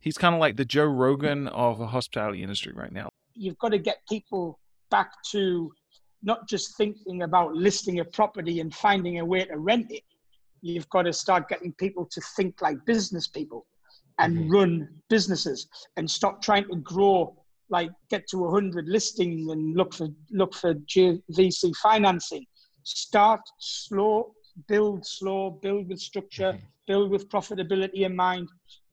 He's 0.00 0.16
kind 0.16 0.34
of 0.34 0.40
like 0.40 0.56
the 0.56 0.64
Joe 0.64 0.86
Rogan 0.86 1.46
of 1.48 1.78
the 1.78 1.86
hospitality 1.86 2.42
industry 2.42 2.72
right 2.74 2.92
now. 2.92 3.10
You've 3.34 3.58
got 3.58 3.70
to 3.70 3.78
get 3.78 3.98
people 4.08 4.58
back 4.90 5.12
to 5.30 5.72
not 6.22 6.48
just 6.48 6.76
thinking 6.76 7.22
about 7.22 7.54
listing 7.54 8.00
a 8.00 8.04
property 8.04 8.60
and 8.60 8.74
finding 8.74 9.20
a 9.20 9.24
way 9.24 9.44
to 9.44 9.58
rent 9.58 9.90
it. 9.90 10.02
You've 10.62 10.88
got 10.90 11.02
to 11.02 11.12
start 11.12 11.48
getting 11.48 11.72
people 11.74 12.06
to 12.10 12.20
think 12.36 12.60
like 12.60 12.84
business 12.84 13.26
people 13.26 13.66
and 14.18 14.36
mm-hmm. 14.36 14.50
run 14.50 14.88
businesses 15.08 15.68
and 15.96 16.10
stop 16.10 16.42
trying 16.42 16.68
to 16.68 16.76
grow 16.76 17.36
like 17.70 17.90
get 18.10 18.26
to 18.28 18.38
100 18.38 18.88
listings 18.88 19.50
and 19.50 19.76
look 19.76 19.94
for 19.94 20.08
look 20.30 20.54
for 20.54 20.74
VC 20.74 21.74
financing. 21.76 22.44
Start 22.82 23.40
slow, 23.58 24.34
build 24.68 25.06
slow, 25.06 25.58
build 25.62 25.88
with 25.88 26.00
structure, 26.00 26.52
mm-hmm. 26.52 26.66
build 26.86 27.10
with 27.10 27.28
profitability 27.28 28.00
in 28.04 28.14
mind, 28.16 28.48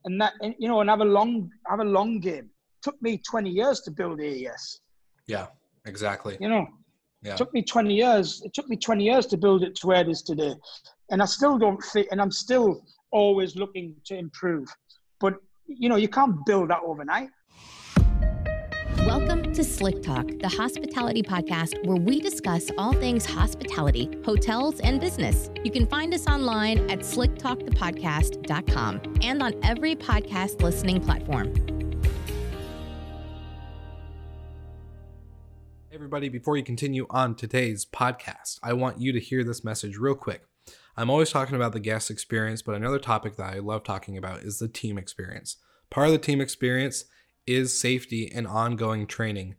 and 0.07 0.19
that 0.21 0.33
and, 0.41 0.55
you 0.57 0.67
know, 0.67 0.79
and 0.81 0.89
have 0.89 1.01
a 1.01 1.05
long 1.05 1.51
have 1.67 1.79
a 1.79 1.83
long 1.83 2.19
game. 2.19 2.49
It 2.77 2.81
took 2.81 2.99
me 3.01 3.17
20 3.17 3.49
years 3.49 3.81
to 3.81 3.91
build 3.91 4.21
AES. 4.21 4.79
Yeah, 5.27 5.47
exactly. 5.85 6.37
You 6.39 6.49
know, 6.49 6.65
yeah. 7.21 7.33
It 7.33 7.37
took 7.37 7.53
me 7.53 7.61
20 7.61 7.93
years. 7.93 8.41
It 8.45 8.53
took 8.53 8.69
me 8.69 8.77
20 8.77 9.03
years 9.03 9.25
to 9.27 9.37
build 9.37 9.63
it 9.63 9.75
to 9.75 9.87
where 9.87 10.01
it 10.01 10.09
is 10.09 10.21
today, 10.21 10.55
and 11.11 11.21
I 11.21 11.25
still 11.25 11.57
don't 11.57 11.83
fit. 11.83 12.07
And 12.11 12.21
I'm 12.21 12.31
still 12.31 12.81
always 13.11 13.55
looking 13.55 13.95
to 14.05 14.17
improve. 14.17 14.67
But 15.19 15.35
you 15.67 15.89
know, 15.89 15.97
you 15.97 16.07
can't 16.07 16.45
build 16.45 16.69
that 16.69 16.79
overnight. 16.85 17.29
To 19.57 19.63
Slick 19.63 20.03
Talk, 20.03 20.27
the 20.39 20.47
hospitality 20.47 21.23
podcast 21.23 21.83
where 21.83 21.97
we 21.97 22.19
discuss 22.19 22.69
all 22.77 22.93
things 22.93 23.25
hospitality, 23.25 24.15
hotels, 24.23 24.79
and 24.81 25.01
business. 25.01 25.49
You 25.63 25.71
can 25.71 25.87
find 25.87 26.13
us 26.13 26.27
online 26.27 26.77
at 26.91 26.99
slicktalkthepodcast.com 26.99 29.15
and 29.23 29.41
on 29.41 29.55
every 29.63 29.95
podcast 29.95 30.61
listening 30.61 31.01
platform. 31.01 31.55
Everybody, 35.91 36.29
before 36.29 36.55
you 36.55 36.63
continue 36.63 37.07
on 37.09 37.33
today's 37.33 37.83
podcast, 37.83 38.59
I 38.61 38.73
want 38.73 39.01
you 39.01 39.11
to 39.11 39.19
hear 39.19 39.43
this 39.43 39.63
message 39.63 39.97
real 39.97 40.13
quick. 40.13 40.43
I'm 40.95 41.09
always 41.09 41.31
talking 41.31 41.55
about 41.55 41.73
the 41.73 41.79
guest 41.79 42.11
experience, 42.11 42.61
but 42.61 42.75
another 42.75 42.99
topic 42.99 43.37
that 43.37 43.55
I 43.55 43.57
love 43.57 43.83
talking 43.83 44.19
about 44.19 44.41
is 44.41 44.59
the 44.59 44.67
team 44.67 44.99
experience. 44.99 45.57
Part 45.89 46.05
of 46.05 46.13
the 46.13 46.19
team 46.19 46.41
experience 46.41 47.05
is 47.47 47.79
safety 47.79 48.31
and 48.31 48.45
ongoing 48.45 49.07
training. 49.07 49.55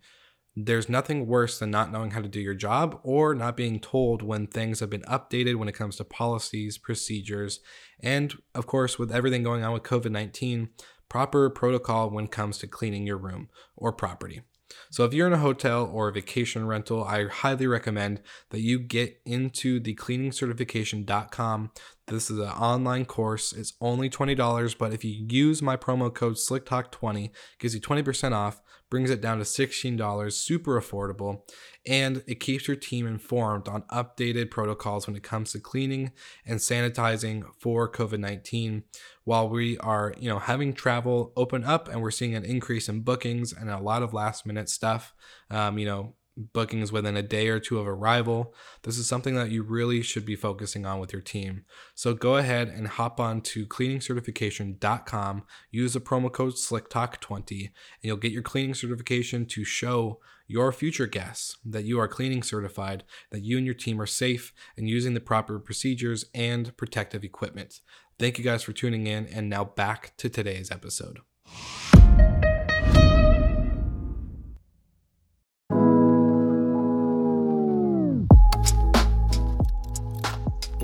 There's 0.54 0.88
nothing 0.88 1.26
worse 1.26 1.58
than 1.58 1.70
not 1.70 1.92
knowing 1.92 2.10
how 2.10 2.20
to 2.20 2.28
do 2.28 2.40
your 2.40 2.54
job 2.54 3.00
or 3.02 3.34
not 3.34 3.56
being 3.56 3.80
told 3.80 4.22
when 4.22 4.46
things 4.46 4.80
have 4.80 4.90
been 4.90 5.02
updated 5.02 5.56
when 5.56 5.68
it 5.68 5.74
comes 5.74 5.96
to 5.96 6.04
policies, 6.04 6.78
procedures, 6.78 7.60
and 8.00 8.34
of 8.54 8.66
course, 8.66 8.98
with 8.98 9.12
everything 9.12 9.42
going 9.42 9.62
on 9.62 9.72
with 9.72 9.84
COVID 9.84 10.10
19, 10.10 10.70
proper 11.08 11.48
protocol 11.48 12.10
when 12.10 12.24
it 12.24 12.32
comes 12.32 12.58
to 12.58 12.66
cleaning 12.66 13.06
your 13.06 13.18
room 13.18 13.48
or 13.76 13.92
property. 13.92 14.42
So 14.90 15.04
if 15.04 15.12
you're 15.12 15.26
in 15.26 15.32
a 15.32 15.38
hotel 15.38 15.88
or 15.92 16.08
a 16.08 16.12
vacation 16.12 16.66
rental, 16.66 17.04
I 17.04 17.26
highly 17.26 17.66
recommend 17.66 18.20
that 18.50 18.60
you 18.60 18.78
get 18.78 19.20
into 19.24 19.80
the 19.80 19.94
cleaningcertification.com. 19.94 21.70
This 22.06 22.30
is 22.30 22.38
an 22.38 22.48
online 22.48 23.04
course. 23.04 23.52
It's 23.52 23.74
only 23.80 24.08
$20, 24.08 24.78
but 24.78 24.92
if 24.92 25.04
you 25.04 25.26
use 25.28 25.60
my 25.60 25.76
promo 25.76 26.12
code 26.12 26.34
SlickTalk20, 26.34 27.30
gives 27.58 27.74
you 27.74 27.80
20% 27.80 28.32
off, 28.32 28.62
brings 28.90 29.10
it 29.10 29.20
down 29.20 29.38
to 29.38 29.44
$16, 29.44 30.32
super 30.32 30.80
affordable, 30.80 31.42
and 31.86 32.22
it 32.26 32.40
keeps 32.40 32.66
your 32.66 32.76
team 32.76 33.06
informed 33.06 33.68
on 33.68 33.82
updated 33.82 34.50
protocols 34.50 35.06
when 35.06 35.16
it 35.16 35.22
comes 35.22 35.52
to 35.52 35.60
cleaning 35.60 36.12
and 36.46 36.58
sanitizing 36.58 37.44
for 37.58 37.90
COVID-19 37.90 38.82
while 39.24 39.48
we 39.48 39.76
are, 39.78 40.14
you 40.18 40.28
know, 40.28 40.38
having 40.38 40.72
travel 40.72 41.32
open 41.36 41.64
up 41.64 41.88
and 41.88 42.00
we're 42.00 42.10
seeing 42.10 42.34
an 42.34 42.44
increase 42.44 42.88
in 42.88 43.00
bookings 43.00 43.52
and 43.52 43.70
a 43.70 43.78
lot 43.78 44.02
of 44.02 44.14
last 44.14 44.46
minute 44.46 44.68
stuff. 44.68 45.14
Um, 45.50 45.78
you 45.78 45.86
know, 45.86 46.14
bookings 46.38 46.92
within 46.92 47.16
a 47.16 47.22
day 47.22 47.48
or 47.48 47.58
two 47.58 47.78
of 47.78 47.86
arrival. 47.88 48.54
This 48.82 48.96
is 48.96 49.08
something 49.08 49.34
that 49.34 49.50
you 49.50 49.62
really 49.62 50.02
should 50.02 50.24
be 50.24 50.36
focusing 50.36 50.86
on 50.86 51.00
with 51.00 51.12
your 51.12 51.22
team. 51.22 51.64
So 51.94 52.14
go 52.14 52.36
ahead 52.36 52.68
and 52.68 52.86
hop 52.86 53.18
on 53.18 53.40
to 53.42 53.66
cleaningcertification.com, 53.66 55.42
use 55.70 55.92
the 55.92 56.00
promo 56.00 56.32
code 56.32 56.54
SlickTalk20, 56.54 57.60
and 57.60 57.70
you'll 58.02 58.16
get 58.16 58.32
your 58.32 58.42
cleaning 58.42 58.74
certification 58.74 59.46
to 59.46 59.64
show 59.64 60.20
your 60.46 60.72
future 60.72 61.06
guests 61.06 61.58
that 61.64 61.84
you 61.84 62.00
are 62.00 62.08
cleaning 62.08 62.42
certified, 62.42 63.04
that 63.30 63.42
you 63.42 63.58
and 63.58 63.66
your 63.66 63.74
team 63.74 64.00
are 64.00 64.06
safe 64.06 64.54
and 64.76 64.88
using 64.88 65.14
the 65.14 65.20
proper 65.20 65.58
procedures 65.58 66.24
and 66.34 66.74
protective 66.76 67.22
equipment. 67.22 67.80
Thank 68.18 68.38
you 68.38 68.44
guys 68.44 68.62
for 68.62 68.72
tuning 68.72 69.06
in, 69.06 69.26
and 69.26 69.48
now 69.48 69.64
back 69.64 70.14
to 70.16 70.28
today's 70.28 70.70
episode. 70.70 71.20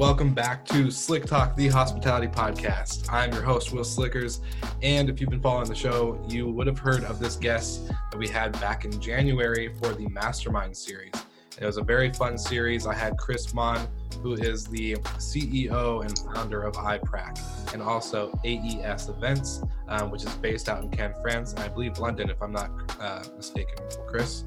Welcome 0.04 0.34
back 0.34 0.66
to 0.66 0.90
Slick 0.90 1.24
Talk, 1.24 1.56
the 1.56 1.68
hospitality 1.68 2.26
podcast. 2.26 3.10
I'm 3.10 3.32
your 3.32 3.40
host, 3.40 3.72
Will 3.72 3.84
Slickers. 3.84 4.42
And 4.82 5.08
if 5.08 5.18
you've 5.18 5.30
been 5.30 5.40
following 5.40 5.66
the 5.66 5.74
show, 5.74 6.22
you 6.28 6.46
would 6.50 6.66
have 6.66 6.78
heard 6.78 7.04
of 7.04 7.18
this 7.18 7.36
guest 7.36 7.88
that 7.88 8.18
we 8.18 8.28
had 8.28 8.52
back 8.60 8.84
in 8.84 9.00
January 9.00 9.72
for 9.80 9.94
the 9.94 10.06
Mastermind 10.08 10.76
series. 10.76 11.14
It 11.58 11.64
was 11.64 11.78
a 11.78 11.82
very 11.82 12.12
fun 12.12 12.36
series. 12.36 12.86
I 12.86 12.92
had 12.92 13.16
Chris 13.16 13.54
Mon, 13.54 13.88
who 14.22 14.34
is 14.34 14.66
the 14.66 14.96
CEO 15.16 16.04
and 16.04 16.34
founder 16.34 16.64
of 16.64 16.74
iPrac 16.74 17.72
and 17.72 17.82
also 17.82 18.38
AES 18.44 19.08
Events, 19.08 19.62
um, 19.88 20.10
which 20.10 20.24
is 20.24 20.34
based 20.34 20.68
out 20.68 20.82
in 20.82 20.90
Cannes, 20.90 21.14
France, 21.22 21.54
and 21.54 21.60
I 21.60 21.68
believe 21.68 21.98
London, 21.98 22.28
if 22.28 22.42
I'm 22.42 22.52
not 22.52 22.70
uh, 23.00 23.24
mistaken. 23.38 23.76
Chris? 24.06 24.44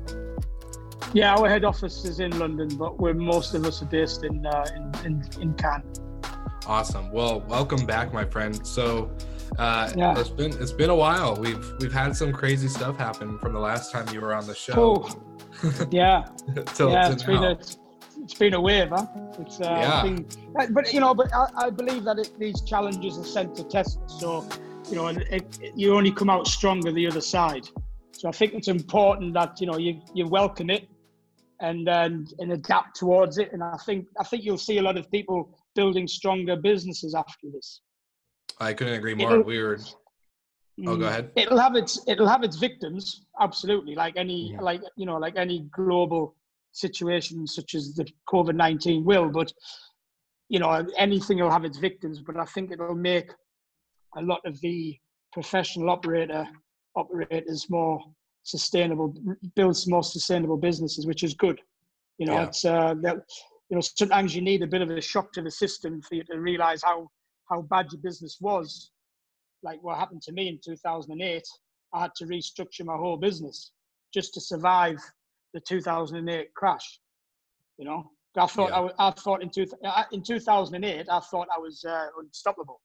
Yeah, 1.14 1.36
our 1.36 1.50
head 1.50 1.64
office 1.64 2.06
is 2.06 2.20
in 2.20 2.38
London, 2.38 2.76
but 2.78 3.00
we're 3.00 3.14
most 3.14 3.54
of 3.54 3.66
us 3.66 3.82
are 3.82 3.86
based 3.86 4.24
in 4.24 4.46
uh, 4.46 4.66
in, 5.04 5.06
in, 5.06 5.42
in 5.42 5.54
Cannes. 5.56 6.02
Awesome. 6.66 7.12
Well, 7.12 7.42
welcome 7.42 7.86
back, 7.86 8.14
my 8.14 8.26
friend. 8.26 8.66
So, 8.68 9.10
uh, 9.58 9.92
yeah. 9.96 10.20
it's 10.20 10.30
been 10.30 10.52
it's 10.62 10.74
been 10.74 10.90
a 10.90 10.96
while. 10.96 11.36
We've 11.36 11.66
we've 11.80 11.94
had 11.94 12.16
some 12.16 12.34
crazy 12.34 12.68
stuff 12.68 12.98
happen 12.98 13.40
from 13.40 13.54
the 13.54 13.60
last 13.60 13.92
time 13.92 14.08
you 14.14 14.20
were 14.20 14.34
on 14.34 14.46
the 14.48 14.56
show. 14.56 14.74
Oh, 14.76 15.88
yeah, 15.92 16.28
till, 16.74 16.92
yeah. 16.92 17.12
It's 17.12 17.24
been 17.24 17.44
a 17.44 17.58
it's 18.22 18.34
been 18.34 18.54
a 18.54 18.62
wave, 18.62 18.90
huh? 18.90 19.06
It's 19.40 19.62
uh, 19.62 19.64
yeah. 19.64 20.04
Been, 20.04 20.26
but 20.74 20.94
you 20.94 21.00
know, 21.00 21.14
but 21.14 21.34
I, 21.34 21.48
I 21.56 21.70
believe 21.70 22.04
that 22.04 22.20
it, 22.20 22.38
these 22.38 22.62
challenges 22.62 23.18
are 23.18 23.24
sent 23.24 23.56
to 23.56 23.64
test. 23.64 24.00
So, 24.08 24.48
you 24.90 24.96
know, 24.96 25.08
it, 25.08 25.28
it, 25.32 25.72
you 25.76 25.96
only 25.96 26.12
come 26.12 26.30
out 26.30 26.48
stronger 26.48 26.92
the 26.92 27.08
other 27.08 27.22
side. 27.22 27.70
So 28.18 28.28
I 28.28 28.32
think 28.32 28.54
it's 28.56 28.68
important 28.68 29.36
that 29.36 29.62
you 29.62 29.68
know 29.68 29.78
you 29.78 30.02
you 30.14 30.28
welcome 30.28 30.70
it 30.72 30.88
and 31.62 31.88
and, 31.88 32.34
and 32.40 32.52
adapt 32.52 32.98
towards 32.98 33.38
it. 33.38 33.54
And 33.54 33.64
I 33.64 33.78
think 33.86 34.08
I 34.20 34.24
think 34.24 34.44
you'll 34.44 34.58
see 34.58 34.80
a 34.80 34.82
lot 34.82 34.98
of 34.98 35.10
people 35.12 35.56
building 35.76 36.08
stronger 36.08 36.56
businesses 36.56 37.14
after 37.14 37.48
this. 37.54 37.82
I 38.60 38.74
couldn't 38.74 38.96
agree 38.96 39.14
more. 39.14 39.34
It'll, 39.34 39.44
we 39.44 39.62
were. 39.62 39.80
Oh, 40.86 40.96
go 40.96 41.06
mm. 41.06 41.08
ahead. 41.08 41.32
It'll 41.36 41.60
have 41.60 41.76
its 41.76 42.00
it'll 42.08 42.28
have 42.28 42.44
its 42.44 42.58
victims, 42.58 43.22
absolutely. 43.40 43.94
Like 43.94 44.16
any 44.18 44.52
yeah. 44.52 44.62
like 44.62 44.82
you 44.96 45.06
know 45.06 45.18
like 45.18 45.36
any 45.36 45.68
global 45.72 46.36
situation 46.72 47.46
such 47.46 47.76
as 47.76 47.94
the 47.94 48.08
COVID 48.28 48.56
nineteen 48.56 49.06
will, 49.06 49.30
but 49.30 49.54
you 50.50 50.60
know 50.60 50.88
anything 50.98 51.40
will 51.40 51.52
have 51.52 51.66
its 51.66 51.78
victims. 51.78 52.22
But 52.22 52.38
I 52.38 52.46
think 52.46 52.72
it'll 52.72 52.96
make 52.96 53.32
a 54.16 54.22
lot 54.22 54.42
of 54.44 54.60
the 54.62 54.98
professional 55.34 55.92
operator 55.92 56.48
operators 56.98 57.70
more 57.70 58.02
sustainable, 58.44 59.14
builds 59.56 59.88
more 59.88 60.04
sustainable 60.04 60.58
businesses, 60.58 61.06
which 61.06 61.24
is 61.24 61.34
good. 61.34 61.62
You 62.18 62.26
know, 62.26 62.34
yeah. 62.34 62.46
it's 62.46 62.66
uh, 62.66 62.96
that 63.02 63.18
you 63.70 63.76
know 63.76 63.82
sometimes 63.82 64.36
you 64.36 64.42
need 64.42 64.64
a 64.64 64.68
bit 64.68 64.82
of 64.82 64.90
a 64.90 65.02
shock 65.02 65.32
to 65.34 65.42
the 65.42 65.52
system 65.52 66.02
for 66.02 66.16
you 66.16 66.24
to 66.26 66.40
realize 66.40 66.82
how 66.84 67.10
how 67.50 67.62
bad 67.62 67.88
your 67.92 68.02
business 68.02 68.38
was. 68.42 68.92
Like 69.64 69.82
what 69.82 69.98
happened 69.98 70.22
to 70.24 70.32
me 70.32 70.50
in 70.50 70.60
2008, 70.64 71.44
I 71.94 72.02
had 72.02 72.12
to 72.18 72.26
restructure 72.26 72.86
my 72.86 72.96
whole 72.96 73.18
business 73.18 73.72
just 74.14 74.34
to 74.34 74.42
survive 74.42 74.98
the 75.54 75.60
2008 75.60 76.54
crash. 76.54 77.00
You 77.78 77.86
know, 77.86 78.12
I 78.38 78.48
thought 78.48 78.70
yeah. 78.70 78.90
I, 79.00 79.08
I, 79.08 79.12
thought 79.12 79.42
in, 79.42 79.50
two, 79.50 79.66
in 80.12 80.24
2008 80.24 81.08
I 81.10 81.20
thought 81.20 81.48
I 81.56 81.60
was 81.60 81.84
uh, 81.88 82.08
unstoppable. 82.20 82.82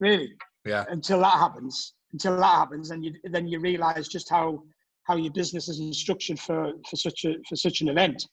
Really. 0.00 0.34
Yeah. 0.64 0.84
Until 0.88 1.20
that 1.20 1.38
happens, 1.38 1.94
until 2.14 2.36
that 2.36 2.54
happens, 2.54 2.90
and 2.90 3.04
you 3.04 3.12
then 3.24 3.46
you 3.46 3.60
realise 3.60 4.08
just 4.08 4.30
how 4.30 4.62
how 5.02 5.16
your 5.16 5.32
business 5.32 5.68
is 5.68 5.98
structured 5.98 6.38
for 6.38 6.72
for 6.88 6.96
such 6.96 7.26
a 7.26 7.34
for 7.46 7.56
such 7.56 7.82
an 7.82 7.88
event. 7.88 8.26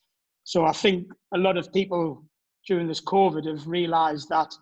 So 0.43 0.65
I 0.65 0.71
think 0.71 1.07
a 1.33 1.37
lot 1.37 1.57
of 1.57 1.73
people 1.73 2.23
during 2.67 2.87
this 2.87 3.01
COVID 3.01 3.45
have 3.47 3.67
realised 3.67 4.29
that 4.29 4.53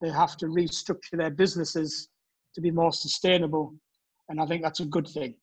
they 0.00 0.10
have 0.10 0.36
to 0.38 0.46
restructure 0.46 1.16
their 1.18 1.30
businesses 1.30 2.08
to 2.54 2.60
be 2.60 2.70
more 2.70 2.92
sustainable, 2.92 3.74
and 4.28 4.40
I 4.40 4.46
think 4.46 4.62
that's 4.62 4.80
a 4.80 4.86
good 4.86 5.08
thing. 5.08 5.34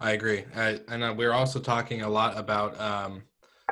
I 0.00 0.12
agree, 0.12 0.44
I, 0.54 0.80
and 0.88 1.02
uh, 1.02 1.14
we're 1.16 1.32
also 1.32 1.60
talking 1.60 2.02
a 2.02 2.08
lot 2.08 2.36
about 2.36 2.78
um, 2.78 3.22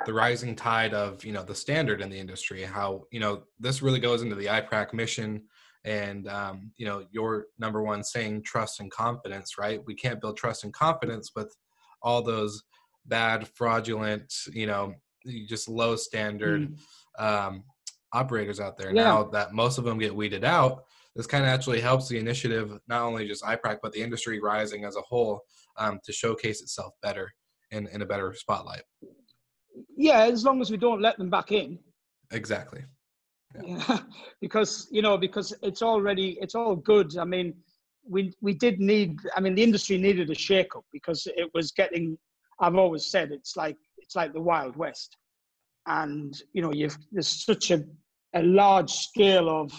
the 0.06 0.14
rising 0.14 0.56
tide 0.56 0.94
of 0.94 1.24
you 1.26 1.32
know 1.32 1.44
the 1.44 1.54
standard 1.54 2.00
in 2.00 2.08
the 2.08 2.18
industry. 2.18 2.62
How 2.62 3.04
you 3.10 3.20
know 3.20 3.42
this 3.60 3.82
really 3.82 4.00
goes 4.00 4.22
into 4.22 4.34
the 4.34 4.46
iPrac 4.46 4.94
mission 4.94 5.42
and 5.84 6.28
um, 6.28 6.72
you 6.76 6.86
know 6.86 7.04
your 7.10 7.46
number 7.58 7.82
one 7.82 8.02
saying 8.02 8.42
trust 8.44 8.80
and 8.80 8.90
confidence 8.90 9.58
right? 9.58 9.80
We 9.86 9.94
can't 9.94 10.20
build 10.20 10.36
trust 10.36 10.64
and 10.64 10.72
confidence 10.72 11.32
with 11.34 11.54
all 12.02 12.22
those 12.22 12.62
bad 13.06 13.48
fraudulent 13.48 14.32
you 14.52 14.66
know 14.66 14.94
just 15.48 15.68
low 15.68 15.96
standard 15.96 16.76
mm. 17.20 17.22
um, 17.24 17.64
operators 18.12 18.60
out 18.60 18.76
there. 18.76 18.94
Yeah. 18.94 19.04
now 19.04 19.24
that 19.24 19.52
most 19.52 19.78
of 19.78 19.84
them 19.84 19.98
get 19.98 20.14
weeded 20.14 20.44
out 20.44 20.84
this 21.14 21.26
kind 21.26 21.44
of 21.44 21.50
actually 21.50 21.80
helps 21.80 22.08
the 22.08 22.18
initiative 22.18 22.78
not 22.88 23.02
only 23.02 23.26
just 23.26 23.44
iprac 23.44 23.78
but 23.82 23.92
the 23.92 24.00
industry 24.00 24.40
rising 24.40 24.84
as 24.84 24.96
a 24.96 25.02
whole 25.02 25.40
um, 25.78 25.98
to 26.04 26.12
showcase 26.12 26.62
itself 26.62 26.92
better 27.02 27.30
in, 27.70 27.86
in 27.88 28.02
a 28.02 28.06
better 28.06 28.34
spotlight. 28.34 28.82
Yeah 29.96 30.24
as 30.24 30.44
long 30.44 30.60
as 30.60 30.70
we 30.70 30.76
don't 30.76 31.00
let 31.00 31.18
them 31.18 31.30
back 31.30 31.52
in. 31.52 31.78
Exactly 32.30 32.84
yeah. 33.64 33.98
because 34.40 34.88
you 34.90 35.02
know 35.02 35.16
because 35.16 35.54
it's 35.62 35.82
already 35.82 36.38
it's 36.40 36.54
all 36.54 36.76
good 36.76 37.16
i 37.18 37.24
mean 37.24 37.54
we 38.08 38.32
we 38.40 38.54
did 38.54 38.80
need 38.80 39.18
i 39.36 39.40
mean 39.40 39.54
the 39.54 39.62
industry 39.62 39.98
needed 39.98 40.30
a 40.30 40.34
shake 40.34 40.74
up 40.76 40.84
because 40.92 41.26
it 41.36 41.48
was 41.54 41.72
getting 41.72 42.18
i've 42.60 42.76
always 42.76 43.06
said 43.06 43.30
it's 43.30 43.56
like 43.56 43.76
it's 43.98 44.16
like 44.16 44.32
the 44.32 44.40
wild 44.40 44.76
west 44.76 45.16
and 45.86 46.42
you 46.52 46.62
know 46.62 46.72
you've 46.72 46.96
there's 47.10 47.44
such 47.44 47.70
a, 47.70 47.84
a 48.34 48.42
large 48.42 48.90
scale 48.90 49.48
of 49.48 49.72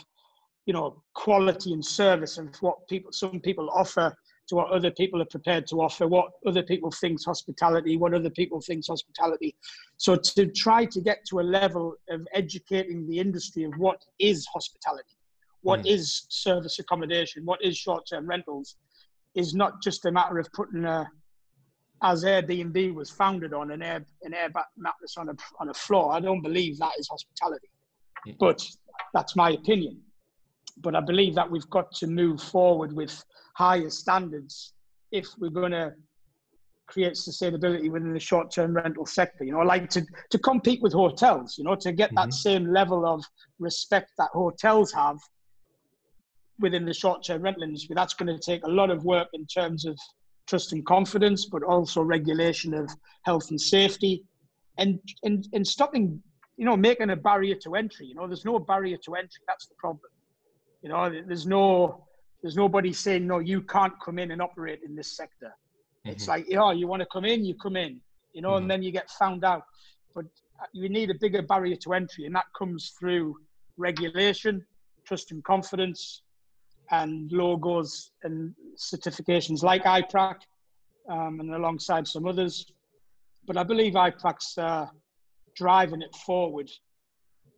you 0.65 0.73
know 0.73 1.01
quality 1.13 1.73
and 1.73 1.85
service 1.85 2.37
and 2.37 2.55
what 2.61 2.77
people 2.87 3.11
some 3.11 3.39
people 3.39 3.69
offer 3.73 4.15
to 4.53 4.57
what 4.57 4.69
other 4.69 4.91
people 4.91 5.19
are 5.19 5.25
prepared 5.25 5.65
to 5.67 5.81
offer, 5.81 6.07
what 6.07 6.31
other 6.45 6.61
people 6.61 6.91
think's 6.91 7.25
hospitality, 7.25 7.97
what 7.97 8.13
other 8.13 8.29
people 8.29 8.61
think's 8.61 8.87
hospitality. 8.87 9.55
So 9.97 10.15
to 10.15 10.45
try 10.47 10.85
to 10.85 11.01
get 11.01 11.25
to 11.29 11.39
a 11.39 11.41
level 11.59 11.95
of 12.09 12.21
educating 12.33 13.07
the 13.07 13.17
industry 13.19 13.63
of 13.63 13.73
what 13.77 13.97
is 14.19 14.45
hospitality, 14.45 15.17
what 15.61 15.81
mm. 15.81 15.87
is 15.87 16.27
service 16.29 16.77
accommodation, 16.77 17.45
what 17.45 17.63
is 17.63 17.75
short-term 17.75 18.27
rentals, 18.27 18.75
is 19.33 19.55
not 19.55 19.81
just 19.81 20.05
a 20.05 20.11
matter 20.11 20.37
of 20.37 20.47
putting 20.53 20.85
a 20.85 21.09
as 22.03 22.25
Airbnb 22.25 22.93
was 22.93 23.09
founded 23.09 23.53
on 23.53 23.71
an 23.71 23.81
air 23.81 24.05
an 24.23 24.33
air 24.33 24.49
mattress 24.77 25.15
on 25.17 25.29
a 25.29 25.35
on 25.59 25.69
a 25.69 25.73
floor. 25.73 26.13
I 26.13 26.19
don't 26.19 26.41
believe 26.41 26.77
that 26.77 26.91
is 26.99 27.07
hospitality, 27.07 27.69
mm. 28.27 28.37
but 28.37 28.61
that's 29.15 29.35
my 29.35 29.51
opinion. 29.51 29.99
But 30.77 30.95
I 30.95 31.01
believe 31.01 31.33
that 31.35 31.49
we've 31.49 31.69
got 31.69 31.91
to 31.95 32.07
move 32.07 32.41
forward 32.41 32.93
with 32.93 33.23
higher 33.53 33.89
standards 33.89 34.73
if 35.11 35.27
we're 35.39 35.49
going 35.49 35.71
to 35.71 35.93
create 36.87 37.13
sustainability 37.13 37.89
within 37.89 38.13
the 38.13 38.19
short-term 38.19 38.75
rental 38.75 39.05
sector. 39.05 39.43
You 39.43 39.53
know, 39.53 39.59
I 39.59 39.63
like 39.63 39.89
to 39.91 40.05
to 40.31 40.37
compete 40.39 40.81
with 40.81 40.93
hotels. 40.93 41.57
You 41.57 41.63
know, 41.63 41.75
to 41.75 41.91
get 41.91 42.11
that 42.15 42.29
mm-hmm. 42.29 42.31
same 42.31 42.73
level 42.73 43.05
of 43.05 43.23
respect 43.59 44.11
that 44.17 44.29
hotels 44.33 44.91
have 44.91 45.17
within 46.59 46.85
the 46.85 46.93
short-term 46.93 47.41
rental 47.41 47.63
industry. 47.63 47.95
That's 47.95 48.13
going 48.13 48.35
to 48.35 48.39
take 48.39 48.63
a 48.65 48.69
lot 48.69 48.89
of 48.91 49.03
work 49.05 49.29
in 49.33 49.45
terms 49.45 49.85
of 49.85 49.97
trust 50.47 50.73
and 50.73 50.85
confidence, 50.85 51.45
but 51.45 51.63
also 51.63 52.01
regulation 52.01 52.73
of 52.73 52.89
health 53.23 53.49
and 53.49 53.59
safety, 53.59 54.23
and 54.77 54.99
and 55.23 55.47
and 55.53 55.65
stopping. 55.65 56.21
You 56.57 56.65
know, 56.65 56.77
making 56.77 57.09
a 57.09 57.15
barrier 57.15 57.55
to 57.63 57.73
entry. 57.73 58.05
You 58.05 58.13
know, 58.13 58.27
there's 58.27 58.45
no 58.45 58.59
barrier 58.59 58.97
to 59.05 59.15
entry. 59.15 59.41
That's 59.47 59.65
the 59.65 59.73
problem. 59.79 60.11
You 60.83 60.89
know, 60.89 61.09
there's 61.09 61.47
no 61.47 62.05
there's 62.43 62.57
nobody 62.57 62.91
saying, 62.91 63.25
no, 63.25 63.39
you 63.39 63.61
can't 63.61 63.93
come 64.03 64.19
in 64.19 64.31
and 64.31 64.41
operate 64.41 64.81
in 64.85 64.95
this 64.95 65.15
sector. 65.15 65.47
Mm-hmm. 66.05 66.09
It's 66.09 66.27
like, 66.27 66.45
yeah, 66.49 66.73
you 66.73 66.87
want 66.87 67.01
to 67.01 67.07
come 67.11 67.23
in, 67.23 67.45
you 67.45 67.55
come 67.55 67.77
in, 67.77 68.01
you 68.33 68.41
know, 68.41 68.49
mm-hmm. 68.49 68.63
and 68.63 68.71
then 68.71 68.83
you 68.83 68.91
get 68.91 69.09
found 69.09 69.45
out. 69.45 69.63
But 70.13 70.25
uh, 70.61 70.65
you 70.73 70.89
need 70.89 71.09
a 71.09 71.15
bigger 71.15 71.41
barrier 71.41 71.77
to 71.77 71.93
entry, 71.93 72.25
and 72.25 72.35
that 72.35 72.45
comes 72.55 72.93
through 72.99 73.37
regulation, 73.77 74.63
trust 75.05 75.31
and 75.31 75.41
confidence, 75.45 76.21
and 76.91 77.31
logos 77.31 78.11
and 78.23 78.53
certifications 78.77 79.63
like 79.63 79.85
IPRAC, 79.85 80.35
um, 81.09 81.39
and 81.39 81.55
alongside 81.55 82.05
some 82.07 82.27
others. 82.27 82.65
But 83.47 83.55
I 83.55 83.63
believe 83.63 83.93
IPRAC's 83.93 84.57
uh, 84.57 84.87
driving 85.55 86.01
it 86.01 86.13
forward 86.25 86.69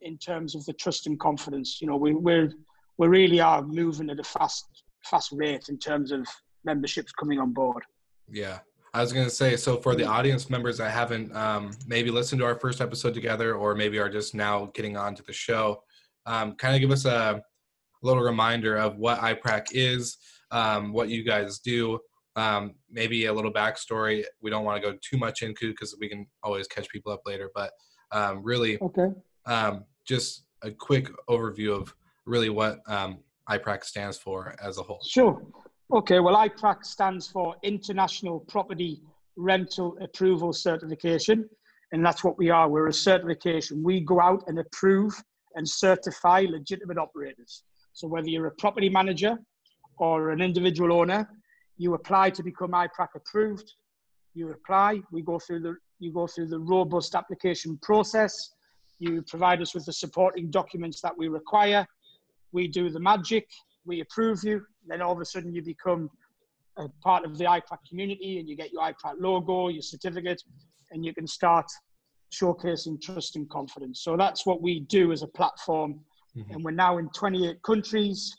in 0.01 0.19
terms 0.19 0.53
of 0.53 0.63
the 0.65 0.73
trust 0.73 1.07
and 1.07 1.19
confidence. 1.19 1.81
You 1.81 1.87
know, 1.87 1.97
we, 1.97 2.13
we're 2.13 2.51
we 2.97 3.07
really 3.07 3.39
are 3.39 3.62
moving 3.62 4.09
at 4.09 4.19
a 4.19 4.24
fast 4.24 4.65
fast 5.03 5.31
rate 5.31 5.69
in 5.69 5.77
terms 5.77 6.12
of 6.12 6.25
memberships 6.63 7.12
coming 7.12 7.39
on 7.39 7.53
board. 7.53 7.83
Yeah. 8.27 8.59
I 8.94 9.01
was 9.01 9.12
going 9.12 9.25
to 9.25 9.31
say, 9.31 9.57
so 9.57 9.77
for 9.77 9.94
the 9.94 10.06
audience 10.06 10.50
members 10.50 10.77
that 10.77 10.89
haven't 10.89 11.36
um, 11.36 11.71
maybe 11.86 12.09
listened 12.09 12.39
to 12.39 12.45
our 12.45 12.56
first 12.56 12.80
episode 12.80 13.13
together, 13.13 13.53
or 13.53 13.75
maybe 13.75 14.00
are 14.00 14.09
just 14.09 14.33
now 14.33 14.71
getting 14.74 14.95
on 14.95 15.13
to 15.15 15.24
the 15.24 15.33
show, 15.33 15.83
um, 16.25 16.56
kind 16.56 16.75
of 16.75 16.81
give 16.81 16.92
us 16.92 17.06
a 17.06 17.42
little 18.01 18.24
reminder 18.24 18.77
of 18.77 18.97
what 18.97 19.19
IPRAC 19.19 19.68
is, 19.71 20.18
um, 20.51 20.94
what 20.94 21.09
you 21.09 21.24
guys 21.24 21.59
do, 21.59 22.00
um, 22.38 22.75
maybe 22.89 23.25
a 23.25 23.33
little 23.33 23.51
backstory. 23.51 24.24
We 24.42 24.50
don't 24.50 24.63
want 24.63 24.81
to 24.81 24.92
go 24.92 24.97
too 25.01 25.18
much 25.18 25.42
into 25.42 25.71
because 25.71 25.95
we 26.00 26.07
can 26.07 26.25
always 26.42 26.65
catch 26.68 26.88
people 26.89 27.12
up 27.12 27.21
later, 27.25 27.51
but 27.53 27.71
um, 28.12 28.44
really, 28.44 28.80
okay. 28.81 29.09
Um, 29.45 29.83
just 30.07 30.45
a 30.63 30.71
quick 30.71 31.09
overview 31.30 31.80
of 31.80 31.94
really 32.25 32.50
what 32.50 32.80
um, 32.88 33.19
IPRAC 33.50 33.83
stands 33.83 34.18
for 34.18 34.56
as 34.62 34.77
a 34.77 34.83
whole. 34.83 35.01
Sure. 35.07 35.42
Okay, 35.94 36.19
well, 36.19 36.36
IPRAC 36.36 36.83
stands 36.83 37.27
for 37.27 37.56
International 37.63 38.39
Property 38.39 39.01
Rental 39.38 39.98
Approval 40.01 40.51
Certification, 40.51 41.48
and 41.92 42.04
that's 42.04 42.24
what 42.24 42.38
we 42.38 42.50
are. 42.50 42.68
We're 42.68 42.88
a 42.88 42.94
certification. 42.94 43.83
We 43.83 44.00
go 44.00 44.19
out 44.19 44.44
and 44.48 44.57
approve 44.60 45.13
and 45.56 45.68
certify 45.68 46.45
legitimate 46.50 46.98
operators. 46.98 47.63
So 47.94 48.07
whether 48.07 48.28
you're 48.28 48.48
a 48.48 48.56
property 48.56 48.89
manager 48.89 49.38
or 49.98 50.31
an 50.31 50.42
individual 50.42 50.92
owner, 50.92 51.30
you 51.78 51.94
apply 51.94 52.31
to 52.31 52.44
become 52.44 52.71
IPRAC 52.71 53.10
approved. 53.16 53.71
You 54.33 54.51
apply. 54.51 55.01
We 55.12 55.21
go 55.21 55.39
through 55.39 55.62
the 55.62 55.75
you 56.00 56.12
go 56.12 56.28
through 56.28 56.48
the 56.48 56.60
robust 56.60 57.16
application 57.16 57.78
process. 57.81 58.51
You 59.00 59.21
provide 59.21 59.62
us 59.62 59.74
with 59.74 59.86
the 59.86 59.94
supporting 59.94 60.51
documents 60.51 61.00
that 61.01 61.18
we 61.18 61.30
require 61.30 61.88
we 62.56 62.68
do 62.68 62.90
the 62.90 63.00
magic, 63.00 63.48
we 63.86 64.02
approve 64.02 64.44
you, 64.44 64.62
then 64.88 65.02
all 65.02 65.12
of 65.12 65.19
a 65.19 65.25
sudden 65.25 65.54
you 65.54 65.62
become 65.62 66.10
a 66.78 66.88
part 67.04 67.25
of 67.25 67.38
the 67.38 67.46
IPRAC 67.46 67.80
community 67.88 68.40
and 68.40 68.50
you 68.50 68.56
get 68.56 68.72
your 68.72 68.81
IPRAC 68.81 69.16
logo, 69.19 69.68
your 69.68 69.81
certificate, 69.81 70.42
and 70.92 71.06
you 71.06 71.13
can 71.13 71.28
start 71.28 71.66
showcasing 72.34 73.00
trust 73.02 73.36
and 73.36 73.50
confidence. 73.50 74.02
So 74.02 74.18
that's 74.18 74.46
what 74.46 74.62
we 74.62 74.80
do 74.81 75.12
as 75.12 75.22
a 75.22 75.28
platform. 75.28 76.00
Mm-hmm. 76.36 76.54
And 76.54 76.63
we're 76.63 76.72
now 76.72 76.98
in 76.98 77.10
28 77.10 77.62
countries. 77.63 78.36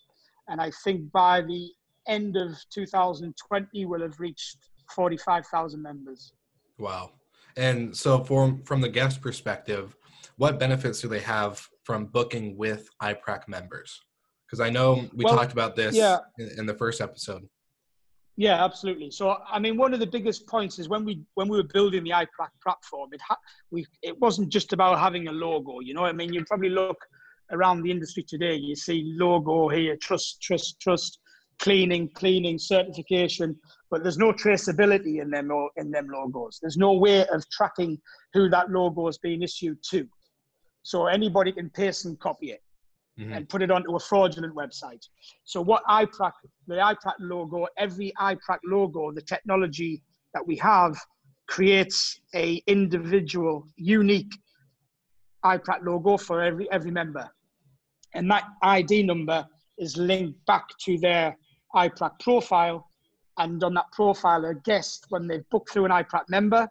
And 0.48 0.60
I 0.60 0.70
think 0.84 1.12
by 1.12 1.42
the 1.42 1.70
end 2.08 2.36
of 2.36 2.56
2020, 2.72 3.86
we'll 3.86 4.00
have 4.02 4.18
reached 4.18 4.58
45,000 4.94 5.82
members. 5.82 6.32
Wow. 6.78 7.12
And 7.56 7.96
so, 7.96 8.22
from, 8.22 8.62
from 8.64 8.80
the 8.82 8.88
guest 8.88 9.22
perspective, 9.22 9.96
what 10.36 10.58
benefits 10.58 11.00
do 11.00 11.08
they 11.08 11.20
have 11.20 11.66
from 11.84 12.06
booking 12.06 12.56
with 12.56 12.88
IPRAC 13.02 13.48
members? 13.48 14.02
Because 14.46 14.60
I 14.60 14.70
know 14.70 15.08
we 15.14 15.24
well, 15.24 15.36
talked 15.36 15.52
about 15.52 15.74
this 15.74 15.94
yeah. 15.94 16.18
in, 16.38 16.66
the 16.66 16.74
first 16.74 17.00
episode. 17.00 17.48
Yeah, 18.36 18.64
absolutely. 18.64 19.10
So, 19.10 19.38
I 19.50 19.58
mean, 19.58 19.76
one 19.76 19.92
of 19.92 19.98
the 19.98 20.06
biggest 20.06 20.46
points 20.46 20.78
is 20.78 20.88
when 20.88 21.04
we 21.04 21.22
when 21.34 21.48
we 21.48 21.56
were 21.56 21.64
building 21.64 22.04
the 22.04 22.10
IPRAC 22.10 22.50
platform, 22.62 23.10
it 23.12 23.20
ha- 23.26 23.38
we 23.70 23.86
it 24.02 24.18
wasn't 24.20 24.50
just 24.50 24.72
about 24.72 24.98
having 24.98 25.28
a 25.28 25.32
logo. 25.32 25.80
You 25.80 25.94
know, 25.94 26.04
I 26.04 26.12
mean, 26.12 26.32
you 26.32 26.44
probably 26.44 26.68
look 26.68 26.98
around 27.50 27.82
the 27.82 27.90
industry 27.90 28.22
today, 28.22 28.54
you 28.54 28.76
see 28.76 29.14
logo 29.16 29.68
here, 29.68 29.96
trust, 29.96 30.40
trust, 30.42 30.80
trust, 30.80 31.18
cleaning, 31.58 32.08
cleaning, 32.10 32.58
certification, 32.58 33.56
but 33.90 34.02
there's 34.02 34.18
no 34.18 34.32
traceability 34.32 35.20
in 35.22 35.30
them 35.30 35.50
or 35.50 35.70
in 35.76 35.90
them 35.90 36.08
logos. 36.12 36.58
There's 36.60 36.76
no 36.76 36.92
way 36.94 37.26
of 37.28 37.48
tracking 37.50 37.98
who 38.32 38.48
that 38.50 38.70
logo 38.70 39.08
is 39.08 39.18
being 39.18 39.42
issued 39.42 39.78
to. 39.90 40.06
So 40.82 41.06
anybody 41.06 41.52
can 41.52 41.70
paste 41.70 42.04
and 42.04 42.18
copy 42.18 42.50
it 42.50 42.62
mm-hmm. 43.18 43.32
and 43.32 43.48
put 43.48 43.62
it 43.62 43.70
onto 43.70 43.96
a 43.96 44.00
fraudulent 44.00 44.54
website. 44.54 45.06
So 45.44 45.60
what 45.60 45.82
IPRAC, 45.84 46.32
the 46.66 46.74
IPRAC 46.74 47.14
logo, 47.20 47.66
every 47.78 48.12
IPRAC 48.20 48.58
logo, 48.64 49.12
the 49.12 49.22
technology 49.22 50.02
that 50.34 50.46
we 50.46 50.56
have 50.56 50.96
creates 51.46 52.20
a 52.34 52.62
individual, 52.66 53.66
unique 53.76 54.32
IPRAC 55.44 55.84
logo 55.84 56.16
for 56.16 56.42
every 56.42 56.70
every 56.70 56.90
member, 56.90 57.28
and 58.14 58.30
that 58.30 58.44
ID 58.62 59.02
number 59.02 59.46
is 59.78 59.96
linked 59.96 60.44
back 60.46 60.64
to 60.80 60.98
their 60.98 61.36
IPRAC 61.74 62.18
profile. 62.20 62.88
And 63.38 63.62
on 63.62 63.74
that 63.74 63.92
profile, 63.92 64.46
a 64.46 64.54
guest, 64.54 65.06
when 65.10 65.26
they've 65.26 65.46
booked 65.50 65.70
through 65.70 65.84
an 65.84 65.90
IPRAC 65.90 66.22
member, 66.30 66.66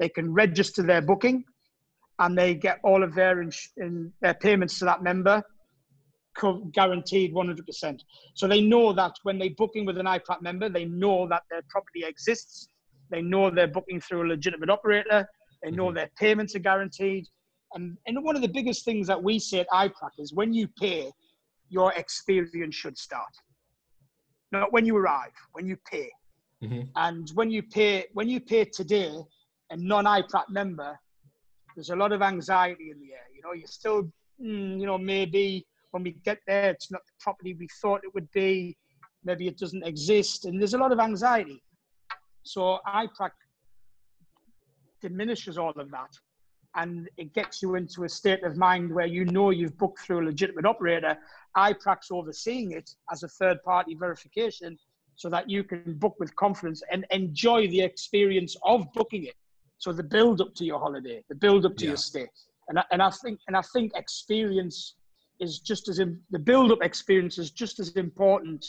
they 0.00 0.08
can 0.08 0.32
register 0.34 0.82
their 0.82 1.00
booking 1.00 1.44
and 2.18 2.36
they 2.36 2.54
get 2.54 2.80
all 2.82 3.04
of 3.04 3.14
their 3.14 3.40
in, 3.40 3.52
in 3.76 4.12
their 4.20 4.34
payments 4.34 4.80
to 4.80 4.84
that 4.84 5.02
member 5.04 5.44
guaranteed 6.72 7.34
100%. 7.34 8.00
So 8.34 8.46
they 8.48 8.60
know 8.60 8.92
that 8.92 9.12
when 9.22 9.38
they're 9.38 9.50
booking 9.56 9.84
with 9.84 9.98
an 9.98 10.06
IPRAC 10.06 10.42
member, 10.42 10.68
they 10.68 10.84
know 10.84 11.28
that 11.28 11.42
their 11.50 11.62
property 11.68 12.04
exists. 12.04 12.68
They 13.10 13.22
know 13.22 13.50
they're 13.50 13.66
booking 13.66 14.00
through 14.00 14.26
a 14.26 14.28
legitimate 14.28 14.70
operator. 14.70 15.28
They 15.62 15.70
know 15.70 15.86
mm-hmm. 15.86 15.96
their 15.96 16.10
payments 16.18 16.54
are 16.54 16.60
guaranteed. 16.60 17.26
And, 17.74 17.96
and 18.06 18.22
one 18.22 18.36
of 18.36 18.42
the 18.42 18.48
biggest 18.48 18.84
things 18.84 19.06
that 19.08 19.22
we 19.22 19.38
say 19.38 19.60
at 19.60 19.68
IPRAC 19.68 20.10
is 20.18 20.32
when 20.32 20.52
you 20.52 20.68
pay, 20.68 21.10
your 21.68 21.92
experience 21.94 22.74
should 22.74 22.96
start. 22.96 23.28
Not 24.52 24.72
when 24.72 24.86
you 24.86 24.96
arrive, 24.96 25.32
when 25.52 25.66
you 25.66 25.76
pay. 25.90 26.10
Mhm. 26.62 26.88
And 26.96 27.30
when 27.34 27.50
you 27.50 27.62
pay, 27.62 28.06
when 28.14 28.28
you 28.28 28.40
pay 28.40 28.64
today, 28.64 29.14
a 29.70 29.76
non-IPRAC 29.76 30.48
member, 30.48 30.98
there's 31.74 31.90
a 31.90 31.96
lot 31.96 32.12
of 32.12 32.22
anxiety 32.22 32.90
in 32.90 32.98
the 33.00 33.12
air. 33.12 33.26
You 33.34 33.42
know, 33.42 33.52
you're 33.52 33.66
still, 33.68 34.10
mm, 34.40 34.80
you 34.80 34.86
know, 34.86 34.98
maybe 34.98 35.66
when 35.90 36.02
we 36.02 36.12
get 36.24 36.38
there, 36.46 36.70
it's 36.70 36.90
not 36.90 37.02
the 37.06 37.12
property 37.20 37.54
we 37.54 37.68
thought 37.80 38.02
it 38.04 38.12
would 38.14 38.30
be. 38.32 38.76
Maybe 39.24 39.48
it 39.48 39.58
doesn't 39.58 39.86
exist, 39.86 40.44
and 40.44 40.60
there's 40.60 40.74
a 40.74 40.78
lot 40.78 40.92
of 40.92 41.00
anxiety. 41.00 41.62
So 42.44 42.78
IPRAC 42.86 43.30
diminishes 45.00 45.58
all 45.58 45.70
of 45.70 45.90
that, 45.90 46.10
and 46.76 47.08
it 47.16 47.34
gets 47.34 47.62
you 47.62 47.74
into 47.74 48.04
a 48.04 48.08
state 48.08 48.44
of 48.44 48.56
mind 48.56 48.94
where 48.94 49.06
you 49.06 49.24
know 49.24 49.50
you've 49.50 49.76
booked 49.76 50.00
through 50.00 50.22
a 50.22 50.26
legitimate 50.26 50.66
operator. 50.66 51.16
IPRAC's 51.56 52.10
overseeing 52.10 52.72
it 52.72 52.90
as 53.10 53.22
a 53.22 53.28
third-party 53.28 53.94
verification, 53.96 54.78
so 55.16 55.28
that 55.28 55.50
you 55.50 55.64
can 55.64 55.94
book 55.98 56.14
with 56.20 56.34
confidence 56.36 56.82
and 56.92 57.04
enjoy 57.10 57.66
the 57.68 57.80
experience 57.80 58.56
of 58.64 58.86
booking 58.92 59.24
it. 59.24 59.34
So 59.78 59.92
the 59.92 60.02
build 60.04 60.40
up 60.40 60.54
to 60.56 60.64
your 60.64 60.78
holiday, 60.78 61.24
the 61.28 61.34
build 61.34 61.66
up 61.66 61.76
to 61.76 61.84
Yeah. 61.84 61.90
your 61.90 61.96
stay, 61.96 62.28
and 62.68 62.78
I, 62.78 62.84
and 62.92 63.02
I 63.02 63.10
think 63.10 63.40
and 63.48 63.56
I 63.56 63.62
think 63.62 63.92
experience 63.94 64.94
is 65.40 65.60
just 65.60 65.88
as 65.88 65.98
in, 65.98 66.20
the 66.30 66.38
build 66.38 66.72
up 66.72 66.82
experience 66.82 67.38
is 67.38 67.50
just 67.50 67.78
as 67.80 67.90
important 67.96 68.64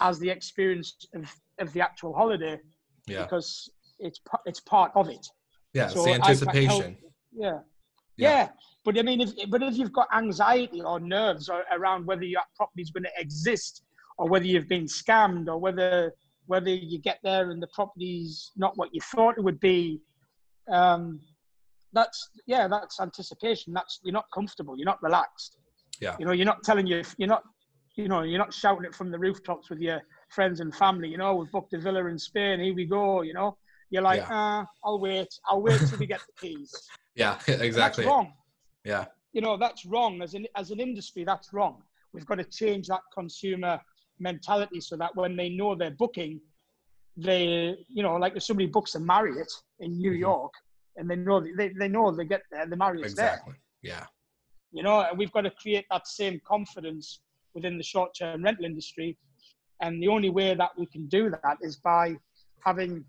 as 0.00 0.18
the 0.18 0.30
experience 0.30 1.06
of, 1.14 1.32
of 1.60 1.72
the 1.72 1.80
actual 1.80 2.14
holiday 2.14 2.58
Yeah. 3.06 3.22
because 3.22 3.70
it's 3.98 4.20
it's 4.46 4.60
part 4.60 4.92
of 4.94 5.08
it. 5.08 5.26
Yeah. 5.72 5.84
It's 5.84 5.94
So 5.94 6.04
the 6.04 6.14
anticipation. 6.14 6.96
Yeah. 7.32 7.58
Yeah. 8.16 8.30
yeah. 8.30 8.48
But 8.84 8.98
I 8.98 9.02
mean, 9.02 9.20
if 9.20 9.32
but 9.50 9.62
if 9.62 9.76
you've 9.76 9.92
got 9.92 10.08
anxiety 10.14 10.82
or 10.82 11.00
nerves 11.00 11.48
or, 11.48 11.62
around 11.72 12.06
whether 12.06 12.24
your 12.24 12.42
property's 12.56 12.90
going 12.90 13.04
to 13.04 13.10
exist 13.16 13.82
or 14.18 14.28
whether 14.28 14.46
you've 14.46 14.68
been 14.68 14.84
scammed 14.84 15.48
or 15.48 15.58
whether 15.58 16.12
whether 16.46 16.68
you 16.70 16.98
get 16.98 17.18
there 17.22 17.50
and 17.50 17.62
the 17.62 17.68
property's 17.74 18.52
not 18.56 18.76
what 18.76 18.90
you 18.92 19.00
thought 19.00 19.38
it 19.38 19.42
would 19.42 19.60
be, 19.60 20.00
um, 20.70 21.18
that's 21.92 22.28
yeah, 22.46 22.68
that's 22.68 23.00
anticipation. 23.00 23.72
That's 23.72 24.00
you're 24.04 24.12
not 24.12 24.26
comfortable. 24.34 24.76
You're 24.76 24.84
not 24.86 25.02
relaxed. 25.02 25.56
Yeah. 26.04 26.16
You 26.18 26.26
know, 26.26 26.32
you're 26.32 26.46
not 26.54 26.62
telling 26.62 26.86
you 26.86 27.02
you're 27.18 27.28
not 27.36 27.42
you 27.96 28.08
know 28.08 28.22
you're 28.22 28.38
not 28.38 28.52
shouting 28.52 28.84
it 28.84 28.94
from 28.94 29.10
the 29.10 29.18
rooftops 29.26 29.70
with 29.70 29.80
your 29.80 30.00
friends 30.36 30.60
and 30.60 30.70
family. 30.74 31.08
You 31.08 31.18
know, 31.18 31.34
we've 31.36 31.50
booked 31.56 31.72
a 31.74 31.78
villa 31.78 32.04
in 32.06 32.18
Spain. 32.18 32.60
Here 32.60 32.74
we 32.74 32.84
go. 32.84 33.22
You 33.22 33.34
know, 33.38 33.56
you're 33.90 34.02
like, 34.10 34.28
uh, 34.30 34.64
I'll 34.84 35.00
wait. 35.00 35.28
I'll 35.48 35.62
wait 35.62 35.80
till 35.88 35.98
we 35.98 36.06
get 36.06 36.20
the 36.28 36.34
keys. 36.40 36.72
Yeah. 37.16 37.38
And 37.48 37.62
Exactly. 37.62 38.04
That's 38.04 38.12
wrong. 38.12 38.32
Yeah. 38.92 39.04
You 39.32 39.40
know, 39.40 39.56
that's 39.56 39.82
wrong. 39.86 40.20
As 40.20 40.34
an 40.34 40.44
as 40.56 40.72
an 40.74 40.80
industry, 40.80 41.22
that's 41.24 41.52
wrong. 41.52 41.74
We've 42.12 42.26
got 42.30 42.38
to 42.42 42.44
change 42.60 42.84
that 42.88 43.02
consumer 43.18 43.74
mentality 44.18 44.80
so 44.80 44.96
that 44.96 45.12
when 45.20 45.36
they 45.36 45.48
know 45.58 45.70
they're 45.76 45.98
booking, 46.04 46.40
they 47.16 47.76
you 47.88 48.02
know, 48.02 48.16
like 48.16 48.34
if 48.36 48.42
somebody 48.42 48.66
books 48.66 48.94
a 48.96 49.00
Marriott 49.00 49.52
in 49.78 49.90
New 50.04 50.10
Mhm. 50.12 50.18
York 50.28 50.52
and 50.96 51.08
they 51.10 51.16
know 51.16 51.38
they, 51.58 51.68
they 51.80 51.88
know 51.88 52.10
they 52.10 52.24
get 52.34 52.42
there, 52.50 52.66
the 52.66 52.76
Marriott's 52.76 53.14
there. 53.14 53.26
Exactly. 53.34 53.54
Yeah. 53.82 54.06
You 54.74 54.82
know, 54.82 55.00
and 55.08 55.16
we've 55.16 55.32
got 55.32 55.42
to 55.42 55.50
create 55.50 55.86
that 55.90 56.08
same 56.08 56.40
confidence 56.44 57.20
within 57.54 57.78
the 57.78 57.84
short-term 57.84 58.42
rental 58.42 58.64
industry. 58.64 59.16
And 59.80 60.02
the 60.02 60.08
only 60.08 60.30
way 60.30 60.52
that 60.54 60.70
we 60.76 60.86
can 60.86 61.06
do 61.06 61.30
that 61.30 61.58
is 61.60 61.76
by 61.76 62.16
having 62.58 63.04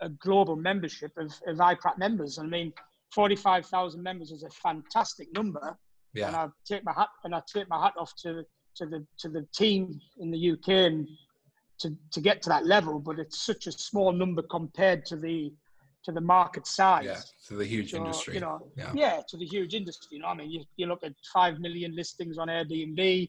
a 0.00 0.08
global 0.08 0.56
membership 0.56 1.12
of, 1.18 1.26
of 1.46 1.58
IPRAC 1.58 1.98
members. 1.98 2.38
I 2.38 2.44
mean, 2.44 2.72
45,000 3.12 4.02
members 4.02 4.30
is 4.30 4.44
a 4.44 4.50
fantastic 4.50 5.28
number. 5.34 5.76
And 6.28 6.36
I 6.36 6.48
take 6.64 6.84
my 6.84 6.94
hat 6.94 7.08
and 7.24 7.34
I 7.34 7.42
take 7.52 7.68
my 7.68 7.80
hat 7.80 7.92
off 7.98 8.14
to, 8.22 8.42
to 8.76 8.86
the 8.86 9.06
to 9.18 9.28
the 9.28 9.46
team 9.54 10.00
in 10.18 10.30
the 10.30 10.52
UK 10.52 10.68
and 10.68 11.06
to, 11.80 11.94
to 12.12 12.20
get 12.20 12.40
to 12.42 12.48
that 12.48 12.66
level. 12.66 12.98
But 12.98 13.18
it's 13.18 13.44
such 13.44 13.66
a 13.66 13.72
small 13.72 14.12
number 14.12 14.42
compared 14.42 15.04
to 15.06 15.16
the 15.16 15.52
to 16.04 16.12
the 16.12 16.20
market 16.20 16.66
size. 16.66 17.04
Yeah. 17.04 17.20
To 17.48 17.56
the 17.56 17.64
huge 17.64 17.90
So, 17.90 17.98
industry. 17.98 18.34
You 18.34 18.40
know, 18.40 18.70
Yeah. 18.76 18.92
yeah. 18.94 19.20
to 19.28 19.36
the 19.36 19.46
huge 19.46 19.74
industry. 19.74 20.16
You 20.16 20.22
know, 20.22 20.28
I 20.28 20.34
mean, 20.34 20.50
you, 20.50 20.64
you 20.76 20.86
look 20.86 21.04
at 21.04 21.12
five 21.32 21.58
million 21.58 21.94
listings 21.94 22.38
on 22.38 22.48
Airbnb. 22.48 23.28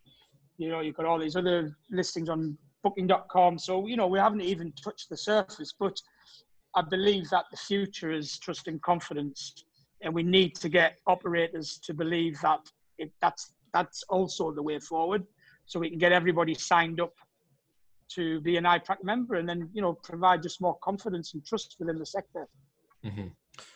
You 0.58 0.70
know, 0.70 0.82
you've 0.82 0.96
got 0.96 1.06
all 1.06 1.20
these 1.20 1.36
other 1.36 1.76
listings 1.90 2.30
on 2.30 2.58
Booking.com. 2.84 3.60
So 3.60 3.88
you 3.88 3.98
know, 3.98 4.08
we 4.08 4.20
haven't 4.20 4.42
even 4.42 4.72
touched 4.82 5.10
the 5.10 5.18
surface. 5.18 5.74
But 5.78 6.00
I 6.76 6.82
believe 6.82 7.30
that 7.30 7.46
the 7.52 7.58
future 7.58 8.12
is 8.12 8.38
trust 8.40 8.68
and 8.68 8.82
confidence, 8.82 9.66
and 10.02 10.14
we 10.14 10.24
need 10.24 10.56
to 10.56 10.70
get 10.70 10.98
operators 11.08 11.80
to 11.84 11.94
believe 11.94 12.40
that 12.42 12.62
it, 12.98 13.12
that's 13.22 13.54
that's 13.74 14.04
also 14.10 14.52
the 14.52 14.64
way 14.64 14.80
forward. 14.80 15.26
So 15.66 15.80
we 15.80 15.90
can 15.90 16.00
get 16.00 16.12
everybody 16.12 16.54
signed 16.54 17.02
up 17.02 17.14
to 18.16 18.42
be 18.42 18.58
an 18.58 18.64
IPRAC 18.64 19.04
member, 19.04 19.36
and 19.36 19.48
then 19.48 19.70
you 19.74 19.82
know 19.82 19.94
provide 19.94 20.44
just 20.44 20.62
more 20.62 20.78
confidence 20.84 21.34
and 21.34 21.46
trust 21.46 21.76
within 21.80 21.98
the 21.98 22.06
sector. 22.06 22.48
hmm 23.04 23.28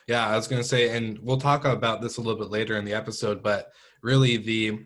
Yeah, 0.08 0.28
I 0.28 0.36
was 0.36 0.48
going 0.48 0.62
to 0.62 0.68
say, 0.68 0.96
and 0.96 1.20
we'll 1.20 1.38
talk 1.38 1.66
about 1.66 2.02
this 2.02 2.18
a 2.18 2.22
little 2.22 2.40
bit 2.40 2.52
later 2.52 2.78
in 2.78 2.86
the 2.86 2.94
episode, 2.94 3.44
but 3.44 3.72
really 4.02 4.38
the 4.38 4.86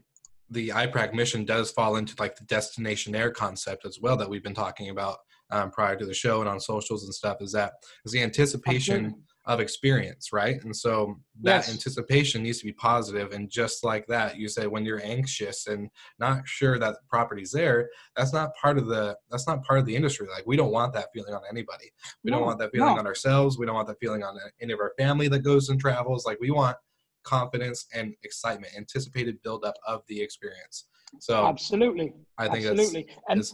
the 0.50 0.70
IPRAC 0.70 1.14
mission 1.14 1.44
does 1.44 1.72
fall 1.72 1.98
into 1.98 2.16
like 2.20 2.36
the 2.36 2.46
destination 2.46 3.16
air 3.16 3.32
concept 3.32 3.86
as 3.86 4.00
well 4.00 4.16
that 4.16 4.30
we've 4.30 4.44
been 4.44 4.54
talking 4.54 4.90
about 4.90 5.18
um, 5.52 5.72
prior 5.72 5.96
to 5.96 6.06
the 6.06 6.14
show 6.14 6.40
and 6.40 6.50
on 6.50 6.60
socials 6.60 7.04
and 7.04 7.14
stuff. 7.14 7.38
Is 7.42 7.52
that 7.52 7.74
is 8.06 8.12
the 8.12 8.22
anticipation 8.22 8.96
Absolutely. 8.96 9.24
Of 9.48 9.62
experience, 9.62 10.34
right? 10.34 10.62
And 10.64 10.76
so 10.76 11.20
that 11.42 11.66
Yes. 11.66 11.72
anticipation 11.72 12.44
needs 12.44 12.60
to 12.60 12.66
be 12.66 12.74
positive. 12.74 13.32
and 13.32 13.50
just 13.50 13.84
like 13.84 14.06
that, 14.08 14.38
you 14.38 14.50
say 14.50 14.68
when 14.68 14.84
you're 14.86 15.02
anxious 15.04 15.68
and 15.68 15.90
not 16.20 16.46
sure 16.46 16.78
that 16.78 16.96
the 16.96 17.08
property's 17.10 17.52
there, 17.52 17.90
that's 18.16 18.34
not 18.34 18.54
part 18.62 18.78
of 18.78 18.88
the 18.88 19.18
that's 19.30 19.48
not 19.48 19.64
part 19.64 19.80
of 19.80 19.86
the 19.86 19.96
industry. 19.96 20.28
Like 20.28 20.46
we 20.46 20.58
don't 20.58 20.72
want 20.72 20.94
that 20.94 21.08
feeling 21.14 21.34
on 21.34 21.42
anybody. 21.50 21.92
We 22.24 22.32
don't 22.32 22.44
want 22.44 22.60
that 22.60 22.72
feeling 22.72 22.96
no. 22.96 23.00
on 23.00 23.08
ourselves. 23.08 23.58
We 23.58 23.66
don't 23.66 23.76
want 23.76 23.88
that 23.88 24.00
feeling 24.00 24.22
on 24.22 24.38
any 24.62 24.74
of 24.74 24.80
our 24.80 24.94
family 24.98 25.30
that 25.30 25.40
goes 25.40 25.70
and 25.70 25.80
travels. 25.80 26.26
Like 26.26 26.40
we 26.42 26.52
want 26.52 26.76
confidence 27.24 27.88
and 27.94 28.14
excitement, 28.24 28.74
anticipated 28.76 29.42
buildup 29.44 29.76
of 29.88 30.02
the 30.08 30.22
experience. 30.22 30.88
So 31.20 31.46
Absolutely. 31.46 32.14
I 32.38 32.50
think 32.50 32.66
Absolutely. 32.66 33.08
and 33.30 33.50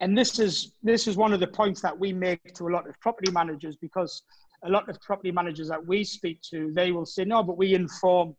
and 0.00 0.16
this 0.16 0.38
is 0.38 0.72
this 0.82 1.08
is 1.08 1.16
one 1.16 1.32
of 1.32 1.40
the 1.40 1.46
points 1.46 1.80
that 1.80 1.98
we 1.98 2.12
make 2.12 2.54
to 2.54 2.68
a 2.68 2.70
lot 2.70 2.86
of 2.86 3.00
property 3.00 3.30
managers 3.32 3.76
because 3.76 4.22
a 4.64 4.70
lot 4.70 4.88
of 4.88 5.00
property 5.00 5.30
managers 5.30 5.68
that 5.68 5.84
we 5.86 6.04
speak 6.04 6.40
to, 6.50 6.72
they 6.72 6.90
will 6.92 7.06
say, 7.06 7.24
no, 7.24 7.42
but 7.42 7.56
we 7.56 7.74
inform 7.74 8.36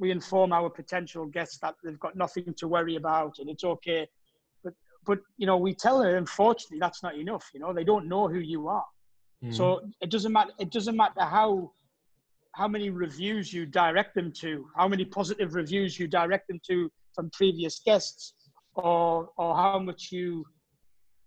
we 0.00 0.10
inform 0.10 0.52
our 0.52 0.68
potential 0.68 1.24
guests 1.26 1.58
that 1.62 1.74
they've 1.84 2.00
got 2.00 2.16
nothing 2.16 2.52
to 2.56 2.66
worry 2.66 2.96
about 2.96 3.38
and 3.38 3.48
it's 3.48 3.62
okay. 3.62 4.08
But 4.64 4.74
but 5.06 5.20
you 5.36 5.46
know, 5.46 5.56
we 5.56 5.72
tell 5.72 6.00
them 6.00 6.16
unfortunately 6.16 6.78
that's 6.80 7.02
not 7.02 7.16
enough. 7.16 7.48
You 7.54 7.60
know, 7.60 7.72
they 7.72 7.84
don't 7.84 8.08
know 8.08 8.26
who 8.26 8.40
you 8.40 8.66
are. 8.68 8.84
Mhm. 9.44 9.54
So 9.54 9.80
it 10.00 10.10
doesn't 10.10 10.32
matter. 10.32 10.50
It 10.58 10.70
doesn't 10.70 10.96
matter 10.96 11.22
how 11.22 11.72
how 12.52 12.68
many 12.68 12.90
reviews 12.90 13.52
you 13.52 13.66
direct 13.66 14.14
them 14.14 14.32
to, 14.32 14.66
how 14.76 14.86
many 14.86 15.04
positive 15.04 15.54
reviews 15.54 15.98
you 15.98 16.06
direct 16.06 16.46
them 16.48 16.60
to 16.68 16.90
from 17.14 17.30
previous 17.30 17.80
guests, 17.80 18.34
or 18.74 19.30
or 19.36 19.54
how 19.54 19.78
much 19.78 20.10
you 20.10 20.44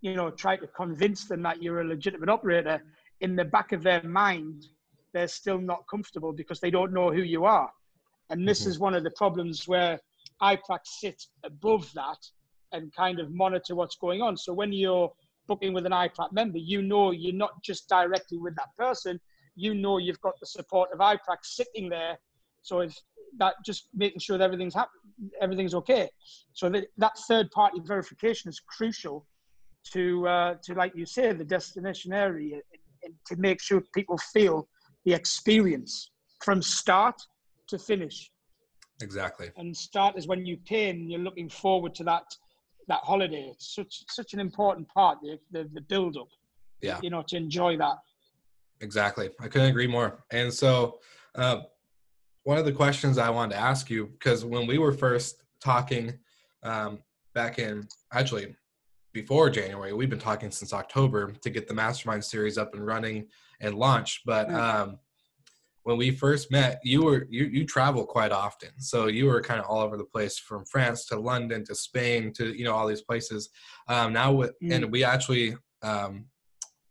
you 0.02 0.16
know 0.16 0.30
try 0.30 0.58
to 0.58 0.68
convince 0.68 1.26
them 1.26 1.42
that 1.44 1.62
you're 1.64 1.82
a 1.82 1.86
legitimate 1.86 2.30
operator. 2.30 2.82
In 3.22 3.36
the 3.36 3.46
back 3.46 3.72
of 3.72 3.84
their 3.84 4.04
mind, 4.04 4.68
they're 5.14 5.28
still 5.28 5.60
not 5.60 5.88
comfortable 5.90 6.34
because 6.34 6.60
they 6.60 6.72
don't 6.72 6.94
know 6.94 7.12
who 7.12 7.24
you 7.24 7.46
are. 7.46 7.72
And 8.30 8.48
this 8.48 8.64
Mhm. 8.64 8.68
is 8.68 8.80
one 8.80 8.94
of 8.94 9.04
the 9.04 9.12
problems 9.12 9.68
where 9.68 10.00
IPRAC 10.42 10.86
sit 10.86 11.26
above 11.44 11.92
that 11.94 12.20
and 12.72 12.94
kind 12.94 13.20
of 13.20 13.32
monitor 13.32 13.76
what's 13.76 13.96
going 13.96 14.22
on. 14.22 14.38
So 14.38 14.54
when 14.54 14.72
you're 14.74 15.12
booking 15.48 15.74
with 15.74 15.86
an 15.86 15.94
IPRAC 15.94 16.32
member, 16.34 16.58
you 16.58 16.82
know 16.82 17.12
you're 17.12 17.34
not 17.34 17.62
just 17.64 17.88
directly 17.88 18.38
with 18.38 18.56
that 18.56 18.76
person. 18.78 19.20
You 19.56 19.74
know 19.74 19.98
you've 19.98 20.22
got 20.22 20.40
the 20.40 20.46
support 20.46 20.92
of 20.92 21.00
IPRAC 21.00 21.44
sitting 21.44 21.90
there. 21.90 22.20
So 22.62 22.82
if 22.82 22.96
that 23.38 23.56
just 23.66 23.88
making 23.94 24.20
sure 24.20 24.38
that 24.38 24.44
everything's 24.44 24.74
happen, 24.74 25.00
everything's 25.42 25.74
okay. 25.76 26.10
So 26.54 26.70
that, 26.70 26.88
that 26.98 27.18
third 27.28 27.50
party 27.52 27.80
verification 27.80 28.50
is 28.50 28.60
crucial 28.60 29.26
to 29.94 30.28
uh, 30.28 30.56
to 30.64 30.74
like 30.74 30.94
you 30.96 31.06
say 31.06 31.32
the 31.32 31.46
destination 31.46 32.12
area 32.12 32.60
to 33.28 33.36
make 33.38 33.62
sure 33.62 33.82
people 33.94 34.18
feel 34.18 34.68
the 35.06 35.14
experience 35.14 36.12
from 36.44 36.62
start 36.62 37.16
to 37.68 37.78
finish. 37.78 38.32
exactly. 39.02 39.50
And 39.58 39.76
start 39.76 40.18
is 40.18 40.28
when 40.28 40.46
you 40.46 40.58
pay 40.66 40.90
and 40.90 41.10
you're 41.12 41.20
looking 41.20 41.50
forward 41.50 41.94
to 41.96 42.04
that 42.06 42.26
that 42.88 43.02
holiday. 43.04 43.50
It's 43.52 43.76
such 43.76 44.04
such 44.10 44.34
an 44.34 44.40
important 44.40 44.88
part, 44.90 45.20
the 45.22 45.38
the, 45.52 45.70
the 45.74 45.82
build 45.82 46.18
up. 46.18 46.30
Yeah. 46.82 47.00
You 47.02 47.10
know, 47.10 47.24
to 47.28 47.36
enjoy 47.36 47.78
that. 47.78 47.98
Exactly. 48.82 49.32
I 49.42 49.48
couldn't 49.48 49.70
agree 49.70 49.88
more. 49.88 50.24
And 50.32 50.54
so, 50.54 51.00
uh, 51.36 51.62
one 52.44 52.58
of 52.58 52.66
the 52.66 52.72
questions 52.72 53.18
I 53.18 53.30
wanted 53.30 53.56
to 53.56 53.60
ask 53.60 53.90
you, 53.90 54.06
because 54.06 54.46
when 54.46 54.68
we 54.68 54.78
were 54.78 54.94
first 54.94 55.44
talking 55.60 56.14
um, 56.64 57.00
back 57.34 57.60
in 57.60 57.88
actually 58.14 58.56
before 59.22 59.50
January, 59.50 59.94
we've 59.94 60.12
been 60.12 60.20
talking 60.20 60.52
since 60.52 60.74
October 60.74 61.32
to 61.32 61.50
get 61.50 61.68
the 61.68 61.74
mastermind 61.74 62.24
series 62.24 62.56
up 62.56 62.76
and 62.76 62.86
running 62.86 63.26
and 63.60 63.74
launched. 63.74 64.22
But 64.28 64.54
um, 64.54 65.00
when 65.82 65.98
we 65.98 66.12
first 66.12 66.52
met, 66.52 66.80
you 66.84 67.04
were 67.04 67.26
you 67.32 67.46
you 67.46 67.66
travel 67.66 68.06
quite 68.06 68.32
often, 68.32 68.70
so 68.78 69.08
you 69.08 69.26
were 69.26 69.42
kind 69.42 69.60
of 69.60 69.66
all 69.66 69.80
over 69.80 69.98
the 69.98 70.06
place 70.06 70.38
from 70.38 70.66
France 70.66 71.06
to 71.08 71.20
London 71.20 71.66
to 71.66 71.74
Spain 71.74 72.32
to 72.34 72.56
you 72.56 72.64
know 72.64 72.76
all 72.76 72.86
these 72.86 73.02
places. 73.02 73.50
Um, 73.88 74.14
now 74.14 74.34
with 74.34 74.52
mm. 74.64 74.72
and 74.72 74.92
we 74.92 75.04
actually 75.04 75.58
um, 75.82 76.26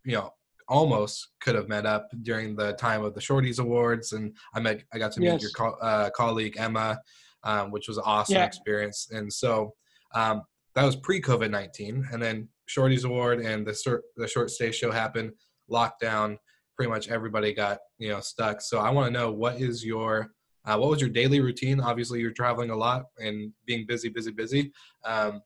you 0.05 0.17
know 0.17 0.33
almost 0.67 1.29
could 1.41 1.55
have 1.55 1.69
met 1.69 1.87
up 1.87 2.09
during 2.23 2.57
the 2.57 2.73
time 2.73 3.05
of 3.05 3.15
the 3.15 3.21
Shorties 3.21 3.61
Awards, 3.61 4.15
and 4.15 4.35
I 4.53 4.59
met 4.59 4.83
I 4.93 4.99
got 4.99 5.13
to 5.13 5.21
meet 5.21 5.27
yes. 5.27 5.43
your 5.43 5.53
co- 5.53 5.79
uh, 5.81 6.11
colleague 6.11 6.57
Emma, 6.59 6.99
um, 7.45 7.71
which 7.71 7.87
was 7.87 7.99
an 7.99 8.05
awesome 8.05 8.35
yeah. 8.35 8.47
experience. 8.47 9.11
And 9.13 9.33
so 9.33 9.75
um, 10.13 10.43
that 10.77 10.85
was 10.85 10.95
pre 10.95 11.21
COVID 11.21 11.51
nineteen, 11.51 12.07
and 12.13 12.23
then 12.23 12.49
Shorties 12.69 13.05
Award 13.05 13.41
and 13.41 13.67
the 13.67 14.01
the 14.17 14.29
short 14.29 14.51
stay 14.51 14.71
show 14.71 14.93
happened, 14.93 15.33
lockdown. 15.71 16.37
Pretty 16.77 16.91
much 16.91 17.09
everybody 17.09 17.53
got 17.53 17.79
you 17.99 18.11
know 18.11 18.21
stuck. 18.21 18.61
So 18.61 18.79
I 18.79 18.91
want 18.91 19.13
to 19.13 19.19
know 19.19 19.33
what 19.33 19.61
is 19.61 19.85
your 19.85 20.29
uh, 20.67 20.77
what 20.77 20.91
was 20.91 21.01
your 21.01 21.11
daily 21.11 21.41
routine? 21.41 21.81
Obviously, 21.81 22.21
you're 22.21 22.31
traveling 22.31 22.71
a 22.71 22.77
lot 22.77 23.07
and 23.19 23.53
being 23.67 23.87
busy, 23.89 24.11
busy, 24.11 24.31
busy. 24.31 24.73
Um, 25.05 25.41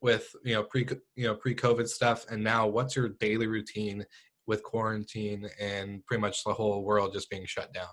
with 0.00 0.34
you 0.44 0.54
know 0.54 0.64
pre 0.64 0.86
you 1.14 1.26
know 1.26 1.34
pre 1.34 1.54
COVID 1.54 1.86
stuff, 1.86 2.24
and 2.30 2.42
now 2.42 2.66
what's 2.66 2.96
your 2.96 3.10
daily 3.20 3.46
routine 3.46 4.04
with 4.46 4.62
quarantine 4.62 5.48
and 5.60 6.04
pretty 6.06 6.20
much 6.20 6.42
the 6.44 6.52
whole 6.52 6.82
world 6.82 7.12
just 7.12 7.30
being 7.30 7.46
shut 7.46 7.72
down? 7.72 7.86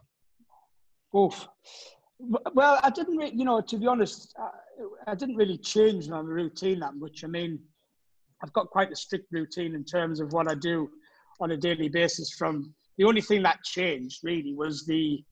Oof. 1.15 1.47
Well, 2.19 2.79
I 2.83 2.89
didn't, 2.89 3.15
re- 3.15 3.31
you 3.33 3.45
know, 3.45 3.61
to 3.61 3.77
be 3.77 3.87
honest, 3.87 4.35
I, 5.07 5.15
didn't 5.15 5.35
really 5.35 5.57
change 5.57 6.07
my 6.07 6.19
routine 6.19 6.79
that 6.79 6.95
much. 6.95 7.23
I 7.23 7.27
mean, 7.27 7.59
I've 8.43 8.53
got 8.53 8.69
quite 8.69 8.91
a 8.91 8.95
strict 8.95 9.31
routine 9.31 9.75
in 9.75 9.83
terms 9.83 10.19
of 10.19 10.31
what 10.33 10.49
I 10.49 10.55
do 10.55 10.89
on 11.39 11.51
a 11.51 11.57
daily 11.57 11.89
basis. 11.89 12.31
From 12.31 12.73
the 12.97 13.05
only 13.05 13.21
thing 13.21 13.43
that 13.43 13.63
changed 13.63 14.19
really 14.23 14.53
was 14.53 14.85
the 14.85 15.23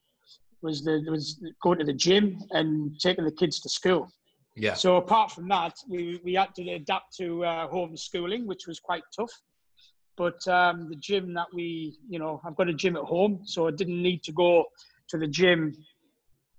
was 0.62 0.84
the 0.84 1.06
was 1.10 1.42
going 1.62 1.80
to 1.80 1.86
the 1.86 1.94
gym 1.94 2.40
and 2.52 3.00
taking 3.00 3.26
the 3.26 3.32
kids 3.32 3.60
to 3.62 3.70
school. 3.70 4.10
Yeah. 4.56 4.74
So 4.74 4.96
apart 4.96 5.32
from 5.32 5.48
that, 5.50 5.76
we, 5.88 6.20
we 6.24 6.34
had 6.34 6.56
to 6.56 6.68
adapt 6.72 7.16
to 7.18 7.46
uh, 7.46 7.68
homeschooling, 7.70 8.46
which 8.46 8.66
was 8.68 8.80
quite 8.80 9.04
tough. 9.16 9.32
But 10.18 10.46
um, 10.48 10.90
the 10.90 10.96
gym 10.96 11.36
that 11.36 11.46
we, 11.54 11.96
you 12.10 12.18
know, 12.18 12.42
I've 12.44 12.56
got 12.56 12.68
a 12.68 12.74
gym 12.74 12.98
at 12.98 13.04
home, 13.04 13.42
so 13.46 13.68
I 13.68 13.72
didn't 13.72 14.02
need 14.02 14.24
to 14.24 14.32
go 14.32 14.66
to 15.10 15.18
the 15.18 15.28
gym 15.28 15.76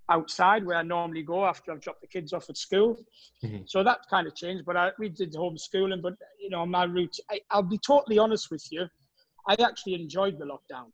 outside 0.09 0.65
where 0.65 0.77
I 0.77 0.83
normally 0.83 1.21
go 1.21 1.45
after 1.45 1.71
I've 1.71 1.81
dropped 1.81 2.01
the 2.01 2.07
kids 2.07 2.33
off 2.33 2.49
at 2.49 2.57
school. 2.57 2.97
Mm-hmm. 3.43 3.63
So 3.65 3.83
that 3.83 3.99
kind 4.09 4.27
of 4.27 4.35
changed. 4.35 4.65
But 4.65 4.77
I, 4.77 4.91
we 4.99 5.09
did 5.09 5.33
homeschooling. 5.33 6.01
But 6.01 6.13
you 6.41 6.49
know, 6.49 6.65
my 6.65 6.83
route. 6.83 7.15
I, 7.29 7.39
I'll 7.51 7.63
be 7.63 7.77
totally 7.77 8.17
honest 8.17 8.51
with 8.51 8.65
you. 8.71 8.87
I 9.47 9.55
actually 9.61 9.95
enjoyed 9.95 10.37
the 10.37 10.45
lockdown. 10.45 10.87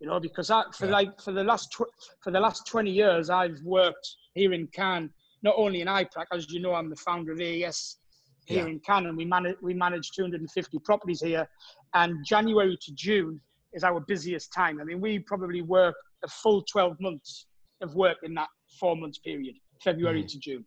You 0.00 0.08
know, 0.08 0.18
because 0.18 0.50
I, 0.50 0.64
for 0.72 0.86
yeah. 0.86 0.92
like 0.92 1.20
for 1.20 1.32
the 1.32 1.44
last 1.44 1.72
tw- 1.72 1.92
for 2.22 2.30
the 2.30 2.40
last 2.40 2.66
twenty 2.66 2.90
years, 2.90 3.30
I've 3.30 3.60
worked 3.62 4.16
here 4.34 4.52
in 4.52 4.66
Cannes, 4.68 5.10
not 5.42 5.54
only 5.56 5.80
in 5.80 5.86
IPRAC, 5.86 6.26
as 6.32 6.50
you 6.50 6.60
know, 6.60 6.74
I'm 6.74 6.90
the 6.90 6.96
founder 6.96 7.32
of 7.32 7.40
AES 7.40 7.98
here 8.46 8.64
yeah. 8.64 8.72
in 8.72 8.80
Cannes. 8.80 9.06
And 9.06 9.16
we 9.16 9.24
manage 9.24 9.56
we 9.62 9.74
manage 9.74 10.10
250 10.12 10.78
properties 10.80 11.20
here, 11.20 11.48
and 11.94 12.16
January 12.24 12.76
to 12.80 12.94
June 12.94 13.40
is 13.74 13.84
our 13.84 14.00
busiest 14.00 14.52
time. 14.52 14.80
I 14.80 14.84
mean, 14.84 15.00
we 15.00 15.18
probably 15.20 15.62
work 15.62 15.94
a 16.24 16.28
full 16.28 16.62
12 16.62 16.96
months 17.00 17.46
of 17.82 17.94
work 17.94 18.18
in 18.22 18.34
that 18.34 18.48
four 18.78 18.96
months 18.96 19.18
period, 19.18 19.54
February 19.82 20.24
mm. 20.24 20.28
to 20.28 20.38
June. 20.38 20.64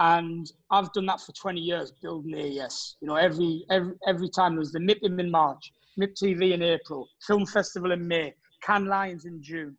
And 0.00 0.50
I've 0.70 0.92
done 0.92 1.06
that 1.06 1.20
for 1.20 1.32
20 1.32 1.60
years, 1.60 1.92
building 2.02 2.34
AES. 2.34 2.96
You 3.00 3.08
know, 3.08 3.14
every 3.14 3.64
every 3.70 3.94
every 4.08 4.28
time 4.28 4.56
there's 4.56 4.72
the 4.72 4.80
MIPIM 4.80 5.20
in 5.20 5.30
March, 5.30 5.72
MIP 6.00 6.14
TV 6.20 6.52
in 6.52 6.62
April, 6.62 7.08
Film 7.26 7.46
Festival 7.46 7.92
in 7.92 8.06
May, 8.06 8.34
Cannes 8.62 8.86
Lions 8.86 9.24
in 9.24 9.40
June. 9.40 9.76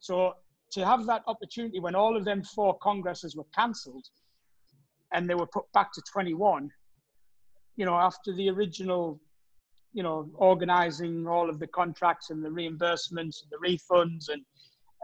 So 0.00 0.34
to 0.72 0.84
have 0.84 1.06
that 1.06 1.22
opportunity 1.26 1.80
when 1.80 1.94
all 1.94 2.16
of 2.16 2.24
them 2.24 2.42
four 2.42 2.76
congresses 2.78 3.36
were 3.36 3.46
cancelled 3.54 4.04
and 5.12 5.30
they 5.30 5.34
were 5.34 5.46
put 5.46 5.64
back 5.72 5.92
to 5.92 6.02
21 6.12 6.68
you 7.76 7.84
know 7.84 7.94
after 7.94 8.34
the 8.34 8.50
original 8.50 9.20
you 9.92 10.02
know 10.02 10.28
organizing 10.34 11.26
all 11.26 11.48
of 11.48 11.58
the 11.58 11.66
contracts 11.68 12.30
and 12.30 12.44
the 12.44 12.48
reimbursements 12.48 13.42
and 13.42 13.50
the 13.50 13.60
refunds 13.64 14.28
and 14.28 14.42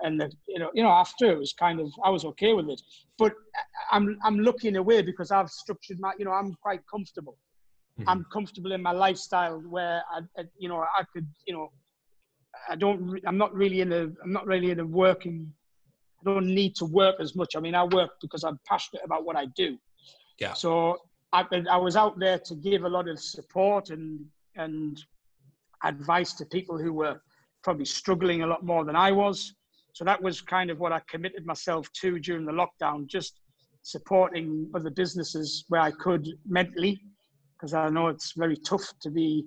and 0.03 0.21
the, 0.21 0.31
you 0.47 0.59
know 0.59 0.71
you 0.75 0.83
know 0.83 0.91
after 0.91 1.31
it 1.31 1.39
was 1.39 1.53
kind 1.53 1.81
of 1.81 1.91
i 2.05 2.11
was 2.11 2.25
okay 2.25 2.53
with 2.53 2.69
it 2.69 2.81
but 3.19 3.33
i'm 3.91 4.19
i'm 4.25 4.39
looking 4.39 4.77
away 4.77 5.03
because 5.03 5.31
i've 5.31 5.51
structured 5.51 5.99
my 6.01 6.13
you 6.19 6.25
know 6.25 6.33
i'm 6.33 6.55
quite 6.63 6.81
comfortable 6.91 7.37
mm-hmm. 7.99 8.09
i'm 8.09 8.25
comfortable 8.33 8.73
in 8.73 8.83
my 8.83 8.93
lifestyle 8.93 9.59
where 9.69 10.03
I, 10.13 10.21
I, 10.39 10.45
you 10.59 10.69
know 10.69 10.79
i 10.81 11.05
could 11.13 11.27
you 11.47 11.55
know 11.55 11.71
i 12.69 12.77
don't 12.77 13.21
i'm 13.27 13.39
not 13.39 13.55
really 13.55 13.81
in 13.81 13.93
a 13.93 14.03
i'm 14.23 14.33
not 14.33 14.47
really 14.47 14.71
in 14.71 14.81
a 14.81 14.87
working 14.87 15.53
i 16.21 16.31
don't 16.31 16.47
need 16.47 16.75
to 16.77 16.87
work 16.87 17.17
as 17.21 17.37
much 17.37 17.57
i 17.57 17.61
mean 17.61 17.75
i 17.75 17.85
work 17.85 18.11
because 18.23 18.45
i'm 18.45 18.59
passionate 18.67 19.03
about 19.05 19.25
what 19.25 19.37
i 19.37 19.47
do 19.57 19.77
yeah. 20.41 20.55
So 20.55 20.97
I, 21.33 21.45
I 21.71 21.77
was 21.77 21.95
out 21.95 22.19
there 22.19 22.39
to 22.39 22.55
give 22.57 22.85
a 22.85 22.89
lot 22.89 23.09
of 23.09 23.21
support 23.21 23.91
and 23.91 24.25
and 24.57 25.01
advice 25.85 26.33
to 26.35 26.45
people 26.47 26.77
who 26.77 26.93
were 26.93 27.21
probably 27.63 27.85
struggling 27.85 28.43
a 28.43 28.47
lot 28.47 28.65
more 28.65 28.85
than 28.85 28.97
I 28.97 29.13
was. 29.13 29.55
So 29.93 30.05
that 30.05 30.23
was 30.23 30.41
kind 30.41 30.71
of 30.71 30.79
what 30.79 30.93
I 30.93 31.01
committed 31.09 31.47
myself 31.47 31.91
to 32.01 32.19
during 32.19 32.45
the 32.47 32.53
lockdown, 32.53 33.07
just 33.07 33.41
supporting 33.83 34.71
other 34.75 34.91
businesses 34.91 35.65
where 35.69 35.81
I 35.81 35.91
could 35.91 36.29
mentally, 36.47 37.01
because 37.57 37.75
I 37.75 37.89
know 37.89 38.09
it's 38.09 38.33
very 38.37 38.57
tough 38.57 38.87
to 39.03 39.11
be 39.11 39.45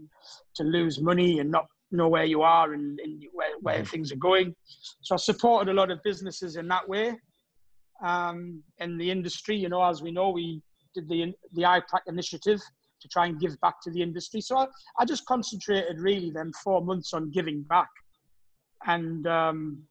to 0.55 0.63
lose 0.63 1.01
money 1.01 1.39
and 1.39 1.49
not 1.49 1.65
know 1.91 2.07
where 2.07 2.25
you 2.25 2.41
are 2.41 2.73
and, 2.73 2.99
and 2.99 3.23
where, 3.33 3.57
where 3.61 3.81
mm. 3.81 3.87
things 3.87 4.11
are 4.11 4.17
going. 4.17 4.55
So 5.01 5.15
I 5.15 5.17
supported 5.17 5.71
a 5.71 5.73
lot 5.73 5.91
of 5.91 6.01
businesses 6.03 6.55
in 6.55 6.67
that 6.67 6.87
way. 6.87 7.15
Um, 8.03 8.63
in 8.79 8.97
the 8.97 9.09
industry, 9.09 9.55
you 9.55 9.69
know, 9.69 9.83
as 9.83 10.01
we 10.01 10.11
know, 10.11 10.29
we 10.29 10.61
did 10.93 11.07
the 11.07 11.33
the 11.53 11.61
IPRAC 11.61 12.01
initiative 12.07 12.59
to 13.01 13.07
try 13.07 13.27
and 13.27 13.39
give 13.39 13.59
back 13.61 13.75
to 13.83 13.91
the 13.91 14.01
industry. 14.01 14.41
So 14.41 14.57
I, 14.57 14.67
I 14.99 15.05
just 15.05 15.25
concentrated 15.25 15.99
really 15.99 16.31
then 16.31 16.51
four 16.63 16.83
months 16.83 17.13
on 17.13 17.31
giving 17.31 17.61
back, 17.63 17.89
and 18.87 19.25
um, 19.27 19.83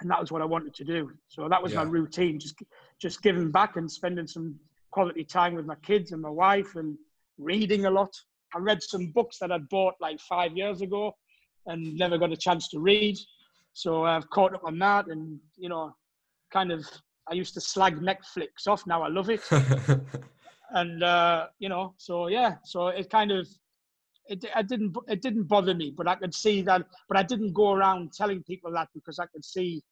and 0.00 0.10
that 0.10 0.20
was 0.20 0.30
what 0.30 0.42
I 0.42 0.44
wanted 0.44 0.74
to 0.74 0.84
do. 0.84 1.10
So 1.28 1.48
that 1.48 1.62
was 1.62 1.72
yeah. 1.72 1.84
my 1.84 1.90
routine, 1.90 2.38
just 2.38 2.60
just 3.00 3.22
giving 3.22 3.50
back 3.50 3.76
and 3.76 3.90
spending 3.90 4.26
some 4.26 4.58
quality 4.90 5.24
time 5.24 5.54
with 5.54 5.66
my 5.66 5.76
kids 5.76 6.12
and 6.12 6.22
my 6.22 6.30
wife 6.30 6.76
and 6.76 6.96
reading 7.38 7.86
a 7.86 7.90
lot. 7.90 8.14
I 8.54 8.58
read 8.58 8.82
some 8.82 9.12
books 9.12 9.38
that 9.38 9.52
I'd 9.52 9.68
bought 9.68 9.94
like 10.00 10.20
five 10.20 10.56
years 10.56 10.80
ago 10.80 11.14
and 11.66 11.96
never 11.96 12.18
got 12.18 12.32
a 12.32 12.36
chance 12.36 12.68
to 12.70 12.80
read. 12.80 13.16
So 13.74 14.04
I've 14.04 14.28
caught 14.30 14.54
up 14.54 14.64
on 14.64 14.78
that 14.78 15.08
and, 15.08 15.38
you 15.56 15.68
know, 15.68 15.94
kind 16.50 16.72
of 16.72 16.84
I 17.30 17.34
used 17.34 17.54
to 17.54 17.60
slag 17.60 18.00
Netflix 18.00 18.66
off. 18.66 18.86
Now 18.86 19.02
I 19.02 19.08
love 19.08 19.28
it. 19.30 19.42
and 20.70 21.02
uh, 21.02 21.46
you 21.58 21.68
know, 21.68 21.94
so 21.98 22.28
yeah, 22.28 22.56
so 22.64 22.88
it 22.88 23.10
kind 23.10 23.30
of 23.30 23.46
it, 24.28 24.44
it 24.44 24.68
didn't 24.68 24.96
it 25.08 25.22
didn't 25.22 25.44
bother 25.44 25.74
me, 25.74 25.92
but 25.96 26.08
I 26.08 26.14
could 26.14 26.34
see 26.34 26.62
that. 26.62 26.86
But 27.08 27.16
I 27.16 27.22
didn't 27.22 27.52
go 27.52 27.72
around 27.72 28.12
telling 28.12 28.42
people 28.42 28.72
that 28.72 28.88
because 28.94 29.18
I 29.18 29.26
could 29.26 29.44
see 29.44 29.82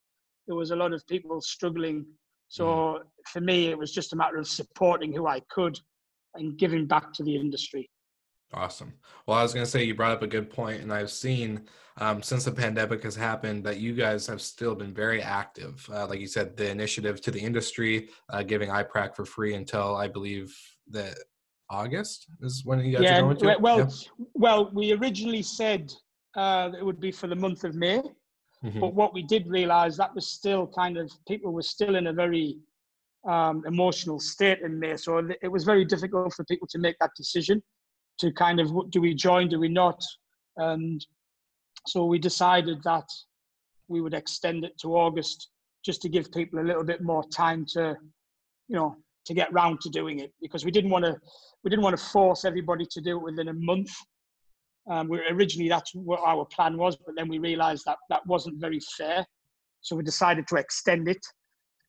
there 0.47 0.57
was 0.57 0.71
a 0.71 0.77
lot 0.77 0.93
of 0.93 1.07
people 1.07 1.41
struggling. 1.41 2.07
So 2.49 2.67
mm. 2.67 3.01
for 3.27 3.41
me, 3.41 3.67
it 3.67 3.79
was 3.79 3.93
just 3.93 4.13
a 4.13 4.17
matter 4.17 4.39
of 4.39 4.47
supporting 4.47 5.13
who 5.13 5.27
I 5.27 5.41
could 5.49 5.79
and 6.35 6.57
giving 6.57 6.87
back 6.87 7.13
to 7.15 7.23
the 7.23 7.37
industry. 7.37 7.91
Awesome. 8.53 8.93
Well, 9.27 9.39
I 9.39 9.43
was 9.43 9.53
going 9.53 9.67
to 9.67 9.71
say 9.71 9.83
you 9.83 9.95
brought 9.95 10.13
up 10.13 10.23
a 10.23 10.27
good 10.27 10.51
point, 10.51 10.81
and 10.81 10.93
I've 10.93 11.11
seen 11.11 11.67
um, 11.99 12.23
since 12.23 12.45
the 12.45 12.53
pandemic 12.53 13.03
has 13.03 13.17
happened 13.17 13.65
that 13.65 13.81
you 13.81 13.93
guys 13.95 14.27
have 14.29 14.41
still 14.41 14.75
been 14.75 14.95
very 14.95 15.21
active. 15.21 15.89
Uh, 15.93 16.07
like 16.07 16.21
you 16.21 16.29
said, 16.29 16.57
the 16.57 16.71
initiative 16.71 17.21
to 17.23 17.31
the 17.31 17.41
industry, 17.41 18.11
uh, 18.31 18.43
giving 18.43 18.69
IPRAC 18.69 19.17
for 19.17 19.25
free 19.25 19.55
until 19.55 19.97
I 19.97 20.07
believe 20.07 20.57
that 20.91 21.17
August 21.71 22.27
is 22.43 22.65
when 22.65 22.81
you 22.81 22.93
guys 22.93 23.03
yeah, 23.03 23.21
to. 23.21 23.57
Well, 23.61 23.79
yeah. 23.79 24.25
well, 24.35 24.71
we 24.73 24.93
originally 24.93 25.43
said 25.43 25.93
uh, 26.37 26.71
it 26.79 26.85
would 26.85 27.01
be 27.01 27.11
for 27.11 27.27
the 27.27 27.35
month 27.35 27.65
of 27.65 27.75
May, 27.75 27.99
mm-hmm. 28.65 28.81
but 28.81 28.95
what 28.95 29.13
we 29.13 29.23
did 29.23 29.49
realize 29.49 29.97
that 29.97 30.15
was 30.15 30.29
still 30.29 30.67
kind 30.67 30.97
of 30.97 31.11
people 31.27 31.53
were 31.53 31.63
still 31.63 31.97
in 31.97 32.07
a 32.09 32.13
very 32.13 32.59
um, 33.29 33.65
emotional 33.67 34.21
state 34.21 34.61
in 34.61 34.79
May, 34.79 34.97
so 34.97 35.29
it 35.43 35.49
was 35.49 35.65
very 35.65 35.85
difficult 35.85 36.35
for 36.35 36.45
people 36.45 36.69
to 36.71 36.79
make 36.79 36.97
that 37.01 37.11
decision 37.17 37.63
to 38.19 38.33
kind 38.33 38.61
of 38.61 38.71
do 38.91 39.01
we 39.01 39.15
join, 39.15 39.49
do 39.49 39.59
we 39.59 39.69
not? 39.69 40.03
And 40.57 41.05
so 41.87 42.07
we 42.07 42.19
decided 42.19 42.83
that 42.85 43.09
we 43.89 44.01
would 44.01 44.15
extend 44.15 44.65
it 44.65 44.79
to 44.81 44.97
August 44.97 45.51
just 45.85 46.03
to 46.03 46.09
give 46.09 46.33
people 46.33 46.59
a 46.59 46.67
little 46.67 46.85
bit 46.85 47.03
more 47.03 47.25
time 47.29 47.65
to, 47.71 47.97
you 48.69 48.77
know, 48.77 48.97
to 49.27 49.35
get 49.35 49.53
round 49.53 49.81
to 49.81 49.91
doing 49.91 50.21
it 50.21 50.33
because 50.41 50.65
we 50.65 50.71
didn't 50.71 50.91
want 50.91 51.05
to 51.05 51.17
we 51.65 51.71
didn't 51.71 51.83
want 51.83 51.97
to 51.97 52.05
force 52.05 52.45
everybody 52.45 52.87
to 52.91 53.01
do 53.01 53.19
it 53.19 53.23
within 53.23 53.49
a 53.49 53.55
month. 53.55 53.91
Um, 54.89 55.09
we 55.09 55.21
originally 55.31 55.69
that's 55.69 55.93
what 55.95 56.21
our 56.21 56.45
plan 56.45 56.77
was, 56.77 56.97
but 56.97 57.17
then 57.17 57.29
we 57.29 57.39
realised 57.39 57.85
that 57.87 57.99
that 58.09 58.25
wasn't 58.27 58.61
very 58.61 58.81
fair, 58.97 59.27
so 59.81 59.97
we 59.97 60.05
decided 60.05 60.47
to 60.49 60.57
extend 60.57 61.09
it, 61.09 61.25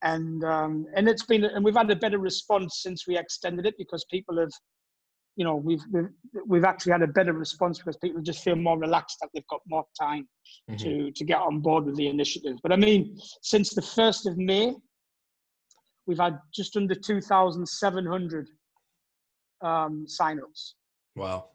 and 0.01 0.43
um, 0.43 0.85
and 0.95 1.07
it's 1.07 1.25
been 1.25 1.45
and 1.45 1.63
we've 1.63 1.75
had 1.75 1.91
a 1.91 1.95
better 1.95 2.17
response 2.17 2.81
since 2.81 3.07
we 3.07 3.17
extended 3.17 3.67
it 3.67 3.75
because 3.77 4.03
people 4.09 4.39
have 4.39 4.51
you 5.35 5.45
know 5.45 5.55
we've, 5.55 5.83
we've 5.91 6.09
we've 6.47 6.63
actually 6.63 6.91
had 6.91 7.03
a 7.03 7.07
better 7.07 7.33
response 7.33 7.77
because 7.77 7.97
people 7.97 8.21
just 8.21 8.43
feel 8.43 8.55
more 8.55 8.79
relaxed 8.79 9.17
that 9.21 9.29
they've 9.33 9.47
got 9.47 9.61
more 9.67 9.85
time 9.99 10.27
mm-hmm. 10.69 10.77
to 10.77 11.11
to 11.11 11.23
get 11.23 11.39
on 11.39 11.59
board 11.59 11.85
with 11.85 11.95
the 11.95 12.07
initiative. 12.07 12.57
But 12.63 12.73
I 12.73 12.77
mean, 12.77 13.15
since 13.43 13.75
the 13.75 13.81
first 13.83 14.25
of 14.25 14.37
May, 14.37 14.73
we've 16.07 16.17
had 16.17 16.39
just 16.53 16.75
under 16.75 16.95
two 16.95 17.21
thousand 17.21 17.67
seven 17.67 18.05
hundred 18.05 18.49
um, 19.61 20.05
signups. 20.07 20.73
Wow, 21.15 21.49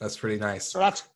that's 0.00 0.16
pretty 0.16 0.38
nice. 0.38 0.70
So 0.70 0.78
that's 0.78 1.08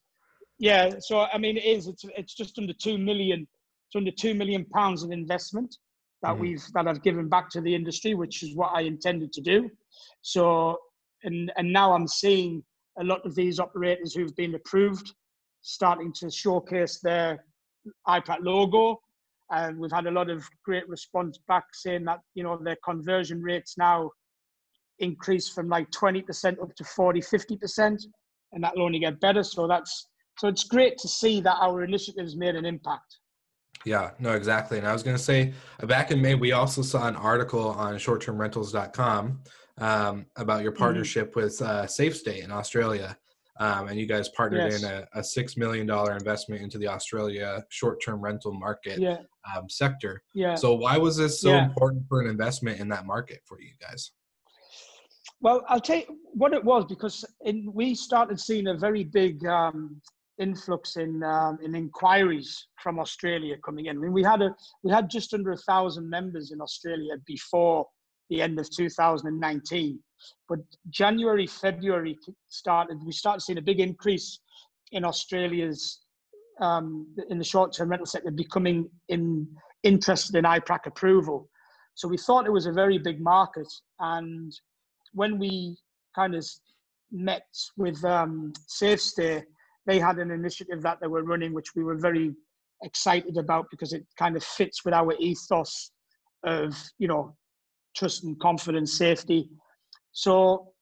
yeah. 0.58 0.94
So 1.00 1.26
I 1.32 1.38
mean, 1.38 1.56
it 1.56 1.64
is. 1.64 1.86
It's 1.86 2.04
it's 2.16 2.34
just 2.34 2.58
under 2.58 2.72
two 2.72 2.98
million. 2.98 3.46
It's 3.88 3.96
under 3.96 4.10
two 4.10 4.34
million 4.34 4.64
pounds 4.66 5.02
of 5.02 5.10
investment 5.12 5.76
that 6.22 6.32
mm-hmm. 6.32 6.42
we've 6.42 6.64
that 6.74 6.88
I've 6.88 7.02
given 7.02 7.28
back 7.28 7.50
to 7.50 7.60
the 7.60 7.74
industry, 7.74 8.14
which 8.14 8.42
is 8.42 8.56
what 8.56 8.72
I 8.74 8.82
intended 8.82 9.32
to 9.34 9.40
do. 9.40 9.70
So 10.22 10.78
and 11.22 11.52
and 11.56 11.72
now 11.72 11.92
I'm 11.92 12.08
seeing 12.08 12.62
a 12.98 13.04
lot 13.04 13.24
of 13.24 13.34
these 13.34 13.58
operators 13.58 14.14
who've 14.14 14.34
been 14.36 14.54
approved 14.54 15.12
starting 15.62 16.12
to 16.12 16.30
showcase 16.30 17.00
their 17.02 17.44
iPRAC 18.06 18.38
logo. 18.40 19.00
And 19.52 19.78
we've 19.78 19.92
had 19.92 20.06
a 20.06 20.10
lot 20.10 20.30
of 20.30 20.44
great 20.64 20.88
response 20.88 21.38
back 21.46 21.64
saying 21.74 22.04
that 22.06 22.20
you 22.34 22.42
know 22.42 22.56
their 22.56 22.78
conversion 22.84 23.42
rates 23.42 23.74
now 23.76 24.10
increase 24.98 25.48
from 25.48 25.68
like 25.68 25.90
20% 25.90 26.62
up 26.62 26.74
to 26.76 26.84
40, 26.84 27.20
50%, 27.20 28.02
and 28.52 28.64
that'll 28.64 28.82
only 28.82 29.00
get 29.00 29.20
better. 29.20 29.42
So 29.42 29.66
that's 29.66 30.08
so 30.38 30.48
it's 30.48 30.64
great 30.64 30.96
to 30.98 31.08
see 31.08 31.40
that 31.42 31.58
our 31.60 31.84
initiatives 31.84 32.36
made 32.36 32.54
an 32.54 32.64
impact. 32.64 33.18
Yeah, 33.84 34.12
no, 34.18 34.32
exactly. 34.32 34.78
And 34.78 34.86
I 34.86 34.92
was 34.92 35.02
going 35.02 35.16
to 35.16 35.22
say, 35.22 35.52
back 35.82 36.10
in 36.10 36.22
May, 36.22 36.34
we 36.34 36.52
also 36.52 36.82
saw 36.82 37.08
an 37.08 37.16
article 37.16 37.70
on 37.70 37.94
shorttermrentalz.com 37.94 39.40
um, 39.78 40.26
about 40.36 40.62
your 40.62 40.72
mm-hmm. 40.72 40.78
partnership 40.78 41.30
mm-hmm. 41.30 41.40
with 41.40 41.60
uh, 41.60 41.84
SafeStay 41.84 42.44
in 42.44 42.50
Australia. 42.50 43.16
Um, 43.60 43.88
and 43.88 43.98
you 44.00 44.06
guys 44.06 44.30
partnered 44.30 44.72
yes. 44.72 44.82
in 44.82 44.90
a, 44.90 45.06
a, 45.12 45.20
$6 45.20 45.56
million 45.58 45.88
investment 45.88 46.62
into 46.62 46.78
the 46.78 46.88
Australia 46.88 47.62
short-term 47.68 48.20
rental 48.20 48.54
market 48.54 48.98
yeah. 48.98 49.18
um, 49.54 49.68
sector. 49.68 50.22
Yeah. 50.34 50.54
So 50.54 50.74
why 50.74 50.96
was 50.96 51.18
this 51.18 51.42
so 51.42 51.50
yeah. 51.50 51.66
important 51.66 52.08
for 52.08 52.22
an 52.22 52.28
investment 52.28 52.80
in 52.80 52.88
that 52.88 53.04
market 53.04 53.40
for 53.44 53.60
you 53.60 53.72
guys? 53.78 54.12
Well, 55.42 55.64
I'll 55.68 55.80
tell 55.80 55.98
you 55.98 56.18
what 56.32 56.54
it 56.54 56.64
was 56.64 56.86
because 56.88 57.24
in, 57.44 57.70
we 57.74 57.94
started 57.94 58.40
seeing 58.40 58.68
a 58.68 58.74
very 58.74 59.04
big 59.04 59.44
um, 59.44 60.00
influx 60.38 60.96
in 60.96 61.22
um, 61.22 61.58
in 61.62 61.74
inquiries 61.74 62.68
from 62.82 62.98
Australia 62.98 63.56
coming 63.64 63.86
in. 63.86 63.96
I 63.96 64.00
mean, 64.00 64.12
we 64.12 64.22
had 64.22 64.40
a 64.40 64.54
we 64.82 64.90
had 64.90 65.10
just 65.10 65.34
under 65.34 65.52
a 65.52 65.56
thousand 65.56 66.08
members 66.08 66.52
in 66.52 66.60
Australia 66.60 67.14
before 67.26 67.86
the 68.32 68.42
end 68.42 68.58
of 68.58 68.68
2019, 68.70 69.98
but 70.48 70.58
January 70.88 71.46
February 71.46 72.18
started. 72.48 72.98
We 73.04 73.12
started 73.12 73.40
seeing 73.40 73.58
a 73.58 73.62
big 73.62 73.80
increase 73.80 74.40
in 74.92 75.04
Australia's 75.04 76.00
um, 76.60 77.06
in 77.30 77.38
the 77.38 77.44
short 77.44 77.74
term 77.74 77.90
rental 77.90 78.06
sector 78.06 78.30
becoming 78.30 78.88
in 79.08 79.46
interested 79.82 80.36
in 80.36 80.44
iPRAC 80.44 80.86
approval. 80.86 81.48
So 81.94 82.08
we 82.08 82.16
thought 82.16 82.46
it 82.46 82.52
was 82.52 82.66
a 82.66 82.72
very 82.72 82.98
big 82.98 83.20
market, 83.20 83.70
and 84.00 84.52
when 85.12 85.38
we 85.38 85.76
kind 86.14 86.34
of 86.34 86.46
met 87.10 87.46
with 87.76 88.02
um, 88.04 88.52
SafeStay, 88.82 89.42
they 89.86 89.98
had 89.98 90.18
an 90.18 90.30
initiative 90.30 90.80
that 90.82 90.98
they 91.00 91.06
were 91.06 91.22
running, 91.22 91.52
which 91.52 91.74
we 91.76 91.84
were 91.84 91.96
very 91.96 92.34
excited 92.82 93.36
about 93.36 93.66
because 93.70 93.92
it 93.92 94.06
kind 94.18 94.36
of 94.36 94.42
fits 94.42 94.84
with 94.84 94.94
our 94.94 95.12
ethos 95.18 95.90
of, 96.44 96.74
you 96.98 97.08
know, 97.08 97.36
trust 97.94 98.24
and 98.24 98.38
confidence, 98.40 98.96
safety. 98.98 99.50
So, 100.12 100.72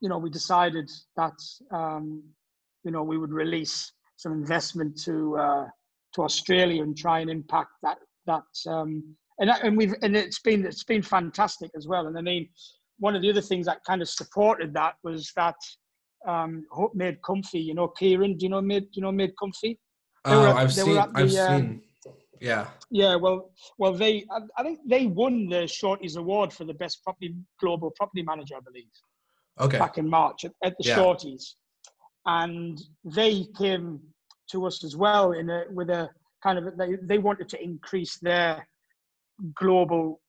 you 0.00 0.08
know, 0.08 0.18
we 0.18 0.30
decided 0.30 0.90
that, 1.16 1.38
um, 1.70 2.22
you 2.84 2.90
know, 2.90 3.02
we 3.02 3.18
would 3.18 3.32
release 3.32 3.92
some 4.16 4.32
investment 4.32 5.00
to 5.02 5.36
uh, 5.36 5.66
to 6.14 6.22
Australia 6.22 6.82
and 6.82 6.96
try 6.96 7.20
and 7.20 7.30
impact 7.30 7.70
that 7.82 7.98
that 8.26 8.44
um, 8.68 9.16
and 9.38 9.50
and 9.50 9.76
we've 9.76 9.94
and 10.02 10.16
it's 10.16 10.40
been 10.40 10.64
it's 10.64 10.84
been 10.84 11.02
fantastic 11.02 11.70
as 11.76 11.86
well. 11.86 12.06
And 12.06 12.16
I 12.16 12.20
mean, 12.20 12.48
one 12.98 13.16
of 13.16 13.22
the 13.22 13.30
other 13.30 13.40
things 13.40 13.66
that 13.66 13.84
kind 13.84 14.02
of 14.02 14.08
supported 14.08 14.72
that 14.74 14.94
was 15.02 15.32
that 15.36 15.56
um, 16.26 16.64
Made 16.94 17.20
Comfy. 17.22 17.60
You 17.60 17.74
know, 17.74 17.88
Kieran, 17.88 18.36
do 18.36 18.44
you 18.44 18.50
know 18.50 18.60
Made? 18.60 18.84
Do 18.84 18.90
you 18.94 19.02
know 19.02 19.12
Made 19.12 19.32
Comfy? 19.38 19.78
Oh, 20.24 20.52
I've 20.52 20.72
seen. 20.72 20.94
The, 20.94 21.10
I've 21.14 21.16
um, 21.16 21.28
seen. 21.28 21.82
Yeah. 22.40 22.68
Yeah. 22.90 23.16
Well, 23.16 23.50
well, 23.78 23.92
they. 23.92 24.24
I, 24.30 24.40
I, 24.58 24.62
think 24.62 24.80
they 24.86 25.06
won 25.06 25.48
the 25.48 25.64
Shorties 25.64 26.16
Award 26.16 26.52
for 26.52 26.64
the 26.64 26.74
best 26.74 27.02
property 27.02 27.34
global 27.60 27.90
property 27.90 28.22
manager, 28.22 28.56
I 28.56 28.60
believe. 28.60 28.90
Okay. 29.60 29.78
Back 29.78 29.98
in 29.98 30.08
March 30.08 30.44
at, 30.44 30.52
at 30.62 30.74
the 30.78 30.88
yeah. 30.88 30.96
Shorties, 30.96 31.54
and 32.26 32.80
they 33.04 33.46
came 33.56 34.00
to 34.50 34.66
us 34.66 34.84
as 34.84 34.96
well 34.96 35.32
in 35.32 35.48
a 35.48 35.64
with 35.70 35.90
a 35.90 36.10
kind 36.42 36.58
of 36.58 36.76
they 36.76 36.96
they 37.02 37.18
wanted 37.18 37.48
to 37.50 37.62
increase 37.62 38.18
their 38.18 38.66
global 39.54 40.20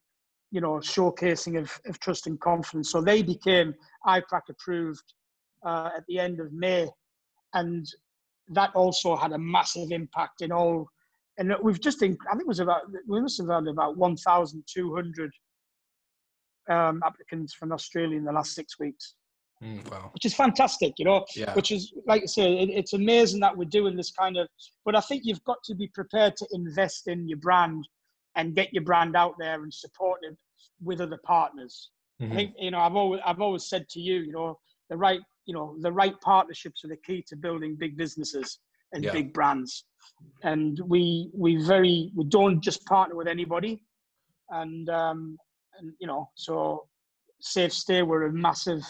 you 0.55 0.61
know, 0.61 0.75
showcasing 0.75 1.59
of, 1.59 1.77
of 1.85 1.99
trust 1.99 2.27
and 2.27 2.39
confidence. 2.39 2.89
So 2.89 3.01
they 3.01 3.21
became 3.21 3.75
iPRAC 4.07 4.43
approved 4.49 5.03
uh, 5.65 5.89
at 5.97 6.05
the 6.07 6.17
end 6.17 6.39
of 6.39 6.53
May. 6.53 6.87
And 7.53 7.85
that 8.49 8.73
also 8.73 9.17
had 9.17 9.33
a 9.33 9.37
massive 9.37 9.91
impact 9.91 10.41
in 10.41 10.53
all. 10.53 10.87
And 11.37 11.53
we've 11.61 11.81
just, 11.81 12.01
I 12.01 12.07
think 12.07 12.19
it 12.41 12.47
was 12.47 12.59
about, 12.59 12.83
we 13.07 13.21
must 13.21 13.37
have 13.39 13.49
had 13.49 13.67
about 13.67 13.97
1,200 13.97 15.31
um, 16.69 17.01
applicants 17.05 17.53
from 17.53 17.71
Australia 17.71 18.17
in 18.17 18.23
the 18.23 18.31
last 18.31 18.53
six 18.53 18.79
weeks. 18.79 19.15
Mm, 19.63 19.89
wow. 19.89 20.09
Which 20.13 20.25
is 20.25 20.33
fantastic, 20.33 20.93
you 20.97 21.05
know. 21.05 21.25
Yeah. 21.35 21.53
Which 21.53 21.71
is, 21.71 21.93
like 22.05 22.23
I 22.23 22.25
say, 22.25 22.57
it, 22.59 22.69
it's 22.69 22.93
amazing 22.93 23.39
that 23.41 23.55
we're 23.55 23.65
doing 23.65 23.95
this 23.95 24.11
kind 24.11 24.37
of. 24.37 24.47
But 24.83 24.95
I 24.95 25.01
think 25.01 25.23
you've 25.25 25.43
got 25.45 25.57
to 25.65 25.75
be 25.75 25.87
prepared 25.93 26.35
to 26.37 26.47
invest 26.51 27.07
in 27.07 27.27
your 27.27 27.37
brand 27.37 27.87
and 28.35 28.55
get 28.55 28.73
your 28.73 28.83
brand 28.83 29.15
out 29.15 29.35
there 29.39 29.63
and 29.63 29.73
support 29.73 30.19
it 30.23 30.35
with 30.83 30.99
other 30.99 31.19
partners. 31.23 31.89
Mm-hmm. 32.21 32.31
I 32.31 32.35
think 32.35 32.53
you 32.59 32.71
know 32.71 32.79
I've 32.79 32.95
always 32.95 33.21
I've 33.25 33.41
always 33.41 33.67
said 33.67 33.87
to 33.89 33.99
you, 33.99 34.19
you 34.19 34.31
know, 34.33 34.59
the 34.89 34.97
right 34.97 35.19
you 35.45 35.53
know 35.53 35.75
the 35.79 35.91
right 35.91 36.19
partnerships 36.21 36.83
are 36.83 36.89
the 36.89 36.97
key 36.97 37.23
to 37.27 37.35
building 37.35 37.75
big 37.75 37.97
businesses 37.97 38.59
and 38.93 39.03
yeah. 39.03 39.11
big 39.11 39.33
brands. 39.33 39.85
And 40.43 40.79
we 40.85 41.29
we 41.33 41.57
very 41.63 42.11
we 42.15 42.25
don't 42.25 42.61
just 42.61 42.85
partner 42.85 43.15
with 43.15 43.27
anybody, 43.27 43.81
and 44.49 44.89
um, 44.89 45.37
and 45.79 45.91
you 45.99 46.07
know 46.07 46.29
so 46.35 46.87
Safe 47.41 47.73
Stay 47.73 48.01
were 48.01 48.25
a 48.25 48.33
massive. 48.33 48.83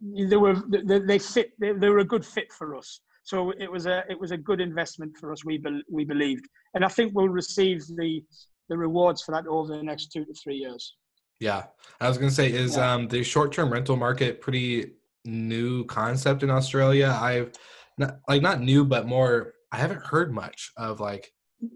They 0.00 0.36
were 0.36 0.62
they, 0.68 0.98
they 1.00 1.18
fit 1.18 1.52
they, 1.60 1.72
they 1.72 1.88
were 1.88 1.98
a 1.98 2.04
good 2.04 2.24
fit 2.24 2.52
for 2.52 2.76
us. 2.76 3.00
So 3.24 3.52
it 3.58 3.70
was 3.70 3.86
a 3.86 4.04
it 4.08 4.18
was 4.18 4.30
a 4.30 4.36
good 4.36 4.60
investment 4.60 5.16
for 5.18 5.32
us. 5.32 5.44
We 5.44 5.58
be, 5.58 5.82
we 5.90 6.04
believed, 6.04 6.46
and 6.74 6.84
I 6.84 6.88
think 6.88 7.14
we'll 7.14 7.28
receive 7.28 7.84
the 7.96 8.22
the 8.68 8.76
rewards 8.76 9.22
for 9.22 9.32
that 9.32 9.46
over 9.46 9.76
the 9.76 9.82
next 9.82 10.12
two 10.12 10.24
to 10.24 10.34
three 10.34 10.56
years. 10.56 10.94
Yeah, 11.40 11.64
I 12.00 12.08
was 12.08 12.18
gonna 12.18 12.30
say 12.30 12.52
is 12.52 12.76
yeah. 12.76 12.92
um, 12.92 13.08
the 13.08 13.22
short 13.22 13.52
term 13.52 13.72
rental 13.72 13.96
market 13.96 14.40
pretty 14.40 14.92
new 15.24 15.84
concept 15.86 16.42
in 16.42 16.50
Australia. 16.50 17.16
I've 17.20 17.52
not 17.98 18.18
like 18.28 18.42
not 18.42 18.60
new, 18.60 18.84
but 18.84 19.06
more. 19.06 19.54
I 19.72 19.76
haven't 19.76 20.02
heard 20.02 20.32
much 20.32 20.70
of 20.76 21.00
like 21.00 21.32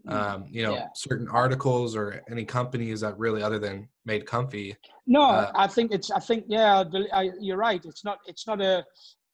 um, 0.09 0.47
you 0.51 0.63
know 0.63 0.75
yeah. 0.75 0.87
certain 0.95 1.29
articles 1.29 1.97
or 1.97 2.23
any 2.31 2.45
companies 2.45 3.01
that 3.01 3.19
really 3.19 3.43
other 3.43 3.59
than 3.59 3.89
made 4.05 4.27
comfy. 4.27 4.77
No, 5.07 5.23
uh, 5.23 5.53
I 5.55 5.67
think 5.67 5.93
it's. 5.93 6.11
I 6.11 6.21
think 6.21 6.45
yeah, 6.49 6.85
I, 7.13 7.31
you're 7.41 7.57
right. 7.57 7.85
It's 7.85 8.05
not. 8.05 8.19
It's 8.27 8.47
not 8.47 8.61
a 8.61 8.85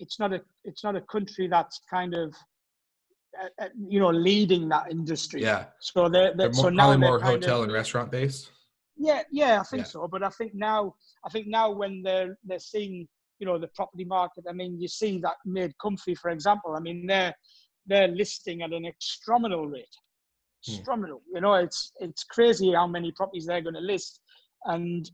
it's 0.00 0.18
not 0.18 0.32
a 0.32 0.40
it's 0.64 0.84
not 0.84 0.96
a 0.96 1.00
country 1.02 1.48
that's 1.48 1.80
kind 1.88 2.14
of 2.14 2.34
uh, 3.40 3.48
uh 3.62 3.68
you 3.88 4.00
know 4.00 4.10
leading 4.10 4.68
that 4.68 4.90
industry. 4.90 5.42
Yeah. 5.42 5.66
So 5.80 6.08
they're, 6.08 6.34
they're, 6.36 6.48
they're 6.48 6.52
more, 6.52 6.64
so 6.64 6.68
now 6.70 6.96
more 6.96 7.20
hotel 7.20 7.58
of, 7.58 7.64
and 7.64 7.72
restaurant 7.72 8.10
based. 8.10 8.50
Yeah, 8.96 9.22
yeah, 9.32 9.60
I 9.60 9.64
think 9.64 9.82
yeah. 9.82 9.88
so. 9.88 10.08
But 10.08 10.22
I 10.22 10.30
think 10.30 10.54
now 10.54 10.94
I 11.24 11.30
think 11.30 11.46
now 11.48 11.70
when 11.70 12.02
they're 12.02 12.38
they're 12.44 12.58
seeing 12.58 13.08
you 13.38 13.46
know 13.46 13.58
the 13.58 13.68
property 13.68 14.04
market, 14.04 14.44
I 14.48 14.52
mean 14.52 14.80
you 14.80 14.88
see 14.88 15.18
that 15.18 15.36
made 15.44 15.76
comfy 15.78 16.14
for 16.14 16.30
example. 16.30 16.74
I 16.76 16.80
mean 16.80 17.06
they're 17.06 17.34
they're 17.86 18.08
listing 18.08 18.62
at 18.62 18.72
an 18.72 18.84
extraordinary 18.84 19.66
rate. 19.66 19.96
Extraordinary. 20.66 21.12
Hmm. 21.12 21.36
You 21.36 21.40
know 21.40 21.54
it's 21.54 21.92
it's 22.00 22.24
crazy 22.24 22.72
how 22.72 22.86
many 22.86 23.12
properties 23.12 23.46
they're 23.46 23.60
going 23.60 23.74
to 23.74 23.80
list, 23.80 24.20
and 24.64 25.10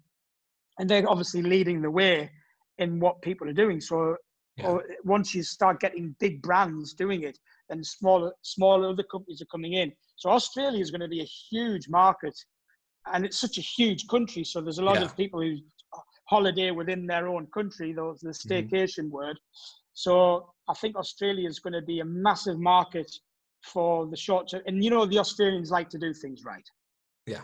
and 0.79 0.89
they're 0.89 1.09
obviously 1.09 1.43
leading 1.43 1.83
the 1.83 1.91
way 1.91 2.31
in 2.79 3.01
what 3.01 3.23
people 3.23 3.49
are 3.49 3.53
doing. 3.53 3.81
So 3.81 4.17
yeah. 4.61 4.69
Or 4.69 4.85
once 5.05 5.35
you 5.35 5.43
start 5.43 5.81
getting 5.81 6.15
big 6.19 6.43
brands 6.43 6.93
doing 6.95 7.23
it, 7.23 7.39
then 7.69 7.83
smaller, 7.85 8.33
smaller 8.43 8.91
other 8.91 9.03
companies 9.03 9.41
are 9.41 9.47
coming 9.47 9.75
in. 9.75 9.93
So 10.17 10.31
Australia 10.31 10.81
is 10.81 10.91
going 10.91 11.01
to 11.01 11.09
be 11.09 11.21
a 11.21 11.25
huge 11.51 11.89
market, 11.89 12.35
and 13.13 13.25
it's 13.25 13.41
such 13.41 13.59
a 13.59 13.63
huge 13.63 14.07
country. 14.09 14.45
So 14.45 14.61
there's 14.61 14.79
a 14.79 14.85
lot 14.85 14.97
yeah. 14.97 15.05
of 15.05 15.17
people 15.17 15.41
who 15.41 15.57
holiday 16.31 16.71
within 16.71 17.07
their 17.07 17.27
own 17.27 17.47
country, 17.49 17.93
though 17.93 18.17
the 18.23 18.29
mm-hmm. 18.29 18.53
staycation 18.53 19.07
mm-hmm. 19.07 19.17
word. 19.17 19.39
So 19.93 20.53
I 20.69 20.75
think 20.75 20.97
Australia 20.97 21.49
is 21.49 21.59
going 21.59 21.73
to 21.73 21.83
be 21.83 21.99
a 22.01 22.05
massive 22.05 22.59
market 22.59 23.11
for 23.73 24.07
the 24.07 24.17
short 24.17 24.49
term. 24.51 24.63
And 24.67 24.83
you 24.83 24.91
know, 24.91 25.05
the 25.05 25.19
Australians 25.19 25.71
like 25.71 25.91
to 25.91 25.99
do 25.99 26.15
things 26.15 26.45
right. 26.45 26.69
Yeah. 27.27 27.43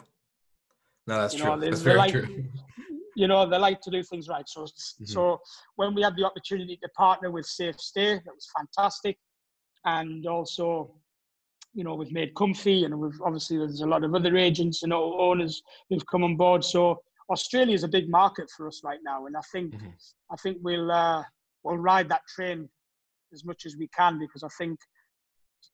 No, 1.09 1.21
that's 1.21 1.35
you 1.35 1.41
true. 1.41 1.51
Know, 1.51 1.61
that's 1.61 1.83
very 1.83 1.99
like, 1.99 2.13
true. 2.13 2.45
you 3.17 3.27
know, 3.27 3.49
they 3.49 3.59
like 3.59 3.81
to 3.83 3.91
do 3.91 4.03
things 4.05 4.29
right. 4.29 4.49
So, 4.49 4.63
mm-hmm. 4.63 5.05
so 5.05 5.41
when 5.75 5.95
we 5.95 6.03
had 6.03 6.17
the 6.17 6.25
opportunity 6.25 6.79
to 6.81 6.89
partner 6.91 7.31
with 7.33 7.47
Safe 7.47 7.81
Stay, 7.81 8.15
that 8.15 8.35
was 8.35 8.49
fantastic. 8.57 9.19
And 9.85 10.27
also, 10.27 10.95
you 11.75 11.85
know, 11.85 11.95
we've 11.95 12.13
made 12.13 12.35
Comfy, 12.35 12.85
and 12.85 12.99
we've 12.99 13.21
obviously 13.25 13.59
there's 13.59 13.83
a 13.83 13.87
lot 13.87 14.05
of 14.05 14.15
other 14.15 14.37
agents 14.37 14.83
and 14.83 14.93
owners 14.93 15.63
who've 15.89 16.07
come 16.07 16.25
on 16.25 16.37
board. 16.37 16.65
So 16.65 17.03
Australia 17.31 17.75
is 17.75 17.85
a 17.85 17.89
big 17.89 18.09
market 18.09 18.49
for 18.57 18.69
us 18.69 18.83
right 18.85 19.01
now, 19.05 19.27
and 19.27 19.37
I 19.37 19.41
think 19.53 19.75
mm-hmm. 19.75 19.89
I 20.31 20.37
think 20.37 20.59
we'll 20.63 20.91
uh, 20.91 21.23
we'll 21.65 21.79
ride 21.79 22.09
that 22.09 22.23
train 22.35 22.69
as 23.33 23.45
much 23.45 23.67
as 23.67 23.77
we 23.77 23.89
can 23.89 24.19
because 24.19 24.43
I 24.43 24.49
think 24.59 24.79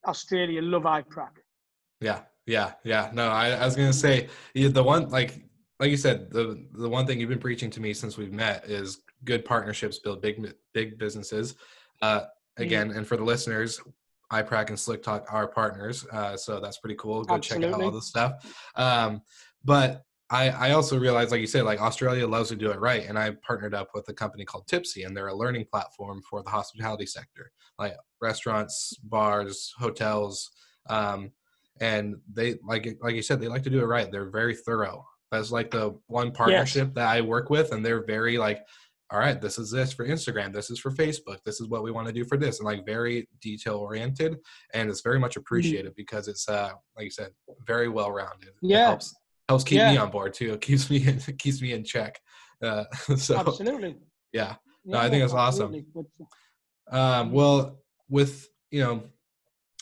Australia 0.07 0.63
love 0.63 0.83
iPrac. 0.83 1.31
Yeah, 2.01 2.21
yeah, 2.47 2.73
yeah. 2.85 3.11
No, 3.13 3.29
I, 3.29 3.51
I 3.51 3.65
was 3.65 3.77
gonna 3.77 3.93
say 3.93 4.29
the 4.55 4.83
one 4.83 5.09
like 5.11 5.43
like 5.79 5.91
you 5.91 5.97
said 5.97 6.31
the 6.31 6.67
the 6.73 6.89
one 6.89 7.07
thing 7.07 7.21
you've 7.21 7.29
been 7.29 7.39
preaching 7.39 7.71
to 7.71 7.81
me 7.81 7.93
since 7.93 8.17
we've 8.17 8.33
met 8.33 8.65
is 8.67 9.03
good 9.25 9.45
partnerships 9.45 9.99
build 9.99 10.23
big 10.23 10.53
big 10.73 10.99
businesses. 10.99 11.55
Uh, 12.01 12.23
again, 12.57 12.89
mm-hmm. 12.89 12.99
and 12.99 13.07
for 13.07 13.17
the 13.17 13.25
listeners, 13.25 13.81
iPrac 14.33 14.69
and 14.69 14.79
Slick 14.79 15.03
Talk 15.03 15.27
are 15.31 15.47
partners, 15.47 16.07
uh, 16.13 16.37
so 16.37 16.61
that's 16.61 16.79
pretty 16.79 16.97
cool. 16.97 17.25
Go 17.25 17.35
Absolutely. 17.35 17.69
check 17.69 17.75
out 17.75 17.83
all 17.83 17.91
the 17.91 18.03
stuff. 18.03 18.33
Um, 18.75 19.23
but 19.65 20.03
I, 20.33 20.49
I 20.49 20.71
also 20.71 20.99
realized, 20.99 21.31
like 21.31 21.43
you 21.43 21.47
said, 21.47 21.65
like 21.65 21.81
Australia 21.81 22.27
loves 22.27 22.49
to 22.49 22.57
do 22.57 22.71
it 22.71 22.81
right, 22.81 23.07
and 23.07 23.19
I 23.19 23.33
partnered 23.47 23.75
up 23.75 23.91
with 23.95 24.09
a 24.09 24.15
company 24.15 24.47
called 24.47 24.67
Typsy, 24.67 25.05
and 25.05 25.15
they're 25.15 25.29
a 25.29 25.37
learning 25.37 25.67
platform 25.71 26.23
for 26.29 26.43
the 26.43 26.49
hospitality 26.49 27.05
sector, 27.05 27.53
like 27.79 27.95
restaurants, 28.21 28.97
bars, 29.05 29.75
hotels, 29.79 30.51
um, 30.89 31.33
and 31.83 32.17
they 32.33 32.55
like 32.67 32.89
like 33.03 33.15
you 33.15 33.21
said, 33.21 33.41
they 33.41 33.49
like 33.49 33.63
to 33.65 33.71
do 33.71 33.81
it 33.81 33.87
right. 33.87 34.11
They're 34.11 34.31
very 34.31 34.57
thorough. 34.57 35.05
That's 35.31 35.53
like 35.53 35.71
the 35.71 35.99
one 36.07 36.33
partnership 36.33 36.89
yes. 36.89 36.95
that 36.95 37.09
I 37.09 37.21
work 37.21 37.51
with, 37.51 37.73
and 37.73 37.85
they're 37.85 38.05
very 38.05 38.39
like 38.39 38.63
all 39.11 39.19
right, 39.19 39.43
this 39.43 39.59
is 39.59 39.71
this 39.71 39.93
for 39.93 40.09
Instagram, 40.09 40.55
this 40.55 40.71
is 40.71 40.79
for 40.79 40.91
Facebook, 40.91 41.37
this 41.45 41.61
is 41.61 41.69
what 41.69 41.83
we 41.83 41.91
want 41.91 42.07
to 42.07 42.15
do 42.15 42.25
for 42.25 42.39
this, 42.39 42.59
and 42.59 42.65
like 42.65 42.87
very 42.87 43.29
detail 43.43 43.75
oriented, 43.75 44.39
and 44.73 44.89
it's 44.89 45.03
very 45.03 45.19
much 45.19 45.33
mm-hmm. 45.33 45.41
appreciated 45.41 45.95
because 45.95 46.29
it's 46.29 46.49
uh 46.49 46.71
like 46.97 47.05
you 47.05 47.11
said, 47.11 47.33
very 47.67 47.91
well 47.91 48.11
rounded. 48.11 48.53
Yeah, 48.63 48.85
it 48.85 48.89
helps 48.89 49.15
helps 49.53 49.65
keep 49.65 49.79
yeah. 49.79 49.93
me 49.93 49.99
on 49.99 50.11
board 50.11 50.33
too. 50.33 50.55
It 50.55 50.61
keeps 50.61 50.91
me 50.91 51.07
in, 51.07 51.19
keeps 51.39 51.61
me 51.61 51.73
in 51.73 51.85
check. 51.85 52.19
Uh, 52.63 52.85
so 53.17 53.37
absolutely, 53.37 53.97
yeah. 54.33 54.57
No, 54.85 54.99
I 54.99 55.09
think 55.09 55.23
that's 55.23 55.35
awesome. 55.35 55.85
Um, 56.91 57.33
well, 57.33 57.79
with 58.09 58.49
you 58.71 58.83
know 58.83 59.05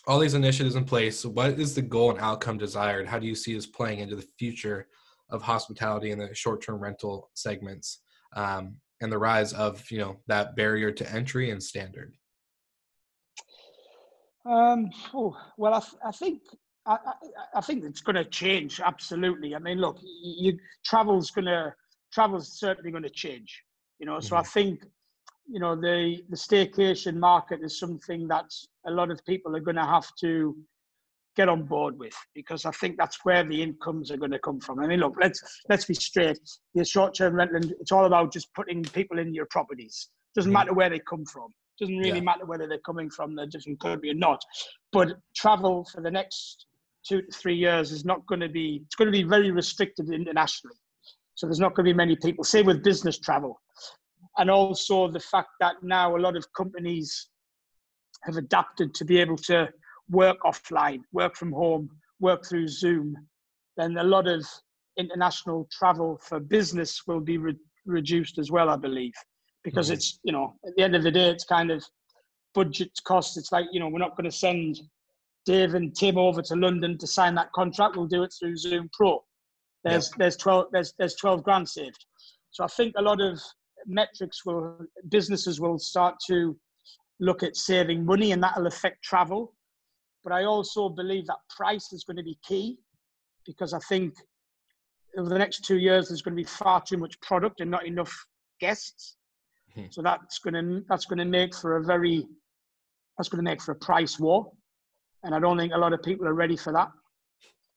all 0.07 0.19
these 0.19 0.35
initiatives 0.35 0.77
in 0.77 0.85
place, 0.85 1.25
what 1.25 1.59
is 1.59 1.75
the 1.75 1.83
goal 1.83 2.11
and 2.11 2.21
outcome 2.21 2.59
desired? 2.59 3.07
How 3.07 3.19
do 3.19 3.27
you 3.27 3.35
see 3.35 3.55
this 3.55 3.67
playing 3.67 4.01
into 4.01 4.17
the 4.17 4.27
future 4.39 4.89
of 5.31 5.43
hospitality 5.43 6.11
and 6.11 6.21
the 6.21 6.35
short-term 6.35 6.81
rental 6.81 7.31
segments? 7.35 8.01
Um, 8.35 8.77
and 9.01 9.11
the 9.11 9.19
rise 9.19 9.53
of 9.53 9.89
you 9.91 9.99
know 9.99 10.17
that 10.27 10.57
barrier 10.57 10.91
to 10.91 11.13
entry 11.13 11.51
and 11.51 11.63
standard? 11.63 12.15
Um, 14.45 14.91
oh, 15.15 15.37
well, 15.59 15.75
I, 15.75 15.81
th- 15.81 16.03
I 16.05 16.11
think 16.13 16.43
I, 16.87 16.93
I, 16.93 17.13
I, 17.57 17.61
think 17.61 17.85
it's 17.85 18.01
going 18.01 18.17
to 18.17 18.25
change 18.25 18.81
absolutely. 18.81 19.55
I 19.55 19.59
mean, 19.59 19.79
look, 19.79 19.99
you, 20.03 20.59
travel's 20.85 21.31
going 21.31 21.47
to 21.47 21.75
travel's 22.13 22.59
certainly 22.59 22.91
going 22.91 23.03
to 23.03 23.11
change. 23.11 23.63
You 23.99 24.07
know, 24.07 24.21
so 24.21 24.35
mm-hmm. 24.35 24.41
I 24.41 24.43
think 24.43 24.85
you 25.47 25.61
know 25.61 25.77
the 25.77 26.23
the 26.31 26.37
staycation 26.37 27.17
market 27.17 27.61
is 27.63 27.79
something 27.79 28.29
that 28.29 28.47
a 28.87 28.91
lot 28.91 29.11
of 29.11 29.25
people 29.27 29.55
are 29.57 29.61
going 29.61 29.77
to 29.77 29.85
have 29.85 30.07
to 30.21 30.57
get 31.37 31.49
on 31.49 31.63
board 31.63 31.99
with 31.99 32.15
because 32.35 32.65
I 32.65 32.71
think 32.73 32.97
that's 32.97 33.19
where 33.25 33.45
the 33.45 33.63
incomes 33.63 34.11
are 34.11 34.17
going 34.17 34.33
to 34.33 34.39
come 34.39 34.61
from. 34.61 34.81
I 34.81 34.87
mean, 34.87 35.01
look, 35.01 35.17
let's 35.21 35.41
let's 35.69 35.85
be 35.85 35.95
straight. 35.95 36.39
The 36.75 36.85
short-term 36.85 37.35
rental, 37.35 37.71
it's 37.81 37.93
all 37.93 38.07
about 38.07 38.33
just 38.33 38.53
putting 38.55 38.83
people 38.83 39.19
in 39.19 39.35
your 39.35 39.47
properties. 39.47 40.09
Doesn't 40.35 40.51
mm-hmm. 40.51 40.55
matter 40.55 40.75
where 40.75 40.91
they 40.91 41.01
come 41.09 41.25
from. 41.25 41.53
Doesn't 41.79 41.97
really 41.97 42.19
yeah. 42.19 42.21
matter 42.21 42.45
whether 42.45 42.69
they're 42.69 42.79
coming 42.85 43.09
from 43.11 43.39
a 43.39 43.47
different 43.47 43.81
country 43.81 44.11
or 44.11 44.15
not. 44.15 44.43
But 44.93 45.17
travel 45.35 45.87
for 45.93 46.03
the 46.03 46.11
next 46.11 46.67
two 47.09 47.23
to 47.23 47.33
three 47.33 47.57
years 47.57 47.93
is 47.93 48.05
not 48.05 48.27
going 48.27 48.41
to 48.41 48.49
be. 48.49 48.83
It's 48.85 48.95
going 48.95 49.07
to 49.07 49.13
be 49.13 49.23
very 49.23 49.51
restricted 49.51 50.11
internationally. 50.11 50.77
So 51.35 51.47
there's 51.47 51.61
not 51.61 51.75
going 51.75 51.87
to 51.87 51.93
be 51.93 51.97
many 51.97 52.17
people. 52.17 52.45
Say 52.45 52.63
with 52.63 52.83
business 52.83 53.19
travel, 53.19 53.61
and 54.39 54.51
also 54.51 55.09
the 55.09 55.21
fact 55.21 55.51
that 55.61 55.77
now 55.83 56.17
a 56.17 56.19
lot 56.19 56.37
of 56.37 56.47
companies 56.53 57.29
have 58.23 58.37
adapted 58.37 58.95
to 58.95 59.05
be 59.05 59.19
able 59.19 59.37
to 59.37 59.69
work 60.11 60.39
offline, 60.45 61.01
work 61.13 61.37
from 61.37 61.53
home, 61.53 61.89
work 62.21 62.45
through 62.45 62.69
Zoom, 62.69 63.17
then 63.77 63.97
a 63.97 64.05
lot 64.05 64.27
of 64.27 64.45
international 64.99 65.69
travel 65.73 66.21
for 66.23 66.41
business 66.41 67.03
will 67.07 67.21
be 67.21 67.39
re- 67.39 67.57
reduced 67.87 68.39
as 68.39 68.51
well, 68.51 68.69
I 68.69 68.77
believe, 68.77 69.15
because 69.65 69.87
mm-hmm. 69.87 69.95
it's, 69.95 70.19
you 70.23 70.33
know, 70.33 70.55
at 70.67 70.75
the 70.77 70.83
end 70.83 70.95
of 70.95 71.03
the 71.03 71.11
day, 71.11 71.31
it's 71.31 71.45
kind 71.45 71.71
of 71.71 71.83
budget 72.55 72.91
costs. 73.05 73.37
It's 73.37 73.53
like, 73.53 73.67
you 73.73 73.81
know, 73.81 73.89
we're 73.89 73.99
not 73.99 74.17
going 74.17 74.31
to 74.31 74.37
send 74.37 74.81
Dave 75.51 75.75
and 75.75 75.95
Tim 75.95 76.19
over 76.19 76.43
to 76.43 76.57
London 76.57 76.99
to 76.99 77.07
sign 77.07 77.35
that 77.37 77.53
contract. 77.53 77.97
We'll 77.97 78.07
do 78.07 78.23
it 78.23 78.35
through 78.39 78.57
Zoom 78.57 78.89
Pro. 78.93 79.23
There's, 79.85 80.09
yeah. 80.11 80.17
there's 80.19 80.37
12, 80.37 80.67
there's, 80.73 80.95
there's 80.99 81.15
12 81.15 81.43
grand 81.43 81.69
saved. 81.69 82.05
So 82.51 82.65
I 82.65 82.67
think 82.69 82.95
a 82.97 83.03
lot 83.03 83.21
of 83.21 83.41
metrics 83.87 84.45
will, 84.45 84.79
businesses 85.09 85.61
will 85.61 85.79
start 85.79 86.17
to 86.29 86.57
look 87.21 87.43
at 87.43 87.57
saving 87.57 88.05
money 88.05 88.33
and 88.33 88.43
that'll 88.43 88.67
affect 88.67 89.03
travel 89.03 89.55
but 90.23 90.33
I 90.33 90.45
also 90.45 90.89
believe 90.89 91.27
that 91.27 91.39
price 91.49 91.93
is 91.93 92.05
going 92.05 92.17
to 92.17 92.23
be 92.23 92.39
key 92.47 92.79
because 93.47 93.73
I 93.73 93.79
think 93.89 94.15
over 95.19 95.29
the 95.29 95.39
next 95.39 95.65
two 95.65 95.79
years 95.79 96.09
there's 96.09 96.23
going 96.23 96.37
to 96.37 96.43
be 96.43 96.49
far 96.49 96.83
too 96.83 96.99
much 96.99 97.21
product 97.21 97.61
and 97.61 97.71
not 97.71 97.87
enough 97.87 98.15
guests. 98.61 99.17
Mm-hmm. 99.77 99.89
So 99.91 100.03
that's 100.03 100.39
going 100.39 100.55
to 100.55 100.85
that's 100.89 101.07
going 101.07 101.19
to 101.19 101.25
make 101.25 101.55
for 101.55 101.77
a 101.77 101.85
very 101.85 102.27
that's 103.17 103.29
going 103.29 103.45
to 103.45 103.51
make 103.51 103.63
for 103.63 103.73
a 103.73 103.77
price 103.77 104.19
war, 104.19 104.53
and 105.23 105.35
I 105.35 105.39
don't 105.39 105.59
think 105.59 105.73
a 105.75 105.79
lot 105.79 105.93
of 105.93 106.03
people 106.03 106.27
are 106.27 106.35
ready 106.35 106.57
for 106.57 106.73
that. 106.73 106.91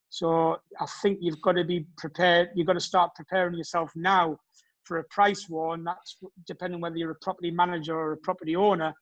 So 0.09 0.57
I 0.79 0.85
think 1.01 1.19
you've 1.21 1.41
got 1.41 1.53
to 1.53 1.63
be 1.63 1.85
prepared. 1.97 2.49
You've 2.55 2.67
got 2.67 2.73
to 2.73 2.79
start 2.79 3.15
preparing 3.15 3.55
yourself 3.55 3.91
now 3.95 4.37
for 4.83 4.99
a 4.99 5.03
price 5.05 5.49
war, 5.49 5.73
and 5.73 5.85
that's 5.87 6.17
depending 6.45 6.81
whether 6.81 6.97
you're 6.97 7.11
a 7.11 7.15
property 7.15 7.51
manager 7.51 7.95
or 7.95 8.13
a 8.13 8.17
property 8.17 8.55
owner 8.55 8.93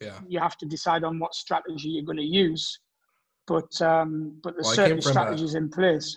yeah. 0.00 0.18
you 0.28 0.38
have 0.38 0.56
to 0.58 0.66
decide 0.66 1.04
on 1.04 1.18
what 1.18 1.34
strategy 1.34 1.88
you're 1.88 2.04
going 2.04 2.18
to 2.18 2.22
use. 2.22 2.80
But 3.46 3.80
um, 3.82 4.38
but 4.42 4.54
there's 4.54 4.66
well, 4.66 4.74
certain 4.74 5.02
strategies 5.02 5.54
a, 5.54 5.58
in 5.58 5.68
place. 5.68 6.16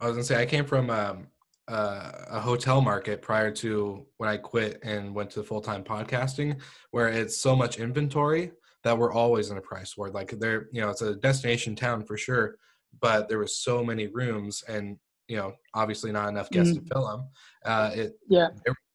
I 0.00 0.06
was 0.06 0.14
gonna 0.14 0.24
say 0.24 0.40
I 0.40 0.44
came 0.44 0.66
from 0.66 0.90
um, 0.90 1.26
uh, 1.66 2.12
a 2.28 2.40
hotel 2.40 2.82
market 2.82 3.22
prior 3.22 3.50
to 3.52 4.04
when 4.18 4.28
I 4.28 4.36
quit 4.36 4.78
and 4.82 5.14
went 5.14 5.30
to 5.30 5.42
full 5.42 5.62
time 5.62 5.82
podcasting, 5.82 6.60
where 6.90 7.08
it's 7.08 7.38
so 7.38 7.56
much 7.56 7.78
inventory 7.78 8.52
that 8.88 8.96
we're 8.96 9.12
always 9.12 9.50
in 9.50 9.58
a 9.58 9.60
price 9.60 9.98
war. 9.98 10.08
Like 10.08 10.30
there, 10.30 10.68
you 10.72 10.80
know, 10.80 10.88
it's 10.88 11.02
a 11.02 11.14
destination 11.14 11.76
town 11.76 12.04
for 12.04 12.16
sure, 12.16 12.56
but 13.02 13.28
there 13.28 13.38
was 13.38 13.58
so 13.58 13.84
many 13.84 14.06
rooms 14.06 14.64
and 14.66 14.96
you 15.28 15.36
know, 15.36 15.52
obviously 15.74 16.10
not 16.10 16.30
enough 16.30 16.48
guests 16.48 16.72
mm-hmm. 16.72 16.86
to 16.86 16.94
fill 16.94 17.06
them. 17.06 17.28
Uh, 17.66 17.90
it 17.94 18.12
yeah, 18.30 18.48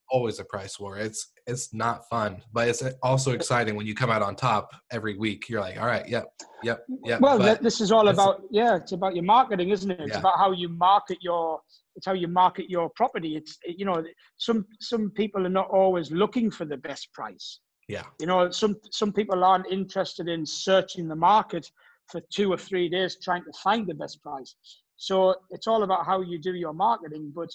always 0.09 0.39
a 0.39 0.43
price 0.43 0.79
war. 0.79 0.97
It's 0.97 1.31
it's 1.45 1.75
not 1.75 2.09
fun, 2.09 2.41
but 2.53 2.67
it's 2.67 2.81
also 3.03 3.33
exciting 3.33 3.75
when 3.75 3.85
you 3.85 3.93
come 3.93 4.09
out 4.09 4.23
on 4.23 4.35
top 4.35 4.71
every 4.91 5.15
week. 5.15 5.47
You're 5.47 5.61
like, 5.61 5.79
all 5.79 5.85
right, 5.85 6.09
yep, 6.09 6.25
yep, 6.63 6.83
yep. 7.05 7.21
Well, 7.21 7.37
this 7.37 7.79
is 7.79 7.91
all 7.91 8.07
about 8.07 8.41
yeah, 8.49 8.77
it's 8.77 8.93
about 8.93 9.13
your 9.13 9.25
marketing, 9.25 9.69
isn't 9.69 9.91
it? 9.91 9.99
It's 9.99 10.13
yeah. 10.13 10.19
about 10.19 10.39
how 10.39 10.53
you 10.53 10.69
market 10.69 11.19
your 11.21 11.59
it's 11.95 12.07
how 12.07 12.13
you 12.13 12.27
market 12.27 12.67
your 12.67 12.89
property. 12.95 13.35
It's 13.35 13.59
you 13.63 13.85
know 13.85 14.03
some 14.37 14.65
some 14.81 15.11
people 15.11 15.45
are 15.45 15.55
not 15.61 15.69
always 15.69 16.11
looking 16.11 16.49
for 16.49 16.65
the 16.65 16.77
best 16.77 17.13
price. 17.13 17.59
Yeah. 17.87 18.03
You 18.19 18.27
know, 18.27 18.49
some 18.51 18.77
some 18.91 19.11
people 19.11 19.43
aren't 19.43 19.71
interested 19.71 20.27
in 20.27 20.45
searching 20.45 21.07
the 21.07 21.15
market 21.15 21.69
for 22.07 22.21
two 22.29 22.51
or 22.51 22.57
three 22.57 22.89
days 22.89 23.17
trying 23.21 23.43
to 23.43 23.51
find 23.63 23.87
the 23.87 23.93
best 23.93 24.21
price. 24.21 24.55
So 24.95 25.35
it's 25.49 25.67
all 25.67 25.83
about 25.83 26.05
how 26.05 26.21
you 26.21 26.39
do 26.39 26.53
your 26.53 26.73
marketing, 26.73 27.31
but 27.35 27.49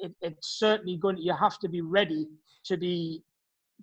it, 0.00 0.12
it's 0.20 0.58
certainly 0.58 0.96
going. 0.96 1.16
To, 1.16 1.22
you 1.22 1.34
have 1.34 1.58
to 1.60 1.68
be 1.68 1.80
ready 1.80 2.26
to 2.64 2.76
be 2.76 3.22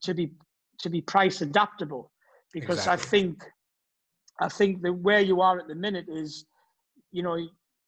to 0.02 0.13
be 0.13 0.32
to 0.80 0.89
be 0.89 1.02
price 1.02 1.41
adaptable, 1.41 2.12
because 2.54 2.80
exactly. 2.80 3.08
I 3.08 3.10
think 3.10 3.44
I 4.39 4.50
think 4.50 4.82
that 4.84 4.94
where 4.94 5.22
you 5.22 5.41
are 5.41 5.60
at 5.60 5.67
the 5.67 5.76
minute 5.76 6.06
is, 6.10 6.46
you 7.12 7.24
know, 7.24 7.38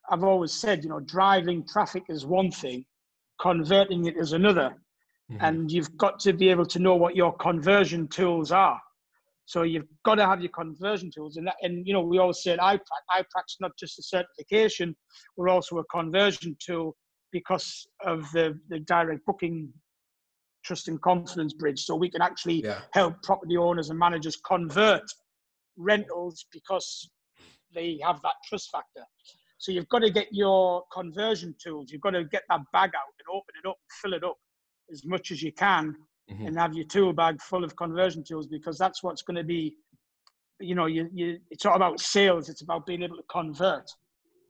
I've 0.10 0.24
always 0.24 0.52
said, 0.52 0.84
you 0.84 0.90
know, 0.90 1.00
driving 1.00 1.66
traffic 1.68 2.04
is 2.10 2.26
one 2.26 2.52
thing, 2.52 2.86
converting 3.40 4.06
it 4.06 4.18
is 4.18 4.34
another, 4.34 4.76
mm-hmm. 5.34 5.46
and 5.46 5.72
you've 5.72 5.96
got 5.98 6.20
to 6.22 6.34
be 6.34 6.50
able 6.50 6.66
to 6.66 6.80
know 6.80 6.96
what 6.96 7.16
your 7.16 7.34
conversion 7.34 8.08
tools 8.08 8.52
are. 8.52 8.80
So 9.46 9.64
you've 9.64 9.88
got 10.06 10.16
to 10.16 10.26
have 10.26 10.42
your 10.42 10.52
conversion 10.52 11.12
tools, 11.14 11.38
and 11.38 11.48
that, 11.48 11.56
and 11.62 11.86
you 11.86 11.94
know 11.94 12.02
we 12.02 12.18
always 12.18 12.42
said 12.42 12.60
iPrac. 12.60 12.80
iPrac's 13.12 13.58
not 13.60 13.72
just 13.78 14.00
a 14.00 14.04
certification; 14.04 14.96
we're 15.36 15.50
also 15.50 15.80
a 15.80 15.86
conversion 15.86 16.56
tool 16.66 16.96
because 17.32 17.86
of 18.06 18.32
the, 18.32 18.58
the 18.70 18.80
direct 18.80 19.26
booking 19.26 19.74
trust 20.64 20.88
and 20.88 21.02
confidence 21.02 21.54
bridge. 21.54 21.84
So 21.84 21.96
we 21.96 22.10
can 22.10 22.22
actually 22.22 22.64
yeah. 22.64 22.82
help 22.94 23.22
property 23.24 23.58
owners 23.58 23.90
and 23.90 24.00
managers 24.00 24.38
convert 24.46 25.04
rentals 25.76 26.46
because 26.54 27.10
they 27.74 28.00
have 28.04 28.22
that 28.22 28.36
trust 28.48 28.70
factor. 28.72 29.04
So 29.58 29.72
you've 29.72 29.90
got 29.90 30.00
to 30.00 30.10
get 30.10 30.28
your 30.32 30.84
conversion 30.94 31.56
tools. 31.62 31.92
You've 31.92 32.02
got 32.02 32.12
to 32.12 32.24
get 32.24 32.44
that 32.50 32.62
bag 32.72 32.92
out 32.96 33.12
and 33.20 33.28
open 33.36 33.56
it 33.62 33.68
up 33.68 33.78
and 33.78 33.92
fill 34.02 34.14
it 34.14 34.24
up 34.24 34.38
as 34.94 35.04
much 35.06 35.32
as 35.32 35.42
you 35.42 35.52
can 35.52 35.96
Mhm. 36.30 36.48
and 36.48 36.58
have 36.58 36.74
your 36.74 36.86
tool 36.86 37.12
bag 37.12 37.42
full 37.42 37.64
of 37.64 37.76
conversion 37.76 38.24
tools 38.24 38.48
because 38.48 38.78
that's 38.78 39.04
what's 39.04 39.24
going 39.24 39.36
to 39.36 39.44
be 39.44 39.76
you 40.60 40.76
know 40.76 40.86
you, 40.86 41.10
you 41.14 41.40
it's 41.50 41.66
not 41.66 41.76
about 41.76 42.00
sales 42.00 42.48
it's 42.48 42.62
about 42.62 42.86
being 42.86 43.02
able 43.04 43.18
to 43.18 43.24
convert 43.24 43.92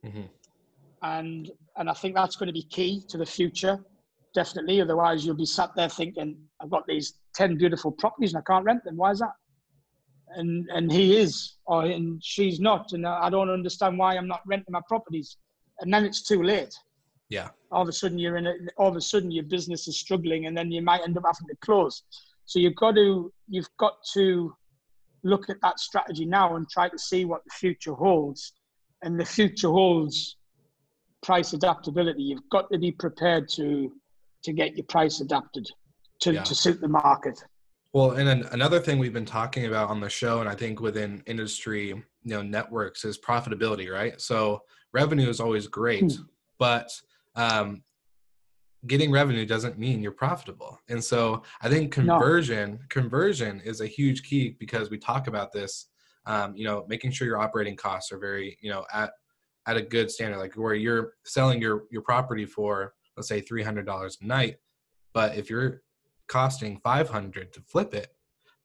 Mhm. 0.04 0.28
and 1.02 1.50
and 1.76 1.90
i 1.90 1.92
think 1.94 2.14
that's 2.14 2.36
going 2.36 2.46
to 2.46 2.52
be 2.52 2.62
key 2.62 3.02
to 3.08 3.16
the 3.18 3.26
future 3.26 3.76
definitely 4.34 4.80
otherwise 4.80 5.24
you'll 5.24 5.34
be 5.34 5.46
sat 5.46 5.70
there 5.74 5.88
thinking 5.88 6.36
i've 6.60 6.70
got 6.70 6.86
these 6.86 7.14
10 7.34 7.56
beautiful 7.56 7.90
properties 7.90 8.32
and 8.34 8.38
i 8.42 8.44
can't 8.52 8.64
rent 8.64 8.84
them 8.84 8.96
why 8.96 9.10
is 9.10 9.18
that 9.18 9.32
and 10.36 10.68
and 10.70 10.92
he 10.92 11.16
is 11.16 11.56
or 11.66 11.84
and 11.84 12.22
she's 12.22 12.60
not 12.60 12.92
and 12.92 13.06
i 13.06 13.28
don't 13.30 13.50
understand 13.50 13.98
why 13.98 14.14
i'm 14.16 14.28
not 14.28 14.40
renting 14.46 14.72
my 14.72 14.80
properties 14.86 15.36
and 15.80 15.92
then 15.92 16.04
it's 16.04 16.22
too 16.22 16.42
late 16.42 16.74
Yeah. 17.30 17.48
all 17.72 17.82
of 17.82 17.88
a 17.88 17.92
sudden 17.92 18.18
you're 18.18 18.36
in 18.36 18.46
a 18.46 18.54
all 18.76 18.88
of 18.88 18.96
a 18.96 19.00
sudden 19.00 19.30
your 19.30 19.44
business 19.44 19.88
is 19.88 19.96
struggling 19.98 20.46
and 20.46 20.56
then 20.56 20.70
you 20.70 20.82
might 20.82 21.00
end 21.02 21.16
up 21.16 21.24
having 21.24 21.48
to 21.48 21.56
close 21.60 22.02
so 22.44 22.58
you've 22.58 22.76
got 22.76 22.94
to 22.96 23.32
you've 23.48 23.68
got 23.78 23.94
to 24.12 24.54
look 25.22 25.48
at 25.48 25.56
that 25.62 25.80
strategy 25.80 26.26
now 26.26 26.56
and 26.56 26.68
try 26.68 26.88
to 26.88 26.98
see 26.98 27.24
what 27.24 27.42
the 27.44 27.50
future 27.50 27.94
holds 27.94 28.52
and 29.02 29.18
the 29.18 29.24
future 29.24 29.68
holds 29.70 30.36
price 31.22 31.54
adaptability 31.54 32.22
you've 32.22 32.48
got 32.50 32.70
to 32.70 32.78
be 32.78 32.92
prepared 32.92 33.48
to 33.48 33.90
to 34.42 34.52
get 34.52 34.76
your 34.76 34.84
price 34.86 35.20
adapted 35.20 35.66
to, 36.20 36.34
Yeah. 36.34 36.42
to 36.42 36.54
suit 36.54 36.80
the 36.82 36.88
market 36.88 37.42
Well, 37.94 38.10
and 38.12 38.28
then 38.28 38.44
another 38.52 38.80
thing 38.80 38.98
we've 38.98 39.12
been 39.14 39.24
talking 39.24 39.64
about 39.66 39.88
on 39.88 40.00
the 40.00 40.10
show, 40.10 40.40
and 40.40 40.48
I 40.48 40.54
think 40.56 40.80
within 40.80 41.22
industry, 41.26 41.86
you 41.88 42.04
know, 42.24 42.42
networks 42.42 43.04
is 43.04 43.16
profitability, 43.18 43.88
right? 43.90 44.20
So 44.20 44.62
revenue 44.92 45.28
is 45.28 45.38
always 45.40 45.68
great, 45.68 46.12
Hmm. 46.12 46.22
but 46.58 46.90
um, 47.36 47.82
getting 48.86 49.10
revenue 49.10 49.46
doesn't 49.46 49.78
mean 49.78 50.02
you're 50.02 50.12
profitable. 50.12 50.78
And 50.88 51.02
so 51.02 51.42
I 51.62 51.68
think 51.68 51.96
No. 51.96 52.02
conversion, 52.18 52.80
conversion 52.90 53.60
is 53.60 53.80
a 53.80 53.86
huge 53.86 54.22
key 54.24 54.56
because 54.58 54.90
we 54.90 54.98
talk 54.98 55.26
about 55.26 55.52
this. 55.52 55.88
Um, 56.26 56.56
you 56.56 56.64
know, 56.64 56.84
making 56.88 57.10
sure 57.10 57.26
your 57.26 57.38
operating 57.38 57.76
costs 57.76 58.10
are 58.12 58.18
very, 58.18 58.58
you 58.60 58.70
know, 58.70 58.84
at 58.92 59.12
at 59.66 59.78
a 59.78 59.82
good 59.82 60.10
standard, 60.10 60.36
like 60.38 60.54
where 60.54 60.74
you're 60.74 61.14
selling 61.24 61.60
your 61.60 61.84
your 61.90 62.02
property 62.02 62.44
for, 62.44 62.92
let's 63.16 63.28
say, 63.28 63.40
three 63.40 63.62
hundred 63.62 63.86
dollars 63.86 64.18
a 64.20 64.26
night, 64.26 64.56
but 65.14 65.36
if 65.36 65.48
you're 65.48 65.82
costing 66.28 66.78
500 66.82 67.52
to 67.52 67.60
flip 67.62 67.92
it 67.94 68.08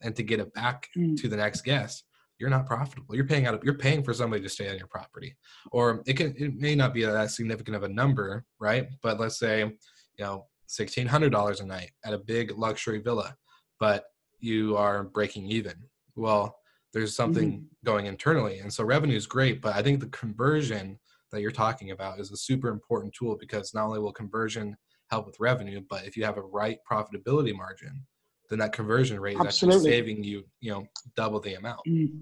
and 0.02 0.16
to 0.16 0.24
get 0.24 0.40
it 0.40 0.54
back 0.54 0.88
Mm. 0.98 1.18
to 1.22 1.28
the 1.28 1.36
next 1.38 1.62
guest 1.62 2.06
you're 2.40 2.50
not 2.50 2.66
profitable. 2.66 3.16
You're 3.16 3.26
paying 3.26 3.46
out 3.46 3.54
of, 3.54 3.64
you're 3.64 3.74
paying 3.74 4.04
for 4.04 4.14
somebody 4.14 4.42
to 4.42 4.50
stay 4.50 4.70
on 4.70 4.78
your 4.78 4.88
property. 4.88 5.36
Or 5.72 6.02
it 6.06 6.14
can 6.14 6.34
it 6.38 6.56
may 6.56 6.76
not 6.76 6.94
be 6.94 7.04
that 7.04 7.32
significant 7.32 7.76
of 7.76 7.84
a 7.84 7.90
number 7.90 8.46
right? 8.60 8.88
But 9.02 9.20
let's 9.20 9.38
say 9.40 9.60
you 9.60 10.26
know 10.26 10.46
$1600 10.70 11.62
a 11.62 11.66
night 11.66 11.92
at 12.06 12.14
a 12.14 12.20
big 12.20 12.58
luxury 12.58 13.00
villa 13.00 13.36
but 13.80 14.06
you 14.40 14.76
are 14.78 15.04
breaking 15.04 15.46
even. 15.48 15.74
Well 16.16 16.56
there's 16.94 17.16
something 17.16 17.52
mm-hmm. 17.52 17.66
going 17.86 18.08
internally 18.08 18.60
and 18.60 18.74
so 18.74 18.84
revenue 18.84 19.16
is 19.16 19.28
great 19.28 19.62
but 19.62 19.76
i 19.76 19.82
think 19.84 20.00
the 20.00 20.08
conversion 20.08 20.98
that 21.32 21.42
you're 21.42 21.52
talking 21.52 21.92
about 21.92 22.20
is 22.20 22.32
a 22.32 22.38
super 22.38 22.70
important 22.70 23.14
tool 23.14 23.38
because 23.40 23.74
not 23.74 23.86
only 23.86 24.00
will 24.00 24.12
conversion 24.12 24.76
help 25.10 25.26
with 25.26 25.40
revenue, 25.40 25.82
but 25.90 26.06
if 26.06 26.16
you 26.16 26.24
have 26.24 26.38
a 26.38 26.42
right 26.42 26.80
profitability 26.90 27.56
margin, 27.56 28.06
then 28.50 28.60
that 28.60 28.74
conversion 28.74 29.20
rate 29.20 29.36
is 29.36 29.46
Absolutely. 29.46 29.78
actually 29.80 29.92
saving 29.92 30.24
you, 30.24 30.44
you 30.60 30.72
know, 30.72 30.84
double 31.16 31.40
the 31.40 31.54
amount. 31.56 31.80
Mm. 31.88 32.22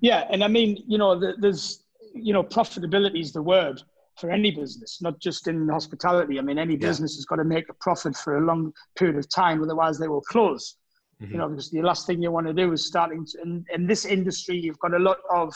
Yeah, 0.00 0.26
and 0.30 0.44
I 0.44 0.48
mean, 0.48 0.82
you 0.86 0.98
know, 0.98 1.18
there's, 1.38 1.84
you 2.14 2.32
know, 2.34 2.42
profitability 2.42 3.20
is 3.20 3.32
the 3.32 3.42
word 3.42 3.82
for 4.18 4.30
any 4.30 4.50
business, 4.50 5.00
not 5.00 5.18
just 5.18 5.48
in 5.48 5.66
hospitality. 5.68 6.38
I 6.38 6.42
mean, 6.42 6.58
any 6.58 6.74
Yeah. 6.74 6.88
business 6.88 7.14
has 7.16 7.24
got 7.24 7.36
to 7.36 7.44
make 7.44 7.68
a 7.70 7.74
profit 7.74 8.14
for 8.16 8.36
a 8.36 8.44
long 8.44 8.72
period 8.96 9.16
of 9.16 9.28
time, 9.30 9.62
otherwise 9.62 9.98
they 9.98 10.08
will 10.08 10.20
close. 10.20 10.76
Mhm. 11.22 11.30
You 11.30 11.38
know, 11.38 11.48
because 11.48 11.70
the 11.70 11.80
last 11.80 12.06
thing 12.06 12.22
you 12.22 12.30
want 12.30 12.46
to 12.46 12.52
do 12.52 12.72
is 12.72 12.86
starting 12.86 13.24
to, 13.24 13.40
in, 13.42 13.64
in 13.72 13.86
this 13.86 14.04
industry, 14.04 14.58
you've 14.58 14.78
got 14.78 14.92
a 14.94 14.98
lot 14.98 15.18
of, 15.34 15.54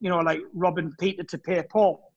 you 0.00 0.10
know, 0.10 0.18
like 0.20 0.40
robbing 0.54 0.92
Peter 1.00 1.24
to 1.24 1.38
pay 1.38 1.60
Paul, 1.68 2.12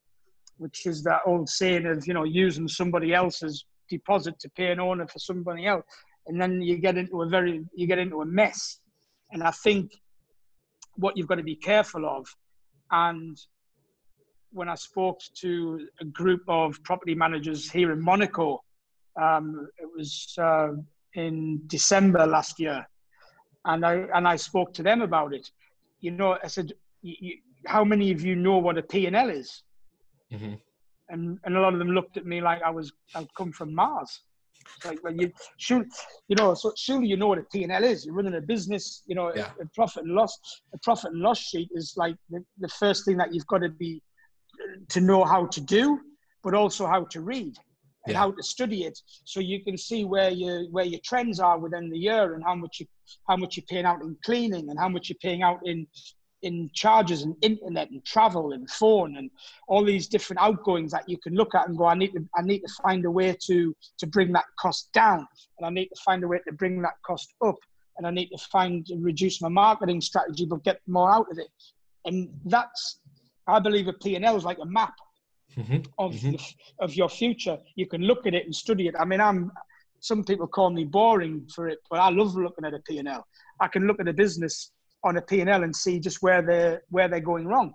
which 0.58 0.86
is 0.86 1.02
that 1.04 1.22
old 1.26 1.50
saying 1.50 1.88
of, 1.88 2.06
you 2.06 2.14
know, 2.14 2.24
using 2.24 2.68
somebody 2.68 3.16
else's 3.16 3.66
deposit 3.90 4.38
to 4.40 4.50
pay 4.50 4.72
an 4.72 4.80
owner 4.80 5.08
for 5.08 5.18
somebody 5.20 5.66
else. 5.66 5.84
And 6.28 6.40
then 6.40 6.62
you 6.62 6.78
get 6.78 6.98
into 6.98 7.22
a 7.22 7.28
very, 7.28 7.66
you 7.74 7.88
get 7.88 8.00
into 8.00 8.22
a 8.22 8.26
mess. 8.26 8.80
And 9.32 9.44
I 9.44 9.52
think 9.52 9.92
what 10.96 11.18
you've 11.18 11.28
got 11.28 11.36
to 11.36 11.44
be 11.44 11.56
careful 11.56 12.06
of. 12.06 12.28
And 12.92 13.38
when 14.52 14.70
I 14.70 14.76
spoke 14.76 15.20
to 15.36 15.88
a 16.00 16.06
group 16.06 16.42
of 16.48 16.82
property 16.84 17.16
managers 17.16 17.72
here 17.72 17.92
in 17.92 18.02
Monaco, 18.02 18.62
um, 19.20 19.68
it 19.78 19.90
was 19.96 20.36
uh, 20.38 20.70
in 21.16 21.62
December 21.68 22.26
last 22.26 22.60
year, 22.60 22.86
and 23.66 23.86
I 23.86 23.94
and 24.14 24.28
I 24.28 24.36
spoke 24.36 24.74
to 24.76 24.84
them 24.84 25.02
about 25.02 25.34
it. 25.34 25.50
You 26.00 26.12
know, 26.12 26.38
I 26.44 26.48
said, 26.48 26.74
"How 27.66 27.84
many 27.84 28.12
of 28.12 28.22
you 28.22 28.36
know 28.36 28.58
what 28.58 28.78
a 28.78 28.84
P 28.84 29.06
and 29.08 29.16
L 29.16 29.30
is?" 29.30 29.64
Mhm. 30.32 30.60
And 31.10 31.40
and 31.44 31.58
a 31.58 31.62
lot 31.62 31.74
of 31.74 31.80
them 31.80 31.90
looked 31.92 32.18
at 32.18 32.26
me 32.26 32.42
like 32.42 32.62
I 32.62 32.70
was 32.70 32.92
I'd 33.16 33.34
come 33.36 33.52
from 33.52 33.74
Mars. 33.74 34.22
Like, 34.86 35.04
well, 35.04 35.14
you 35.14 35.32
should, 35.58 35.88
you 36.28 36.36
know, 36.36 36.54
so 36.54 36.74
surely 36.78 37.08
you 37.08 37.18
know 37.18 37.28
what 37.28 37.38
a 37.38 37.44
P&L 37.44 37.84
is. 37.84 38.06
You're 38.06 38.16
running 38.16 38.36
a 38.36 38.42
business, 38.42 39.04
you 39.06 39.16
know, 39.16 39.32
Yeah. 39.36 39.52
a, 39.60 39.64
a 39.64 39.66
profit 39.76 40.04
and 40.04 40.14
loss. 40.14 40.38
A 40.74 40.78
profit 40.80 41.12
and 41.12 41.22
loss 41.22 41.40
sheet 41.40 41.70
is 41.74 41.94
like 41.98 42.16
the, 42.30 42.44
the 42.60 42.68
first 42.70 43.06
thing 43.06 43.18
that 43.18 43.34
you've 43.34 43.48
got 43.48 43.60
to 43.60 43.70
be 43.70 44.02
to 44.90 45.02
know 45.02 45.24
how 45.24 45.46
to 45.48 45.62
do, 45.62 46.00
but 46.44 46.54
also 46.54 46.86
how 46.88 47.06
to 47.06 47.22
read 47.22 47.56
and 48.06 48.14
Yeah. 48.14 48.20
how 48.20 48.32
to 48.32 48.44
study 48.44 48.86
it, 48.86 48.98
so 49.26 49.40
you 49.40 49.64
can 49.64 49.78
see 49.78 50.06
where 50.06 50.32
your 50.32 50.64
where 50.72 50.86
your 50.86 51.00
trends 51.04 51.40
are 51.40 51.60
within 51.60 51.90
the 51.92 51.98
year 52.00 52.34
and 52.34 52.44
how 52.44 52.56
much 52.56 52.80
you 52.80 52.88
how 53.28 53.38
much 53.38 53.58
you're 53.58 53.66
paying 53.70 53.86
out 53.86 54.02
in 54.02 54.18
cleaning 54.26 54.70
and 54.70 54.80
how 54.80 54.90
much 54.90 55.10
you're 55.10 55.18
paying 55.22 55.44
out 55.44 55.60
in 55.66 55.86
in 56.44 56.70
charges 56.74 57.24
and 57.24 57.36
internet 57.42 57.90
and 57.92 58.04
travel 58.06 58.54
and 58.54 58.70
phone 58.70 59.18
and 59.18 59.30
all 59.68 59.84
these 59.84 60.08
different 60.08 60.42
outgoings 60.42 60.92
that 60.92 61.08
you 61.08 61.18
can 61.18 61.34
look 61.36 61.54
at 61.56 61.68
and 61.68 61.78
go, 61.78 61.86
I 61.86 61.96
need 61.96 62.12
to 62.14 62.26
I 62.36 62.42
need 62.42 62.60
to 62.60 62.74
find 62.84 63.06
a 63.06 63.12
way 63.12 63.36
to 63.48 63.76
to 64.00 64.08
bring 64.08 64.32
that 64.34 64.46
cost 64.60 64.92
down 64.94 65.28
and 65.58 65.66
I 65.66 65.70
need 65.70 65.88
to 65.88 66.02
find 66.04 66.24
a 66.24 66.28
way 66.28 66.40
to 66.48 66.54
bring 66.54 66.82
that 66.82 66.96
cost 67.06 67.34
up 67.46 67.58
and 67.98 68.08
I 68.08 68.12
need 68.12 68.30
to 68.30 68.38
find 68.52 68.86
to 68.88 68.96
reduce 68.98 69.42
my 69.42 69.50
marketing 69.50 70.02
strategy 70.02 70.46
but 70.46 70.64
get 70.64 70.80
more 70.88 71.12
out 71.12 71.28
of 71.32 71.38
it. 71.38 71.48
And 72.06 72.30
that's 72.46 73.00
I 73.48 73.60
believe 73.60 73.88
a 73.88 73.94
P&L 73.94 74.36
is 74.36 74.46
like 74.46 74.60
a 74.62 74.66
map 74.66 74.94
Mhm. 75.58 75.86
of 75.98 76.14
Mhm. 76.14 76.32
the, 76.32 76.40
of 76.80 76.96
your 76.96 77.10
future. 77.10 77.58
You 77.76 77.86
can 77.86 78.02
look 78.04 78.26
at 78.26 78.34
it 78.34 78.46
and 78.46 78.56
study 78.56 78.88
it. 78.88 78.96
I 78.98 79.04
mean, 79.04 79.20
I'm 79.20 79.52
some 80.00 80.24
people 80.24 80.48
call 80.48 80.72
me 80.72 80.84
boring 80.84 81.48
for 81.54 81.70
it, 81.70 81.80
but 81.90 82.00
I 82.00 82.10
love 82.10 82.34
looking 82.36 82.66
at 82.66 82.74
a 82.74 82.80
P&L. 82.80 83.24
I 83.60 83.68
can 83.68 83.86
look 83.86 84.00
at 84.00 84.08
a 84.08 84.14
business 84.14 84.72
on 85.04 85.18
a 85.18 85.22
P&L 85.22 85.64
and 85.64 85.76
see 85.76 86.00
just 86.00 86.22
where 86.22 86.42
they're 86.42 86.82
where 86.90 87.08
they're 87.08 87.20
going 87.20 87.48
wrong, 87.48 87.74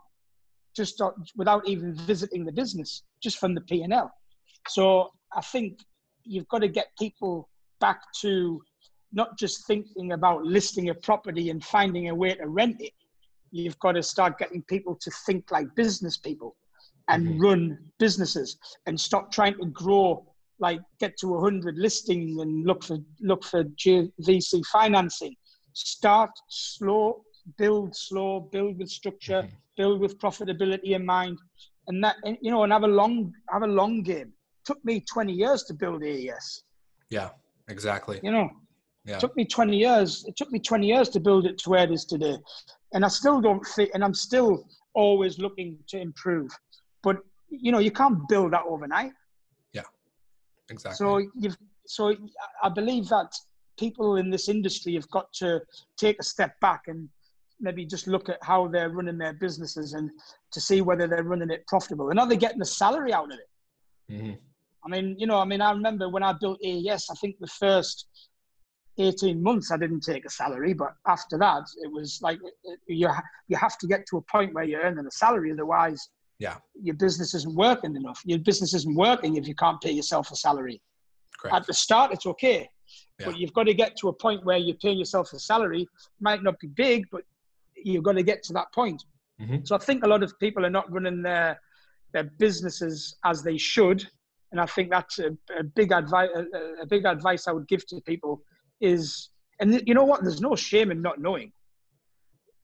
just 0.77 1.01
without 1.37 1.67
even 1.69 1.95
visiting 1.95 2.45
the 2.45 2.53
business, 2.53 3.03
just 3.23 3.39
from 3.39 3.55
the 3.55 3.61
P&L. 3.63 4.11
So 4.69 5.11
I 5.35 5.41
think 5.41 5.79
you've 6.25 6.49
got 6.49 6.61
to 6.61 6.69
get 6.69 6.89
people 6.99 7.49
back 7.81 8.01
to 8.21 8.61
not 9.13 9.39
just 9.39 9.67
thinking 9.67 10.13
about 10.13 10.45
listing 10.45 10.91
a 10.91 10.95
property 10.95 11.51
and 11.51 11.65
finding 11.65 12.09
a 12.09 12.15
way 12.15 12.35
to 12.35 12.49
rent 12.49 12.77
it. 12.81 12.93
You've 13.51 13.79
got 13.79 13.93
to 13.93 14.03
start 14.03 14.39
getting 14.39 14.63
people 14.63 14.99
to 15.01 15.11
think 15.25 15.51
like 15.51 15.73
business 15.75 16.17
people 16.17 16.57
and 17.09 17.27
Mhm. 17.27 17.41
run 17.43 17.91
businesses 17.99 18.59
and 18.87 19.01
stop 19.01 19.31
trying 19.31 19.57
to 19.59 19.67
grow 19.67 20.27
like 20.59 20.81
get 20.99 21.17
to 21.19 21.29
100 21.35 21.77
listings 21.77 22.41
and 22.41 22.67
look 22.67 22.83
for 22.83 22.97
look 23.21 23.45
for 23.45 23.63
G- 23.77 24.11
VC 24.23 24.63
financing 24.73 25.37
start 25.77 26.31
slow 26.49 27.23
build 27.59 27.95
slow 27.95 28.41
build 28.41 28.79
with 28.79 28.89
structure 28.89 29.47
build 29.77 30.01
with 30.01 30.19
profitability 30.19 30.93
in 30.97 31.05
mind. 31.05 31.39
And 31.89 32.03
that 32.03 32.17
and, 32.25 32.37
you 32.41 32.51
know 32.51 32.63
and 32.65 32.73
have 32.73 32.83
a 32.85 32.89
long 32.89 33.33
have 33.51 33.63
a 33.63 33.67
long 33.67 34.03
game. 34.03 34.33
Took 34.65 34.83
me 34.85 35.01
20 35.01 35.33
years 35.33 35.63
to 35.65 35.75
build 35.75 36.03
AES 36.03 36.65
Yeah, 37.11 37.31
exactly. 37.69 38.21
you 38.23 38.33
know? 38.33 38.49
Yeah. 39.05 39.17
it 39.17 39.21
took 39.21 39.37
me 39.37 39.45
20 39.45 39.77
years 39.77 40.25
it 40.27 40.35
took 40.37 40.51
me 40.51 40.59
20 40.59 40.85
years 40.87 41.09
to 41.11 41.21
build 41.21 41.47
it 41.47 41.59
to 41.59 41.71
where 41.71 41.85
it 41.85 41.93
is 41.93 42.05
today. 42.05 42.37
And 42.93 43.05
i 43.05 43.09
still 43.09 43.41
don't 43.41 43.65
fit 43.67 43.91
and 43.95 44.03
i'm 44.03 44.15
still 44.15 44.65
always 44.95 45.39
looking 45.39 45.79
to 45.89 46.01
improve. 46.01 46.51
But 47.03 47.19
you 47.51 47.71
know 47.71 47.79
you 47.79 47.91
can't 47.93 48.19
build 48.29 48.53
that 48.55 48.63
overnight. 48.67 49.13
Yeah, 49.73 49.83
Exactly. 50.71 50.97
so 50.97 51.07
you've 51.43 51.57
so 51.87 52.15
i 52.65 52.69
believe 52.69 53.07
that 53.09 53.31
people 53.77 54.17
in 54.17 54.31
this 54.31 54.49
industry 54.49 54.95
have 54.95 55.09
got 55.11 55.33
to 55.35 55.61
take 55.97 56.19
a 56.21 56.25
step 56.25 56.59
back 56.61 56.83
and 56.89 57.09
maybe 57.61 57.87
just 57.87 58.07
look 58.07 58.29
at 58.29 58.39
how 58.43 58.69
they're 58.69 58.91
running 58.91 59.17
their 59.19 59.33
businesses 59.35 59.95
and 59.95 60.11
to 60.53 60.61
see 60.61 60.83
whether 60.83 61.07
they're 61.07 61.25
running 61.25 61.51
it 61.51 61.67
profitable 61.67 62.11
and 62.11 62.21
are 62.21 62.27
they 62.29 62.37
getting 62.37 62.59
the 62.59 62.65
salary 62.65 63.13
out 63.13 63.33
of 63.33 63.39
it 63.39 63.49
Mhm. 64.13 64.39
I 64.85 64.89
mean, 64.89 65.19
you 65.19 65.27
know, 65.27 65.41
I 65.41 65.45
mean, 65.45 65.61
I 65.61 65.73
remember 65.73 66.09
when 66.09 66.23
I 66.23 66.33
built 66.33 66.61
AES, 66.63 67.11
I 67.11 67.15
think 67.17 67.41
the 67.41 67.49
first 67.49 68.07
18 68.99 69.43
months 69.43 69.73
I 69.73 69.77
didn't 69.77 70.03
take 70.03 70.25
a 70.25 70.31
salary, 70.31 70.75
but 70.75 70.95
after 71.09 71.37
that, 71.39 71.65
it 71.83 71.91
was 71.91 72.21
like 72.23 72.39
you, 72.87 73.09
you 73.49 73.57
have 73.57 73.77
to 73.79 73.87
get 73.89 74.07
to 74.11 74.19
a 74.19 74.23
point 74.23 74.55
where 74.55 74.63
you're 74.63 74.83
earning 74.83 75.05
a 75.07 75.11
salary. 75.11 75.51
Otherwise, 75.51 76.09
Yeah. 76.39 76.59
your 76.81 76.95
business 76.95 77.35
isn't 77.35 77.55
working 77.57 77.97
enough. 77.97 78.23
Your 78.25 78.39
business 78.39 78.75
isn't 78.75 78.95
working 78.95 79.37
if 79.37 79.49
you 79.49 79.57
can't 79.57 79.81
pay 79.81 79.91
yourself 79.91 80.31
a 80.31 80.37
salary. 80.37 80.81
Correct. 81.39 81.57
At 81.57 81.67
the 81.67 81.75
start, 81.75 82.13
it's 82.13 82.27
okay, 82.27 82.71
Yeah. 83.19 83.27
but 83.27 83.39
you've 83.39 83.53
got 83.55 83.65
to 83.65 83.75
get 83.75 83.97
to 83.99 84.09
a 84.09 84.13
point 84.13 84.45
where 84.45 84.59
you're 84.59 84.77
paying 84.77 84.99
yourself 84.99 85.33
a 85.33 85.39
salary. 85.39 85.89
Might 86.21 86.43
not 86.43 86.59
be 86.61 86.67
big, 86.69 87.05
but 87.11 87.23
you've 87.75 88.03
got 88.05 88.13
to 88.13 88.23
get 88.23 88.43
to 88.45 88.53
that 88.55 88.73
point. 88.73 89.05
Mhm. 89.41 89.67
So 89.67 89.75
I 89.75 89.79
think 89.79 90.05
a 90.05 90.09
lot 90.09 90.23
of 90.23 90.39
people 90.39 90.65
are 90.67 90.71
not 90.71 90.91
running 90.93 91.23
their 91.23 91.61
their 92.13 92.25
businesses 92.25 93.17
as 93.25 93.43
they 93.43 93.59
should, 93.59 94.07
and 94.53 94.61
I 94.61 94.67
think 94.67 94.91
that's 94.91 95.19
a, 95.19 95.37
a 95.59 95.63
big 95.63 95.93
advice. 95.93 96.31
A, 96.35 96.83
a 96.83 96.87
big 96.87 97.05
advice 97.05 97.47
I 97.49 97.53
would 97.53 97.69
give 97.69 97.87
to 97.89 98.01
people 98.03 98.43
is, 98.81 99.31
and 99.61 99.83
you 99.87 99.93
know 99.95 100.05
what? 100.05 100.23
There's 100.23 100.41
no 100.41 100.55
shame 100.57 100.91
in 100.91 101.03
not 101.03 101.21
knowing. 101.21 101.53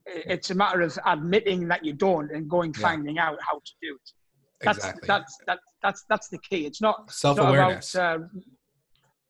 It's 0.07 0.51
a 0.51 0.55
matter 0.55 0.81
of 0.81 0.99
admitting 1.07 1.69
that 1.69 1.85
you 1.85 1.93
don't 1.93 2.31
and 2.35 2.49
going 2.49 2.73
Yeah. 2.77 2.83
finding 2.83 3.19
out 3.19 3.39
how 3.41 3.59
to 3.59 3.73
do 3.83 3.95
it. 3.95 4.13
That's 4.61 4.79
exactly. 4.79 5.07
that's 5.07 5.37
that's 5.47 5.63
that's 5.83 6.05
that's 6.09 6.29
the 6.29 6.39
key. 6.39 6.67
It's 6.67 6.81
not 6.81 7.11
Self 7.13 7.39
awareness. 7.39 7.95
about. 7.95 8.21
Uh, 8.21 8.25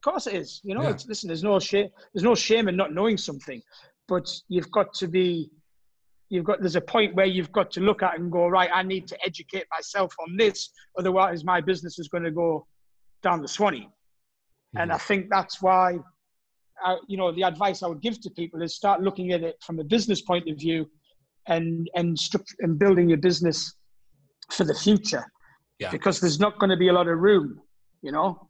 course, 0.03 0.27
it 0.27 0.35
is. 0.35 0.61
You 0.65 0.75
know, 0.75 0.83
Yeah. 0.83 0.91
it's, 0.91 1.07
listen. 1.07 1.29
There's 1.29 1.43
no 1.45 1.59
shame. 1.59 1.89
There's 2.13 2.25
no 2.25 2.35
shame 2.35 2.69
in 2.69 2.77
not 2.77 2.93
knowing 2.93 3.17
something, 3.17 3.61
but 4.09 4.29
you've 4.49 4.71
got 4.71 4.93
to 4.95 5.09
be. 5.09 5.51
You've 6.29 6.45
got. 6.45 6.61
There's 6.61 6.77
a 6.77 6.81
point 6.81 7.15
where 7.15 7.27
you've 7.27 7.53
got 7.53 7.71
to 7.73 7.81
look 7.81 8.03
at 8.03 8.19
and 8.19 8.31
go 8.33 8.49
right. 8.49 8.71
I 8.73 8.83
need 8.83 9.07
to 9.09 9.19
educate 9.25 9.65
myself 9.71 10.15
on 10.21 10.37
this, 10.37 10.71
otherwise 10.99 11.45
my 11.45 11.61
business 11.61 11.99
is 11.99 12.09
going 12.09 12.25
to 12.25 12.31
go 12.31 12.67
down 13.23 13.43
the 13.43 13.49
swanny. 13.49 13.89
And 14.77 14.91
Mm-hmm. 14.91 14.95
I 14.95 14.99
think 14.99 15.27
that's 15.31 15.61
why. 15.63 15.99
Uh, 16.85 16.97
you 17.07 17.17
know, 17.17 17.31
the 17.31 17.43
advice 17.43 17.83
I 17.85 17.87
would 17.87 18.01
give 18.03 18.21
to 18.23 18.31
people 18.31 18.61
is 18.61 18.75
start 18.75 19.01
looking 19.03 19.31
at 19.31 19.43
it 19.45 19.57
from 19.65 19.79
a 19.79 19.85
business 19.85 20.21
point 20.23 20.49
of 20.49 20.57
view, 20.59 20.91
and 21.47 21.89
and 21.95 22.17
and 22.61 22.79
building 22.79 23.09
your 23.09 23.19
business 23.19 23.75
for 24.51 24.65
the 24.65 24.75
future 24.75 25.25
Yeah. 25.79 25.91
because 25.91 26.19
there's 26.19 26.41
not 26.41 26.59
going 26.59 26.71
to 26.71 26.77
be 26.77 26.89
a 26.89 26.93
lot 26.93 27.07
of 27.09 27.19
room, 27.19 27.61
you 28.03 28.11
know. 28.11 28.49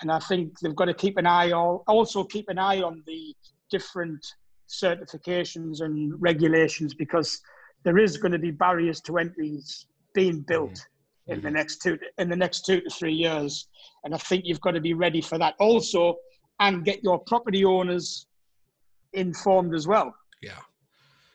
And 0.00 0.10
I 0.10 0.18
think 0.20 0.58
they've 0.60 0.74
got 0.74 0.86
to 0.86 0.94
keep 0.94 1.16
an 1.18 1.26
eye 1.26 1.52
on, 1.52 1.80
also 1.86 2.24
keep 2.24 2.48
an 2.48 2.58
eye 2.58 2.80
on 2.80 3.02
the 3.06 3.34
different 3.70 4.24
certifications 4.68 5.80
and 5.82 6.14
regulations 6.20 6.94
because 6.94 7.40
there 7.84 7.98
is 7.98 8.16
going 8.16 8.32
to 8.32 8.38
be 8.38 8.50
barriers 8.50 9.00
to 9.02 9.18
entries 9.18 9.86
being 10.14 10.40
built 10.40 10.86
in 11.26 11.40
the 11.40 11.48
Mhm. 11.48 11.52
next 11.52 11.82
two 11.82 11.98
in 12.18 12.28
the 12.28 12.36
next 12.36 12.64
two 12.66 12.80
to 12.80 12.90
three 12.90 13.12
years. 13.12 13.68
And 14.04 14.14
I 14.14 14.18
think 14.18 14.44
you've 14.44 14.60
got 14.60 14.72
to 14.72 14.80
be 14.80 14.94
ready 14.94 15.20
for 15.20 15.38
that 15.38 15.54
also, 15.60 16.16
and 16.60 16.84
get 16.84 17.02
your 17.02 17.18
property 17.20 17.64
owners 17.64 18.26
informed 19.12 19.74
as 19.74 19.86
well. 19.86 20.14
Yeah, 20.42 20.60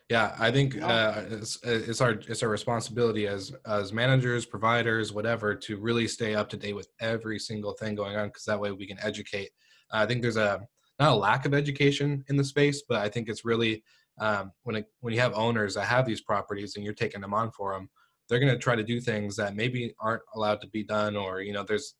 yeah. 0.09 0.35
I 0.39 0.51
think 0.51 0.81
uh, 0.81 1.23
it's, 1.29 1.59
it's 1.63 2.01
our 2.01 2.11
it's 2.11 2.43
our 2.43 2.49
responsibility 2.49 3.27
as 3.27 3.51
as 3.65 3.91
managers, 3.91 4.45
providers, 4.45 5.11
whatever, 5.11 5.55
to 5.55 5.77
really 5.77 6.07
stay 6.07 6.35
up 6.35 6.49
to 6.49 6.57
date 6.57 6.75
with 6.75 6.89
every 6.99 7.39
single 7.39 7.73
thing 7.73 7.95
going 7.95 8.15
on, 8.15 8.27
because 8.27 8.45
that 8.45 8.59
way 8.59 8.71
we 8.71 8.87
can 8.87 8.99
educate. 9.01 9.49
I 9.91 10.05
think 10.05 10.21
there's 10.21 10.37
a 10.37 10.61
not 10.99 11.11
a 11.11 11.15
lack 11.15 11.45
of 11.45 11.53
education 11.53 12.23
in 12.29 12.37
the 12.37 12.43
space, 12.43 12.83
but 12.87 13.01
I 13.01 13.09
think 13.09 13.29
it's 13.29 13.45
really 13.45 13.83
um, 14.19 14.51
when 14.63 14.77
it, 14.77 14.85
when 15.01 15.13
you 15.13 15.19
have 15.19 15.33
owners 15.33 15.75
that 15.75 15.85
have 15.85 16.05
these 16.05 16.21
properties 16.21 16.75
and 16.75 16.85
you're 16.85 16.93
taking 16.93 17.21
them 17.21 17.33
on 17.33 17.51
for 17.51 17.73
them, 17.73 17.89
they're 18.29 18.39
going 18.39 18.53
to 18.53 18.57
try 18.57 18.75
to 18.75 18.83
do 18.83 19.01
things 19.01 19.35
that 19.35 19.55
maybe 19.55 19.93
aren't 19.99 20.23
allowed 20.35 20.61
to 20.61 20.67
be 20.67 20.83
done, 20.83 21.15
or 21.15 21.41
you 21.41 21.53
know, 21.53 21.63
there's 21.63 21.95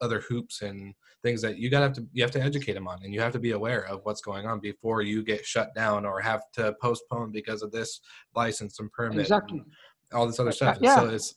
other 0.00 0.20
hoops 0.20 0.62
and 0.62 0.94
things 1.22 1.42
that 1.42 1.58
you 1.58 1.70
got 1.70 1.80
to 1.80 1.84
have 1.84 1.92
to 1.94 2.06
you 2.12 2.22
have 2.22 2.30
to 2.30 2.42
educate 2.42 2.74
them 2.74 2.86
on 2.86 3.00
and 3.02 3.12
you 3.12 3.20
have 3.20 3.32
to 3.32 3.38
be 3.38 3.52
aware 3.52 3.84
of 3.86 4.00
what's 4.04 4.20
going 4.20 4.46
on 4.46 4.60
before 4.60 5.02
you 5.02 5.22
get 5.22 5.44
shut 5.44 5.74
down 5.74 6.06
or 6.06 6.20
have 6.20 6.42
to 6.52 6.74
postpone 6.80 7.32
because 7.32 7.62
of 7.62 7.72
this 7.72 8.00
license 8.34 8.78
and 8.78 8.90
permit 8.92 9.20
Exactly. 9.20 9.58
and 9.58 9.66
all 10.12 10.26
this 10.26 10.38
other 10.38 10.52
stuff 10.52 10.78
yeah. 10.80 10.96
so 10.96 11.08
it's 11.08 11.34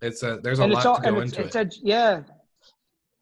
it's 0.00 0.22
a 0.22 0.38
there's 0.42 0.58
a 0.60 0.64
and 0.64 0.72
lot 0.72 0.86
all, 0.86 0.96
to 0.96 1.10
go 1.10 1.20
it's, 1.20 1.32
into 1.32 1.46
it's 1.46 1.56
it 1.56 1.74
yeah, 1.82 2.22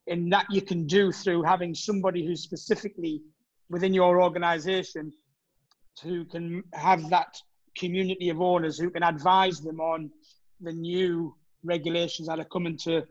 and 0.08 0.32
that 0.32 0.46
you 0.50 0.60
can 0.60 0.86
do 0.86 1.10
through 1.10 1.42
having 1.42 1.74
somebody 1.74 2.24
who's 2.26 2.42
specifically 2.42 3.22
within 3.70 3.94
your 3.94 4.22
organization 4.22 5.12
who 6.02 6.24
can 6.26 6.62
have 6.74 7.08
that 7.08 7.34
community 7.76 8.28
of 8.28 8.40
owners 8.40 8.78
who 8.78 8.90
can 8.90 9.02
advise 9.02 9.60
them 9.60 9.80
on 9.80 10.10
the 10.60 10.72
new 10.72 11.34
regulations 11.64 12.28
that 12.28 12.38
are 12.38 12.44
coming 12.44 12.76
to 12.76 13.02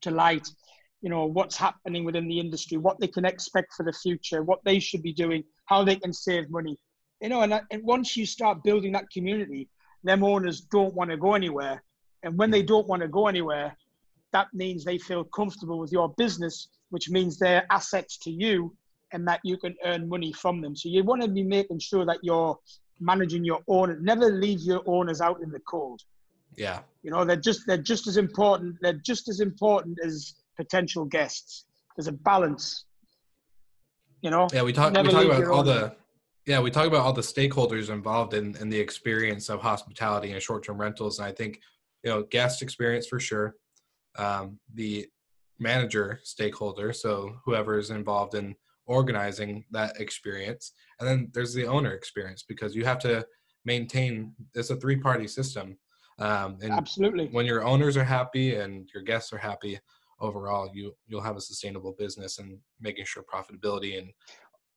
to 0.00 0.10
light 0.10 0.46
you 1.04 1.10
know 1.10 1.26
what's 1.26 1.56
happening 1.56 2.02
within 2.02 2.26
the 2.26 2.40
industry 2.40 2.78
what 2.78 2.98
they 2.98 3.06
can 3.06 3.26
expect 3.26 3.74
for 3.74 3.84
the 3.84 3.92
future 3.92 4.42
what 4.42 4.64
they 4.64 4.78
should 4.78 5.02
be 5.02 5.12
doing 5.12 5.44
how 5.66 5.84
they 5.84 5.96
can 5.96 6.14
save 6.14 6.48
money. 6.50 6.76
You 7.20 7.28
know 7.28 7.42
and, 7.42 7.60
and 7.70 7.84
once 7.84 8.16
you 8.16 8.24
start 8.24 8.64
building 8.64 8.92
that 8.92 9.10
community 9.10 9.68
them 10.02 10.24
owners 10.24 10.62
don't 10.62 10.94
want 10.94 11.10
to 11.10 11.16
go 11.16 11.34
anywhere. 11.34 11.82
And 12.22 12.38
when 12.38 12.50
they 12.50 12.62
mm. 12.62 12.66
don't 12.66 12.88
want 12.88 13.02
to 13.02 13.08
go 13.08 13.26
anywhere 13.28 13.76
that 14.32 14.48
means 14.54 14.82
they 14.82 14.96
feel 14.96 15.24
comfortable 15.24 15.78
with 15.78 15.92
your 15.92 16.08
business 16.16 16.68
which 16.88 17.10
means 17.10 17.38
they're 17.38 17.66
assets 17.70 18.16
to 18.24 18.30
you 18.30 18.74
and 19.12 19.28
that 19.28 19.40
you 19.44 19.58
can 19.58 19.76
earn 19.84 20.08
money 20.08 20.32
from 20.32 20.62
them. 20.62 20.74
So 20.74 20.88
you 20.88 21.04
want 21.04 21.20
to 21.20 21.28
be 21.28 21.42
making 21.42 21.80
sure 21.80 22.06
that 22.06 22.18
you're 22.22 22.58
managing 22.98 23.44
your 23.44 23.60
own 23.68 24.02
never 24.02 24.30
leave 24.32 24.60
your 24.60 24.82
owners 24.86 25.20
out 25.20 25.42
in 25.42 25.50
the 25.50 25.60
cold. 25.68 26.00
Yeah. 26.56 26.80
You 27.02 27.10
know, 27.10 27.26
they're 27.26 27.36
just 27.36 27.66
they're 27.66 27.76
just 27.92 28.06
as 28.06 28.16
important. 28.16 28.76
They're 28.80 29.02
just 29.12 29.28
as 29.28 29.40
important 29.40 29.98
as 30.02 30.34
potential 30.56 31.04
guests. 31.04 31.64
There's 31.96 32.08
a 32.08 32.12
balance. 32.12 32.84
You 34.22 34.30
know. 34.30 34.48
yeah 34.52 34.62
we 34.62 34.72
talk 34.72 34.94
we 34.96 35.10
talk 35.10 35.26
about 35.26 35.44
all 35.44 35.62
the 35.62 35.94
yeah 36.46 36.60
we 36.60 36.70
talk 36.70 36.86
about 36.86 37.04
all 37.04 37.12
the 37.12 37.20
stakeholders 37.20 37.90
involved 37.90 38.32
in 38.32 38.56
in 38.56 38.70
the 38.70 38.78
experience 38.78 39.50
of 39.50 39.60
hospitality 39.60 40.32
and 40.32 40.42
short-term 40.42 40.78
rentals 40.80 41.18
and 41.18 41.28
i 41.28 41.32
think 41.32 41.60
you 42.02 42.10
know 42.10 42.22
guest 42.30 42.62
experience 42.62 43.06
for 43.06 43.20
sure 43.20 43.54
um, 44.16 44.58
the 44.74 45.06
manager 45.58 46.20
stakeholder 46.22 46.92
so 46.92 47.36
whoever 47.44 47.78
is 47.78 47.90
involved 47.90 48.34
in 48.34 48.54
organizing 48.86 49.64
that 49.70 50.00
experience 50.00 50.72
and 51.00 51.08
then 51.08 51.28
there's 51.32 51.54
the 51.54 51.66
owner 51.66 51.92
experience 51.92 52.44
because 52.46 52.74
you 52.74 52.84
have 52.84 52.98
to 52.98 53.26
maintain 53.64 54.34
it's 54.54 54.70
a 54.70 54.76
three 54.76 54.96
party 54.96 55.26
system 55.26 55.76
um, 56.18 56.58
and 56.62 56.72
Absolutely. 56.72 57.28
when 57.32 57.46
your 57.46 57.64
owners 57.64 57.96
are 57.96 58.04
happy 58.04 58.54
and 58.54 58.88
your 58.94 59.02
guests 59.02 59.32
are 59.32 59.38
happy 59.38 59.78
overall 60.20 60.70
you 60.72 60.94
you'll 61.06 61.20
have 61.20 61.36
a 61.36 61.40
sustainable 61.40 61.94
business 61.98 62.38
and 62.38 62.58
making 62.80 63.04
sure 63.04 63.22
profitability 63.22 63.98
and 63.98 64.10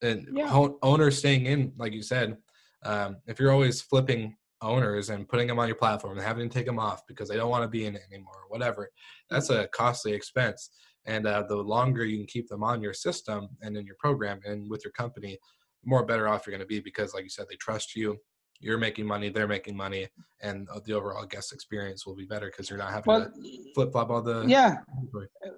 and 0.01 0.27
Yeah. 0.37 0.67
owners 0.81 1.17
staying 1.17 1.45
in 1.45 1.73
like 1.77 1.93
you 1.93 2.01
said 2.01 2.37
um, 2.83 3.17
if 3.25 3.39
you're 3.39 3.51
always 3.51 3.81
flipping 3.81 4.35
owners 4.61 5.09
and 5.09 5.27
putting 5.27 5.47
them 5.47 5.59
on 5.59 5.67
your 5.67 5.75
platform 5.75 6.17
and 6.17 6.25
having 6.25 6.49
to 6.49 6.53
take 6.53 6.65
them 6.65 6.79
off 6.79 7.05
because 7.07 7.29
they 7.29 7.35
don't 7.35 7.49
want 7.49 7.63
to 7.63 7.67
be 7.67 7.85
in 7.85 7.95
it 7.95 8.01
anymore 8.11 8.43
or 8.43 8.49
whatever 8.49 8.89
that's 9.29 9.49
a 9.49 9.67
costly 9.67 10.13
expense 10.13 10.71
and 11.05 11.25
uh, 11.27 11.43
the 11.47 11.55
longer 11.55 12.03
you 12.03 12.17
can 12.17 12.25
keep 12.25 12.47
them 12.47 12.63
on 12.63 12.81
your 12.81 12.93
system 12.93 13.47
and 13.61 13.77
in 13.77 13.85
your 13.85 13.95
program 13.99 14.39
and 14.45 14.69
with 14.69 14.83
your 14.83 14.93
company 14.93 15.37
the 15.83 15.89
more 15.89 16.05
better 16.05 16.27
off 16.27 16.45
you're 16.45 16.51
going 16.51 16.59
to 16.59 16.65
be 16.67 16.79
because 16.79 17.13
like 17.13 17.23
you 17.23 17.29
said 17.29 17.45
they 17.49 17.55
trust 17.57 17.95
you 17.95 18.17
you're 18.59 18.77
making 18.77 19.05
money 19.05 19.29
they're 19.29 19.47
making 19.47 19.75
money 19.75 20.07
and 20.41 20.67
uh, 20.69 20.79
the 20.85 20.93
overall 20.93 21.25
guest 21.25 21.53
experience 21.53 22.05
will 22.05 22.15
be 22.15 22.25
better 22.25 22.47
because 22.47 22.69
you're 22.69 22.79
not 22.79 22.91
having 22.91 23.03
Well, 23.05 23.25
to 23.25 23.71
flip 23.73 23.91
flop 23.91 24.09
all 24.09 24.21
the 24.21 24.45
yeah, 24.47 24.77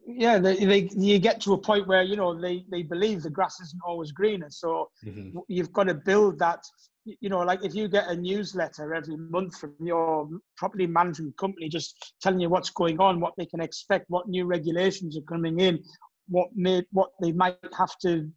yeah. 0.07 0.39
They, 0.39 0.55
they 0.65 0.89
you 0.95 1.19
get 1.19 1.41
to 1.41 1.53
a 1.53 1.57
point 1.57 1.87
where 1.87 2.03
you 2.03 2.15
know 2.15 2.39
they 2.39 2.65
they 2.71 2.83
believe 2.83 3.23
the 3.23 3.29
grass 3.29 3.59
isn't 3.59 3.81
always 3.85 4.11
greener. 4.11 4.49
So 4.49 4.89
Mhm. 5.05 5.33
you've 5.47 5.71
got 5.73 5.85
to 5.85 5.93
build 5.93 6.39
that. 6.39 6.63
You 7.05 7.29
know, 7.29 7.39
like 7.39 7.63
if 7.63 7.73
you 7.73 7.87
get 7.87 8.09
a 8.09 8.15
newsletter 8.15 8.93
every 8.93 9.17
month 9.17 9.57
from 9.57 9.75
your 9.79 10.29
property 10.57 10.85
management 10.85 11.35
company, 11.37 11.67
just 11.69 12.13
telling 12.21 12.39
you 12.39 12.49
what's 12.49 12.69
going 12.69 12.99
on, 12.99 13.19
what 13.19 13.33
they 13.37 13.45
can 13.45 13.61
expect, 13.61 14.05
what 14.09 14.27
new 14.27 14.45
regulations 14.45 15.17
are 15.17 15.21
coming 15.21 15.59
in, 15.59 15.81
what 16.27 16.49
may 16.55 16.83
what 16.91 17.09
they 17.21 17.31
might 17.31 17.57
have 17.77 17.97
to 18.01 18.29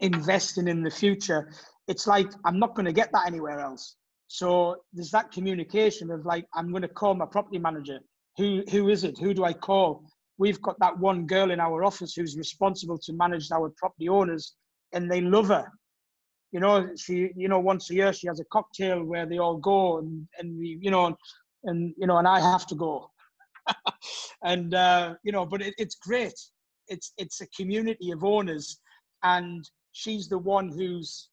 invest 0.00 0.58
in 0.58 0.68
in 0.68 0.82
the 0.82 0.90
future. 0.90 1.50
It's 1.88 2.06
like 2.06 2.30
I'm 2.44 2.58
not 2.58 2.74
going 2.74 2.86
to 2.86 2.92
get 2.92 3.10
that 3.12 3.26
anywhere 3.26 3.60
else. 3.60 3.96
So 4.28 4.76
there's 4.92 5.10
that 5.10 5.32
communication 5.32 6.10
of 6.10 6.26
like 6.26 6.46
I'm 6.54 6.70
going 6.70 6.82
to 6.82 6.88
call 6.88 7.14
my 7.14 7.26
property 7.26 7.58
manager. 7.58 7.98
Who 8.36 8.62
who 8.70 8.90
is 8.90 9.04
it? 9.04 9.18
Who 9.18 9.34
do 9.34 9.44
I 9.44 9.54
call? 9.54 10.04
We've 10.36 10.60
got 10.62 10.78
that 10.78 10.96
one 10.98 11.26
girl 11.26 11.50
in 11.50 11.58
our 11.60 11.82
office 11.82 12.14
who's 12.14 12.36
responsible 12.36 12.98
to 12.98 13.12
manage 13.12 13.50
our 13.50 13.72
property 13.76 14.08
owners, 14.08 14.54
and 14.92 15.10
they 15.10 15.20
love 15.20 15.48
her. 15.48 15.66
You 16.52 16.60
know, 16.60 16.90
she 16.96 17.30
you 17.34 17.48
know 17.48 17.58
once 17.58 17.90
a 17.90 17.94
year 17.94 18.12
she 18.12 18.26
has 18.28 18.38
a 18.38 18.44
cocktail 18.44 19.02
where 19.02 19.26
they 19.26 19.38
all 19.38 19.56
go 19.56 19.98
and 19.98 20.28
and 20.38 20.58
we 20.58 20.78
you 20.80 20.90
know 20.90 21.16
and 21.64 21.94
you 21.96 22.06
know 22.06 22.18
and 22.18 22.28
I 22.28 22.38
have 22.40 22.66
to 22.66 22.74
go. 22.74 23.10
and 24.44 24.74
uh, 24.74 25.14
you 25.22 25.32
know, 25.32 25.46
but 25.46 25.62
it, 25.62 25.74
it's 25.78 25.96
great. 25.96 26.38
It's 26.88 27.12
it's 27.16 27.40
a 27.40 27.46
community 27.48 28.10
of 28.12 28.24
owners, 28.24 28.78
and 29.22 29.68
she's 29.92 30.28
the 30.28 30.38
one 30.38 30.68
who's 30.68 31.30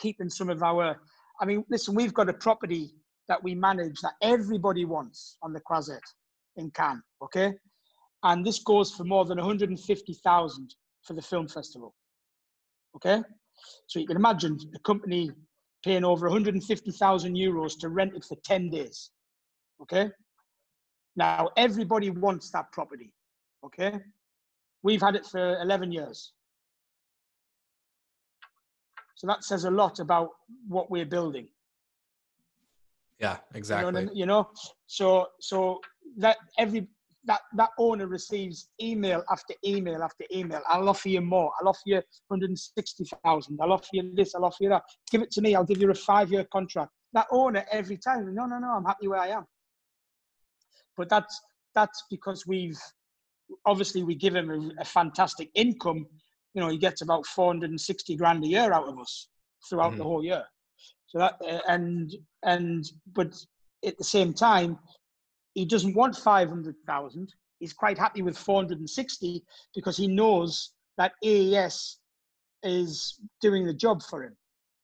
keeping 0.00 0.28
some 0.28 0.50
of 0.50 0.62
our. 0.62 1.00
I 1.40 1.44
mean, 1.44 1.64
listen, 1.70 1.94
we've 1.94 2.14
got 2.14 2.28
a 2.28 2.34
property 2.34 2.92
that 3.28 3.42
we 3.42 3.54
manage 3.54 4.00
that 4.00 4.14
everybody 4.22 4.84
wants 4.84 5.36
on 5.42 5.52
the 5.52 5.60
Croisette 5.60 6.00
in 6.56 6.70
Cannes, 6.72 7.02
okay? 7.22 7.54
And 8.24 8.44
this 8.44 8.58
goes 8.58 8.90
for 8.90 9.04
more 9.04 9.24
than 9.24 9.38
150,000 9.38 10.74
for 11.02 11.14
the 11.14 11.22
film 11.22 11.48
festival, 11.48 11.94
okay? 12.96 13.22
So 13.86 14.00
you 14.00 14.06
can 14.06 14.16
imagine 14.16 14.58
a 14.74 14.78
company 14.80 15.30
paying 15.84 16.04
over 16.04 16.26
150,000 16.26 17.34
euros 17.34 17.78
to 17.78 17.88
rent 17.88 18.14
it 18.16 18.24
for 18.24 18.36
10 18.44 18.68
days, 18.68 19.10
okay? 19.80 20.10
Now, 21.16 21.50
everybody 21.56 22.10
wants 22.10 22.50
that 22.50 22.70
property, 22.72 23.12
okay? 23.64 23.98
We've 24.82 25.00
had 25.00 25.14
it 25.14 25.26
for 25.26 25.60
11 25.60 25.92
years. 25.92 26.32
So 29.20 29.26
that 29.26 29.44
says 29.44 29.64
a 29.64 29.70
lot 29.70 29.98
about 29.98 30.30
what 30.66 30.90
we're 30.90 31.04
building. 31.04 31.46
Yeah, 33.18 33.36
exactly. 33.54 34.00
You 34.00 34.06
know, 34.06 34.12
you 34.14 34.26
know, 34.26 34.50
so 34.86 35.26
so 35.40 35.78
that 36.16 36.38
every 36.56 36.88
that 37.24 37.42
that 37.56 37.68
owner 37.78 38.06
receives 38.06 38.70
email 38.80 39.22
after 39.30 39.52
email 39.62 40.02
after 40.02 40.24
email. 40.34 40.62
I'll 40.66 40.88
offer 40.88 41.10
you 41.10 41.20
more. 41.20 41.52
I'll 41.60 41.68
offer 41.68 41.82
you 41.84 41.96
160,000. 42.28 43.58
I'll 43.60 43.74
offer 43.74 43.88
you 43.92 44.10
this. 44.14 44.34
I'll 44.34 44.46
offer 44.46 44.62
you 44.62 44.70
that. 44.70 44.84
Give 45.10 45.20
it 45.20 45.30
to 45.32 45.42
me. 45.42 45.54
I'll 45.54 45.64
give 45.64 45.82
you 45.82 45.90
a 45.90 45.94
five-year 45.94 46.46
contract. 46.50 46.90
That 47.12 47.26
owner 47.30 47.66
every 47.70 47.98
time. 47.98 48.34
No, 48.34 48.46
no, 48.46 48.58
no. 48.58 48.68
I'm 48.68 48.86
happy 48.86 49.06
where 49.06 49.20
I 49.20 49.28
am. 49.28 49.44
But 50.96 51.10
that's 51.10 51.38
that's 51.74 52.04
because 52.10 52.46
we've 52.46 52.80
obviously 53.66 54.02
we 54.02 54.14
give 54.14 54.34
him 54.34 54.50
a, 54.50 54.80
a 54.80 54.84
fantastic 54.86 55.50
income 55.54 56.06
you 56.54 56.60
know, 56.60 56.68
he 56.68 56.78
gets 56.78 57.02
about 57.02 57.26
460 57.26 58.16
grand 58.16 58.44
a 58.44 58.46
year 58.46 58.72
out 58.72 58.88
of 58.88 58.98
us 58.98 59.28
throughout 59.68 59.90
mm-hmm. 59.90 59.98
the 59.98 60.04
whole 60.04 60.24
year. 60.24 60.44
So 61.06 61.18
that, 61.18 61.34
uh, 61.44 61.60
and, 61.68 62.12
and, 62.44 62.84
but 63.14 63.34
at 63.84 63.98
the 63.98 64.04
same 64.04 64.32
time, 64.32 64.78
he 65.54 65.64
doesn't 65.64 65.94
want 65.94 66.16
500,000. 66.16 67.34
He's 67.58 67.72
quite 67.72 67.98
happy 67.98 68.22
with 68.22 68.38
460 68.38 69.44
because 69.74 69.96
he 69.96 70.06
knows 70.06 70.72
that 70.96 71.12
AES 71.24 71.98
is 72.62 73.18
doing 73.40 73.66
the 73.66 73.74
job 73.74 74.02
for 74.02 74.24
him. 74.24 74.36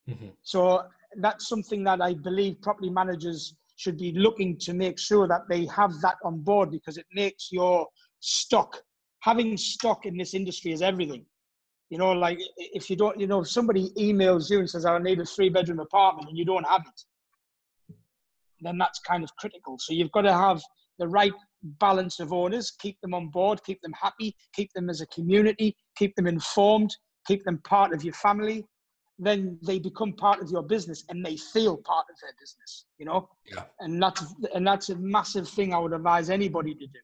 Mm-hmm. 0.09 0.27
So 0.43 0.83
that's 1.17 1.47
something 1.47 1.83
that 1.85 2.01
I 2.01 2.13
believe 2.13 2.61
property 2.61 2.89
managers 2.89 3.55
should 3.77 3.97
be 3.97 4.11
looking 4.13 4.57
to 4.57 4.73
make 4.73 4.99
sure 4.99 5.27
that 5.27 5.47
they 5.49 5.65
have 5.67 6.01
that 6.01 6.15
on 6.23 6.39
board 6.39 6.71
because 6.71 6.97
it 6.97 7.05
makes 7.13 7.51
your 7.51 7.87
stock 8.19 8.81
having 9.27 9.57
stock 9.57 10.05
in 10.05 10.17
this 10.17 10.33
industry 10.33 10.71
is 10.71 10.81
everything 10.81 11.25
you 11.89 11.97
know, 11.97 12.11
like 12.11 12.39
if 12.57 12.89
you 12.89 12.95
don't, 12.95 13.19
you 13.19 13.27
know, 13.27 13.41
if 13.41 13.49
somebody 13.49 13.89
emails 13.97 14.49
you 14.49 14.59
and 14.59 14.69
says, 14.69 14.85
I 14.85 14.97
need 14.99 15.19
a 15.19 15.25
three 15.25 15.49
bedroom 15.49 15.79
apartment 15.79 16.29
and 16.29 16.37
you 16.37 16.45
don't 16.45 16.67
have 16.67 16.81
it, 16.81 17.95
then 18.61 18.77
that's 18.77 18.99
kind 18.99 19.23
of 19.23 19.33
critical. 19.37 19.77
So 19.79 19.93
you've 19.93 20.11
got 20.11 20.21
to 20.21 20.33
have 20.33 20.61
the 20.99 21.07
right 21.07 21.33
balance 21.79 22.19
of 22.19 22.33
owners, 22.33 22.71
keep 22.79 22.99
them 23.01 23.13
on 23.13 23.29
board, 23.29 23.61
keep 23.65 23.81
them 23.81 23.93
happy, 23.99 24.35
keep 24.53 24.71
them 24.73 24.89
as 24.89 25.01
a 25.01 25.07
community, 25.07 25.75
keep 25.97 26.15
them 26.15 26.27
informed, 26.27 26.95
keep 27.25 27.43
them 27.43 27.59
part 27.63 27.93
of 27.93 28.03
your 28.03 28.13
family. 28.13 28.65
Then 29.19 29.57
they 29.65 29.79
become 29.79 30.13
part 30.13 30.41
of 30.41 30.51
your 30.51 30.63
business 30.63 31.03
and 31.09 31.25
they 31.25 31.37
feel 31.37 31.77
part 31.77 32.05
of 32.09 32.17
their 32.21 32.33
business, 32.39 32.85
you 32.99 33.05
know? 33.05 33.29
Yeah. 33.51 33.63
And 33.79 34.01
that's, 34.01 34.23
and 34.53 34.65
that's 34.67 34.89
a 34.89 34.95
massive 34.95 35.47
thing 35.47 35.73
I 35.73 35.79
would 35.79 35.93
advise 35.93 36.29
anybody 36.29 36.73
to 36.73 36.85
do 36.85 36.99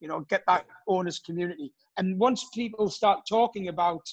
you 0.00 0.08
know 0.08 0.20
get 0.28 0.42
that 0.46 0.66
owners 0.86 1.18
community. 1.18 1.72
And 1.96 2.18
once 2.18 2.46
people 2.54 2.90
start 2.90 3.20
talking 3.28 3.68
about 3.68 4.06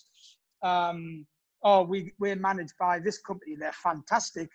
um, 0.64 1.26
oh 1.64 1.84
we, 1.84 2.14
we're 2.20 2.36
managed 2.36 2.74
by 2.80 3.00
this 3.00 3.20
company 3.20 3.56
they're 3.56 3.74
fantastic 3.74 4.50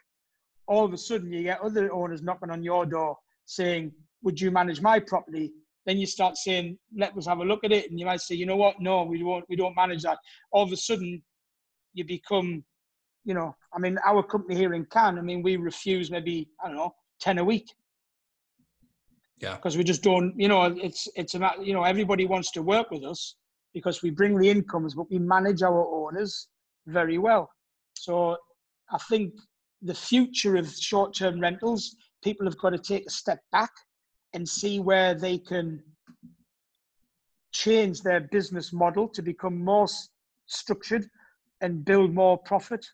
all 0.66 0.84
of 0.84 0.92
a 0.92 0.98
sudden 0.98 1.32
you 1.32 1.42
get 1.42 1.60
other 1.60 1.92
owners 1.92 2.22
knocking 2.22 2.50
on 2.50 2.62
your 2.62 2.86
door 2.86 3.16
saying 3.46 3.92
would 4.22 4.40
you 4.40 4.50
manage 4.50 4.80
my 4.82 5.00
property? 5.00 5.50
Then 5.86 5.98
you 5.98 6.06
start 6.06 6.36
saying 6.36 6.78
let 6.96 7.16
us 7.16 7.26
have 7.26 7.38
a 7.38 7.44
look 7.44 7.64
at 7.64 7.72
it. 7.72 7.90
And 7.90 7.98
you 7.98 8.06
might 8.06 8.20
say 8.20 8.34
you 8.34 8.46
know 8.46 8.56
what? 8.56 8.80
No 8.80 9.04
we 9.04 9.22
won't 9.22 9.44
we 9.48 9.56
don't 9.56 9.76
manage 9.76 10.02
that. 10.02 10.18
All 10.52 10.64
of 10.64 10.72
a 10.72 10.76
sudden 10.76 11.22
you 11.94 12.04
become 12.04 12.64
you 13.24 13.34
know 13.34 13.54
i 13.74 13.78
mean 13.78 13.98
our 14.06 14.22
company 14.22 14.56
here 14.56 14.74
in 14.74 14.84
cannes 14.86 15.18
i 15.18 15.22
mean 15.22 15.42
we 15.42 15.56
refuse 15.56 16.10
maybe 16.10 16.48
i 16.62 16.68
don't 16.68 16.76
know 16.76 16.94
10 17.20 17.38
a 17.38 17.44
week 17.44 17.68
yeah. 19.40 19.56
Because 19.56 19.76
we 19.76 19.84
just 19.84 20.02
don't, 20.02 20.38
you 20.38 20.48
know, 20.48 20.64
it's 20.64 21.08
it's 21.16 21.34
about 21.34 21.64
you 21.64 21.72
know 21.72 21.84
everybody 21.84 22.26
wants 22.26 22.50
to 22.52 22.62
work 22.62 22.90
with 22.90 23.04
us 23.04 23.36
because 23.72 24.02
we 24.02 24.10
bring 24.10 24.36
the 24.36 24.50
incomes, 24.50 24.94
but 24.94 25.10
we 25.10 25.18
manage 25.18 25.62
our 25.62 25.86
owners 25.86 26.48
very 26.86 27.18
well. 27.18 27.50
So 27.94 28.36
I 28.90 28.98
think 29.08 29.32
the 29.82 29.94
future 29.94 30.56
of 30.56 30.68
short-term 30.70 31.40
rentals, 31.40 31.96
people 32.22 32.46
have 32.46 32.58
got 32.58 32.70
to 32.70 32.78
take 32.78 33.06
a 33.06 33.10
step 33.10 33.40
back 33.52 33.70
and 34.34 34.46
see 34.46 34.78
where 34.80 35.14
they 35.14 35.38
can 35.38 35.82
change 37.52 38.02
their 38.02 38.20
business 38.20 38.72
model 38.72 39.08
to 39.08 39.22
become 39.22 39.58
more 39.64 39.86
structured 40.46 41.06
and 41.60 41.84
build 41.84 42.12
more 42.14 42.38
profit 42.38 42.84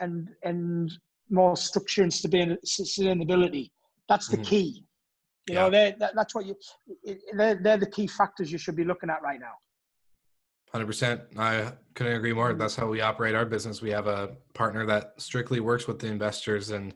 and 0.00 0.28
and 0.42 0.92
more 1.30 1.56
structure 1.56 2.02
and 2.02 2.12
sustainability. 2.12 3.70
That's 4.08 4.28
the 4.28 4.36
mm-hmm. 4.36 4.44
key. 4.44 4.84
You 5.50 5.56
yeah. 5.56 5.68
know, 5.68 5.70
that, 5.98 6.12
that's 6.14 6.32
what 6.32 6.46
you, 6.46 6.54
they're, 7.32 7.56
they're 7.56 7.76
the 7.76 7.90
key 7.90 8.06
factors 8.06 8.52
you 8.52 8.58
should 8.58 8.76
be 8.76 8.84
looking 8.84 9.10
at 9.10 9.20
right 9.20 9.40
now. 9.40 9.54
100%. 10.72 11.36
I 11.36 11.72
couldn't 11.94 12.12
agree 12.12 12.32
more. 12.32 12.54
That's 12.54 12.76
how 12.76 12.86
we 12.86 13.00
operate 13.00 13.34
our 13.34 13.44
business. 13.44 13.82
We 13.82 13.90
have 13.90 14.06
a 14.06 14.36
partner 14.54 14.86
that 14.86 15.14
strictly 15.16 15.58
works 15.58 15.88
with 15.88 15.98
the 15.98 16.06
investors 16.06 16.70
and, 16.70 16.94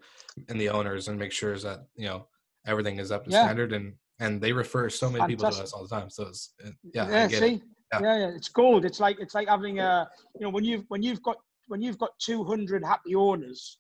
and 0.49 0.61
the 0.61 0.69
owners 0.69 1.09
and 1.09 1.19
make 1.19 1.33
sure 1.33 1.59
that, 1.59 1.87
you 1.97 2.07
know, 2.07 2.29
everything 2.65 3.01
is 3.01 3.11
up 3.11 3.25
to 3.25 3.31
yeah. 3.33 3.43
standard 3.43 3.73
and, 3.73 3.95
and 4.21 4.41
they 4.41 4.53
refer 4.53 4.89
so 4.89 5.11
many 5.11 5.19
Fantastic. 5.19 5.39
people 5.39 5.51
to 5.51 5.63
us 5.65 5.73
all 5.73 5.83
the 5.83 5.89
time. 5.89 6.11
So 6.11 6.29
it's, 6.29 6.55
yeah, 6.95 7.09
yeah, 7.09 7.27
see? 7.27 7.35
It. 7.35 7.63
Yeah. 7.93 8.01
yeah. 8.01 8.19
yeah, 8.19 8.29
it's 8.29 8.49
gold. 8.49 8.85
It's 8.85 9.01
like, 9.01 9.19
it's 9.19 9.35
like 9.35 9.49
having 9.49 9.81
a, 9.81 10.09
you 10.39 10.43
know, 10.47 10.51
when 10.51 10.63
you've, 10.63 10.85
when 10.87 11.03
you've 11.03 11.25
got, 11.25 11.39
when 11.67 11.83
you've 11.83 11.99
got 11.99 12.11
200 12.21 12.85
happy 12.85 13.17
owners 13.17 13.79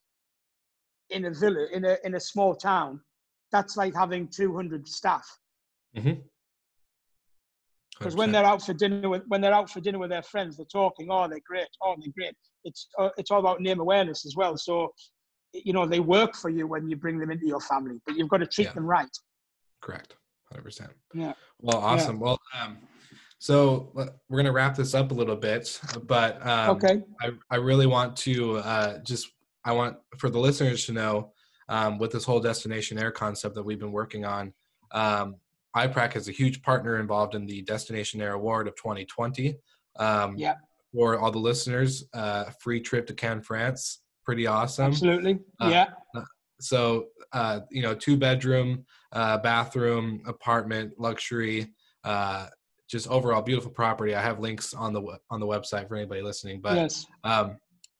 in 1.10 1.26
a 1.26 1.30
villa, 1.30 1.68
in 1.72 1.84
a, 1.84 1.96
in 2.02 2.16
a 2.16 2.20
small 2.20 2.56
town, 2.56 3.00
that's 3.54 3.76
like 3.76 3.94
having 3.94 4.26
200 4.26 4.88
staff. 4.88 5.24
Mm-hmm. 5.96 6.20
Because 7.96 8.16
when 8.16 8.32
they're 8.32 8.44
out 8.44 8.60
for 8.60 8.74
dinner 8.74 9.08
with 9.08 9.22
when 9.28 9.40
they're 9.40 9.54
out 9.54 9.70
for 9.70 9.80
dinner 9.80 10.00
with 10.00 10.10
their 10.10 10.24
friends, 10.24 10.56
they're 10.56 10.66
talking. 10.66 11.06
Oh, 11.08 11.28
they're 11.28 11.38
great. 11.46 11.68
Oh, 11.80 11.94
they're 11.96 12.12
great. 12.18 12.34
It's 12.64 12.88
uh, 12.98 13.10
it's 13.16 13.30
all 13.30 13.38
about 13.38 13.60
name 13.60 13.78
awareness 13.78 14.26
as 14.26 14.34
well. 14.34 14.56
So, 14.56 14.92
you 15.52 15.72
know, 15.72 15.86
they 15.86 16.00
work 16.00 16.34
for 16.34 16.50
you 16.50 16.66
when 16.66 16.88
you 16.88 16.96
bring 16.96 17.20
them 17.20 17.30
into 17.30 17.46
your 17.46 17.60
family, 17.60 18.00
but 18.04 18.16
you've 18.16 18.28
got 18.28 18.38
to 18.38 18.46
treat 18.46 18.66
yeah. 18.66 18.72
them 18.72 18.84
right. 18.84 19.16
Correct. 19.80 20.16
Hundred 20.50 20.64
percent. 20.64 20.90
Yeah. 21.14 21.34
Well, 21.60 21.78
awesome. 21.78 22.16
Yeah. 22.16 22.22
Well, 22.22 22.38
um, 22.60 22.78
so 23.38 23.92
we're 24.28 24.38
gonna 24.38 24.50
wrap 24.50 24.74
this 24.74 24.92
up 24.94 25.12
a 25.12 25.14
little 25.14 25.36
bit, 25.36 25.80
but 26.02 26.44
um, 26.44 26.70
okay. 26.70 27.02
I 27.22 27.30
I 27.48 27.56
really 27.58 27.86
want 27.86 28.16
to 28.16 28.56
uh, 28.56 28.98
just 28.98 29.28
I 29.64 29.70
want 29.70 29.98
for 30.18 30.30
the 30.30 30.40
listeners 30.40 30.84
to 30.86 30.92
know 30.92 31.33
um, 31.68 31.98
with 31.98 32.12
this 32.12 32.24
whole 32.24 32.42
destinationaire 32.42 33.12
concept 33.12 33.54
that 33.54 33.62
we've 33.62 33.78
been 33.78 33.92
working 33.92 34.24
on. 34.24 34.52
Um, 34.92 35.36
IPRAC 35.76 36.16
is 36.16 36.28
a 36.28 36.32
huge 36.32 36.62
partner 36.62 37.00
involved 37.00 37.34
in 37.34 37.46
the 37.46 37.64
Destinationaire 37.64 38.34
Award 38.34 38.68
of 38.68 38.76
2020. 38.76 39.56
Um, 39.96 40.36
yeah. 40.36 40.54
For 40.92 41.18
all 41.18 41.32
the 41.32 41.38
listeners, 41.38 42.04
uh, 42.14 42.44
free 42.60 42.80
trip 42.80 43.06
to 43.08 43.14
Cannes, 43.14 43.42
France. 43.42 44.00
Pretty 44.24 44.46
awesome. 44.46 44.86
Absolutely. 44.86 45.40
Uh, 45.60 45.68
yeah. 45.70 45.86
so, 46.60 47.06
uh, 47.32 47.60
you 47.70 47.82
know, 47.82 47.94
two 47.94 48.16
bedroom, 48.16 48.84
uh, 49.12 49.38
bathroom, 49.38 50.22
apartment, 50.26 50.92
luxury, 50.98 51.72
uh, 52.04 52.46
just 52.88 53.08
overall 53.08 53.42
beautiful 53.42 53.70
property. 53.70 54.14
I 54.14 54.22
have 54.22 54.38
links 54.38 54.72
on 54.72 54.92
the 54.92 55.02
on 55.30 55.40
the 55.40 55.46
website 55.46 55.88
for 55.88 55.96
anybody 55.96 56.22
listening. 56.22 56.60
But 56.60 56.76
yes. 56.76 57.06
um, 57.24 57.56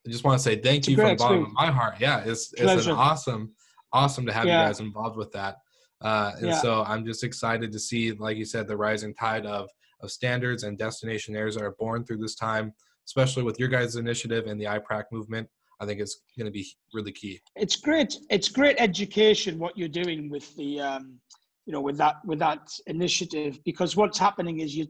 I 0.06 0.10
just 0.10 0.24
want 0.24 0.38
to 0.38 0.42
say 0.42 0.56
thank 0.56 0.78
it's 0.78 0.88
you 0.88 0.96
from 0.96 1.08
the 1.08 1.14
bottom 1.16 1.44
of 1.44 1.52
my 1.52 1.70
heart. 1.70 1.94
Yeah, 1.98 2.22
it's 2.24 2.52
it's 2.54 2.86
an 2.86 2.92
awesome, 2.92 3.52
awesome 3.92 4.26
to 4.26 4.32
have 4.32 4.46
yeah. 4.46 4.62
you 4.62 4.68
guys 4.68 4.80
involved 4.80 5.16
with 5.16 5.32
that. 5.32 5.56
Uh, 6.02 6.32
and 6.38 6.48
yeah. 6.48 6.60
so 6.60 6.84
I'm 6.86 7.06
just 7.06 7.24
excited 7.24 7.72
to 7.72 7.78
see, 7.78 8.12
like 8.12 8.36
you 8.36 8.44
said, 8.44 8.68
the 8.68 8.76
rising 8.76 9.14
tide 9.14 9.46
of 9.46 9.68
of 10.00 10.10
standards 10.10 10.64
and 10.64 10.78
destinationaires 10.78 11.58
are 11.60 11.72
born 11.78 12.04
through 12.04 12.18
this 12.18 12.34
time, 12.34 12.74
especially 13.06 13.42
with 13.42 13.58
your 13.58 13.68
guys' 13.68 13.96
initiative 13.96 14.46
and 14.46 14.60
the 14.60 14.66
IPRAC 14.66 15.04
movement. 15.10 15.48
I 15.80 15.86
think 15.86 16.00
it's 16.00 16.20
going 16.38 16.46
to 16.46 16.52
be 16.52 16.66
really 16.92 17.12
key. 17.12 17.40
It's 17.56 17.76
great. 17.76 18.16
It's 18.30 18.48
great 18.48 18.76
education 18.78 19.58
what 19.58 19.76
you're 19.76 19.88
doing 19.88 20.30
with 20.30 20.54
the, 20.56 20.80
um, 20.80 21.18
you 21.66 21.72
know, 21.72 21.80
with 21.80 21.96
that 21.96 22.16
with 22.24 22.38
that 22.40 22.68
initiative 22.86 23.58
because 23.64 23.96
what's 23.96 24.18
happening 24.18 24.60
is 24.60 24.76
you 24.76 24.86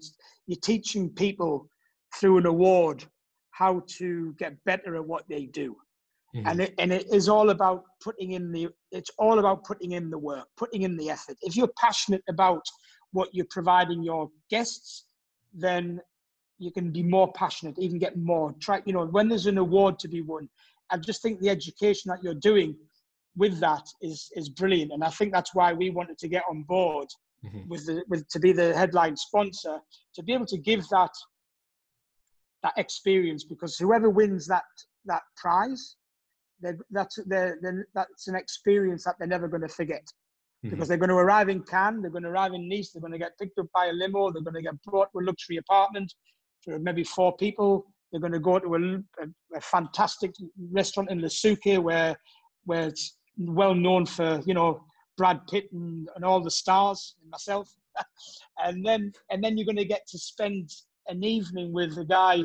you're 0.47 0.61
teaching 0.61 1.09
people 1.09 1.69
through 2.19 2.39
an 2.39 2.47
award 2.47 3.05
how 3.55 3.83
to 3.87 4.35
get 4.39 4.53
better 4.65 4.97
at 4.97 5.05
what 5.05 5.25
they 5.29 5.47
do. 5.47 5.77
Mm-hmm. 6.35 6.49
And 6.49 6.61
it, 6.61 6.75
and 6.79 6.93
it 6.93 7.07
is 7.13 7.29
all 7.29 7.51
about 7.51 7.85
putting 8.03 8.33
in 8.33 8.51
the 8.51 8.69
it's 8.91 9.11
all 9.19 9.39
about 9.39 9.63
putting 9.63 9.93
in 9.93 10.11
the 10.11 10.19
work, 10.19 10.49
putting 10.57 10.83
in 10.83 10.97
the 10.97 11.09
effort. 11.11 11.37
If 11.43 11.57
you're 11.57 11.71
passionate 11.79 12.25
about 12.29 12.65
what 13.13 13.29
you're 13.33 13.47
providing 13.51 14.03
your 14.03 14.29
guests, 14.51 15.05
then 15.53 16.01
you 16.59 16.73
can 16.73 16.91
be 16.91 17.05
more 17.05 17.33
passionate, 17.33 17.79
even 17.79 18.01
get 18.01 18.17
more. 18.17 18.53
Try, 18.61 18.83
you 18.85 18.93
know, 18.93 19.07
when 19.07 19.29
there's 19.29 19.47
an 19.47 19.59
award 19.59 20.01
to 20.01 20.09
be 20.09 20.21
won, 20.21 20.49
I 20.91 20.97
just 20.97 21.23
think 21.23 21.39
the 21.39 21.51
education 21.51 22.09
that 22.09 22.25
you're 22.25 22.35
doing 22.35 22.75
with 23.37 23.61
that 23.61 23.87
is 24.03 24.31
is 24.35 24.49
brilliant, 24.49 24.91
and 24.91 25.05
I 25.05 25.11
think 25.11 25.33
that's 25.33 25.55
why 25.55 25.73
we 25.73 25.91
wanted 25.91 26.19
to 26.19 26.29
get 26.29 26.43
on 26.51 26.65
board 26.65 27.09
mm-hmm. 27.45 27.69
with 27.69 27.87
the 27.87 28.03
with 28.09 28.27
to 28.31 28.41
be 28.41 28.53
the 28.53 28.77
headline 28.77 29.17
sponsor 29.17 29.79
to 30.15 30.23
be 30.25 30.33
able 30.33 30.47
to 30.47 30.59
give 30.59 30.89
that 30.89 31.13
that 32.65 32.73
experience 32.77 33.45
because 33.45 33.77
whoever 33.77 34.11
wins 34.11 34.49
that 34.49 34.65
that 35.05 35.23
prize, 35.37 35.97
that's 36.91 37.19
they're, 37.27 37.59
they're, 37.63 37.87
that's 37.95 38.27
an 38.27 38.35
experience 38.35 39.05
that 39.05 39.15
they're 39.19 39.29
never 39.29 39.47
going 39.47 39.63
to 39.63 39.69
forget. 39.69 40.03
Mm-hmm. 40.65 40.71
because 40.71 40.89
they're 40.89 40.97
going 40.97 41.11
to 41.11 41.17
arrive 41.17 41.51
in 41.51 41.61
Cannes, 41.61 42.01
they're 42.01 42.11
going 42.11 42.23
to 42.23 42.31
arrive 42.31 42.55
in 42.55 42.67
Nice, 42.71 42.91
they're 42.91 43.01
going 43.03 43.13
to 43.13 43.19
get 43.19 43.39
picked 43.39 43.59
up 43.59 43.67
by 43.75 43.87
a 43.89 43.93
limo, 43.93 44.33
they're 44.33 44.41
going 44.41 44.55
to 44.55 44.63
get 44.63 44.83
brought 44.83 45.13
to 45.13 45.19
a 45.19 45.23
luxury 45.23 45.59
apartment 45.59 46.11
for 46.63 46.79
maybe 46.79 47.05
four 47.05 47.37
people. 47.37 47.85
They're 48.11 48.21
going 48.21 48.33
to 48.33 48.41
go 48.41 48.59
to 48.59 48.75
a, 48.75 48.79
a, 49.23 49.57
a 49.57 49.61
fantastic 49.61 50.33
restaurant 50.73 51.11
in 51.11 51.21
Le 51.21 51.29
Suquet 51.29 51.77
where 51.79 52.17
where 52.65 52.89
it's 52.89 53.19
well 53.37 53.75
known 53.75 54.07
for 54.07 54.41
you 54.47 54.55
know 54.55 54.83
Brad 55.19 55.47
Pitt 55.49 55.69
and, 55.73 56.09
and 56.17 56.25
all 56.25 56.41
the 56.41 56.51
stars 56.51 57.15
and 57.21 57.31
myself, 57.31 57.71
and 58.65 58.87
then 58.87 59.13
and 59.31 59.45
then 59.45 59.59
you're 59.59 59.67
going 59.67 59.77
to 59.77 59.85
get 59.85 60.07
to 60.09 60.19
spend 60.19 60.71
an 61.09 61.25
evening 61.25 61.73
with 61.73 61.97
a 61.99 62.05
guy 62.05 62.43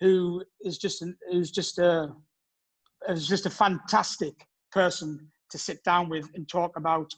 who 0.00 0.42
is 0.62 0.78
just 0.78 1.02
an, 1.02 1.16
who's 1.30 1.50
just 1.50 1.78
a 1.78 2.12
is 3.08 3.26
just 3.26 3.46
a 3.46 3.50
fantastic 3.50 4.34
person 4.72 5.30
to 5.50 5.58
sit 5.58 5.82
down 5.84 6.08
with 6.08 6.28
and 6.34 6.48
talk 6.48 6.76
about 6.76 7.10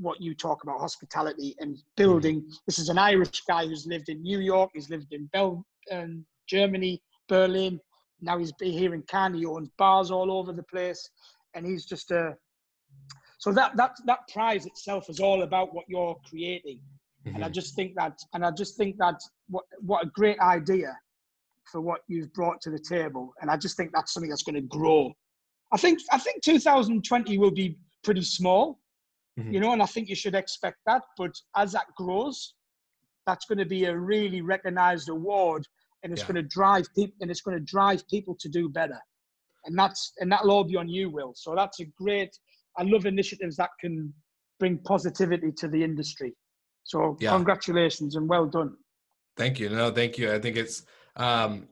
what 0.00 0.20
you 0.20 0.34
talk 0.34 0.62
about 0.62 0.80
hospitality 0.80 1.56
and 1.60 1.78
building. 1.96 2.46
This 2.66 2.78
is 2.78 2.88
an 2.88 2.98
Irish 2.98 3.42
guy 3.48 3.66
who's 3.66 3.86
lived 3.86 4.08
in 4.08 4.22
New 4.22 4.38
York, 4.38 4.70
he's 4.74 4.90
lived 4.90 5.12
in 5.12 5.26
Bel- 5.32 5.64
um, 5.90 6.24
Germany, 6.48 7.02
Berlin. 7.28 7.80
Now 8.20 8.38
he's 8.38 8.52
here 8.60 8.94
in 8.94 9.02
Cannes. 9.02 9.34
He 9.34 9.46
owns 9.46 9.70
bars 9.78 10.10
all 10.10 10.32
over 10.32 10.52
the 10.52 10.64
place, 10.64 11.08
and 11.54 11.64
he's 11.64 11.84
just 11.84 12.10
a. 12.10 12.36
So 13.38 13.52
that 13.52 13.76
that 13.76 13.92
that 14.06 14.20
prize 14.32 14.66
itself 14.66 15.08
is 15.08 15.20
all 15.20 15.42
about 15.42 15.72
what 15.72 15.84
you're 15.88 16.16
creating, 16.28 16.78
mm-hmm. 16.78 17.36
and 17.36 17.44
I 17.44 17.46
mm-hmm. 17.46 17.54
just 17.54 17.76
think 17.76 17.94
that, 17.94 18.18
and 18.34 18.44
I 18.44 18.50
just 18.50 18.76
think 18.76 18.96
that 18.98 19.20
what 19.48 19.64
what 19.80 20.04
a 20.04 20.10
great 20.10 20.38
idea 20.40 20.96
for 21.64 21.80
what 21.80 22.00
you've 22.08 22.32
brought 22.32 22.60
to 22.62 22.70
the 22.70 22.78
table, 22.78 23.32
and 23.40 23.50
I 23.50 23.56
just 23.56 23.76
think 23.76 23.90
that's 23.92 24.12
something 24.12 24.30
that's 24.30 24.42
going 24.42 24.54
to 24.54 24.62
grow. 24.62 25.12
I 25.72 25.76
think 25.76 26.00
I 26.12 26.18
think 26.18 26.42
2020 26.42 27.38
will 27.38 27.50
be 27.50 27.78
pretty 28.02 28.22
small, 28.22 28.80
mm-hmm. 29.38 29.52
you 29.52 29.60
know, 29.60 29.72
and 29.72 29.82
I 29.82 29.86
think 29.86 30.08
you 30.08 30.16
should 30.16 30.34
expect 30.34 30.78
that. 30.86 31.02
But 31.16 31.32
as 31.56 31.72
that 31.72 31.86
grows, 31.96 32.54
that's 33.26 33.44
going 33.44 33.58
to 33.58 33.66
be 33.66 33.84
a 33.84 33.96
really 33.96 34.40
recognized 34.40 35.10
award 35.10 35.66
and 36.02 36.12
it's 36.12 36.22
yeah. 36.22 36.28
going 36.28 36.42
to 36.42 36.48
drive 36.48 36.86
people 36.94 37.14
and 37.20 37.30
it's 37.30 37.40
going 37.40 37.56
to 37.56 37.64
drive 37.64 38.06
people 38.08 38.36
to 38.40 38.48
do 38.48 38.68
better 38.68 38.98
and 39.66 39.78
that's 39.78 40.12
and 40.18 40.30
that'll 40.30 40.50
all 40.50 40.64
be 40.64 40.76
on 40.76 40.88
you 40.88 41.10
will 41.10 41.32
so 41.34 41.54
that's 41.54 41.80
a 41.80 41.84
great 41.98 42.30
i 42.78 42.82
love 42.82 43.06
initiatives 43.06 43.56
that 43.56 43.70
can 43.80 44.12
bring 44.58 44.78
positivity 44.78 45.52
to 45.52 45.68
the 45.68 45.82
industry 45.82 46.34
so 46.84 47.16
yeah. 47.20 47.30
congratulations 47.30 48.16
and 48.16 48.28
well 48.28 48.46
done 48.46 48.74
thank 49.38 49.58
you 49.58 49.70
no 49.70 49.90
thank 49.90 50.18
you 50.18 50.32
i 50.32 50.38
think 50.38 50.56
it's 50.56 50.82
um 51.16 51.66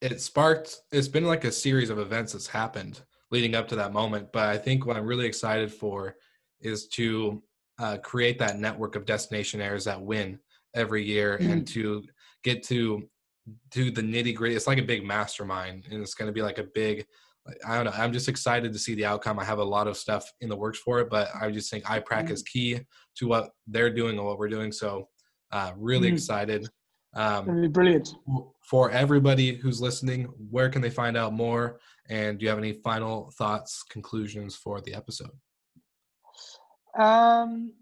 it 0.00 0.20
sparked 0.20 0.78
it's 0.92 1.08
been 1.08 1.24
like 1.24 1.44
a 1.44 1.52
series 1.52 1.90
of 1.90 1.98
events 1.98 2.32
that's 2.32 2.46
happened 2.46 3.02
leading 3.32 3.54
up 3.56 3.66
to 3.66 3.76
that 3.76 3.92
moment 3.92 4.28
but 4.32 4.48
i 4.48 4.56
think 4.56 4.86
what 4.86 4.96
i'm 4.96 5.06
really 5.06 5.26
excited 5.26 5.72
for 5.72 6.14
is 6.60 6.86
to 6.88 7.42
uh, 7.78 7.98
create 7.98 8.38
that 8.38 8.58
network 8.58 8.96
of 8.96 9.04
destinationaires 9.04 9.84
that 9.84 10.00
win 10.00 10.38
every 10.74 11.04
year 11.04 11.38
mm-hmm. 11.38 11.52
and 11.52 11.66
to 11.66 12.02
get 12.42 12.62
to 12.62 13.02
do 13.70 13.90
the 13.90 14.02
nitty 14.02 14.34
gritty. 14.34 14.56
It's 14.56 14.66
like 14.66 14.78
a 14.78 14.82
big 14.82 15.04
mastermind, 15.04 15.86
and 15.90 16.02
it's 16.02 16.14
going 16.14 16.28
to 16.28 16.32
be 16.32 16.42
like 16.42 16.58
a 16.58 16.66
big. 16.74 17.06
I 17.66 17.76
don't 17.76 17.84
know. 17.84 17.92
I'm 17.92 18.12
just 18.12 18.28
excited 18.28 18.72
to 18.72 18.78
see 18.78 18.96
the 18.96 19.04
outcome. 19.04 19.38
I 19.38 19.44
have 19.44 19.60
a 19.60 19.64
lot 19.64 19.86
of 19.86 19.96
stuff 19.96 20.28
in 20.40 20.48
the 20.48 20.56
works 20.56 20.80
for 20.80 20.98
it, 20.98 21.08
but 21.08 21.28
I 21.40 21.48
just 21.52 21.70
think 21.70 21.84
IPRAC 21.84 22.26
mm. 22.26 22.30
is 22.30 22.42
key 22.42 22.80
to 23.18 23.28
what 23.28 23.50
they're 23.68 23.92
doing 23.92 24.18
and 24.18 24.26
what 24.26 24.38
we're 24.38 24.48
doing. 24.48 24.72
So, 24.72 25.08
uh, 25.52 25.70
really 25.76 26.10
mm. 26.10 26.14
excited. 26.14 26.68
Um, 27.14 27.70
brilliant. 27.70 28.14
For 28.62 28.90
everybody 28.90 29.56
who's 29.56 29.80
listening, 29.80 30.24
where 30.50 30.68
can 30.68 30.82
they 30.82 30.90
find 30.90 31.16
out 31.16 31.32
more? 31.32 31.80
And 32.08 32.38
do 32.38 32.44
you 32.44 32.50
have 32.50 32.58
any 32.58 32.72
final 32.72 33.32
thoughts, 33.38 33.82
conclusions 33.82 34.54
for 34.54 34.80
the 34.80 34.94
episode? 34.94 35.30
Um, 36.98 37.72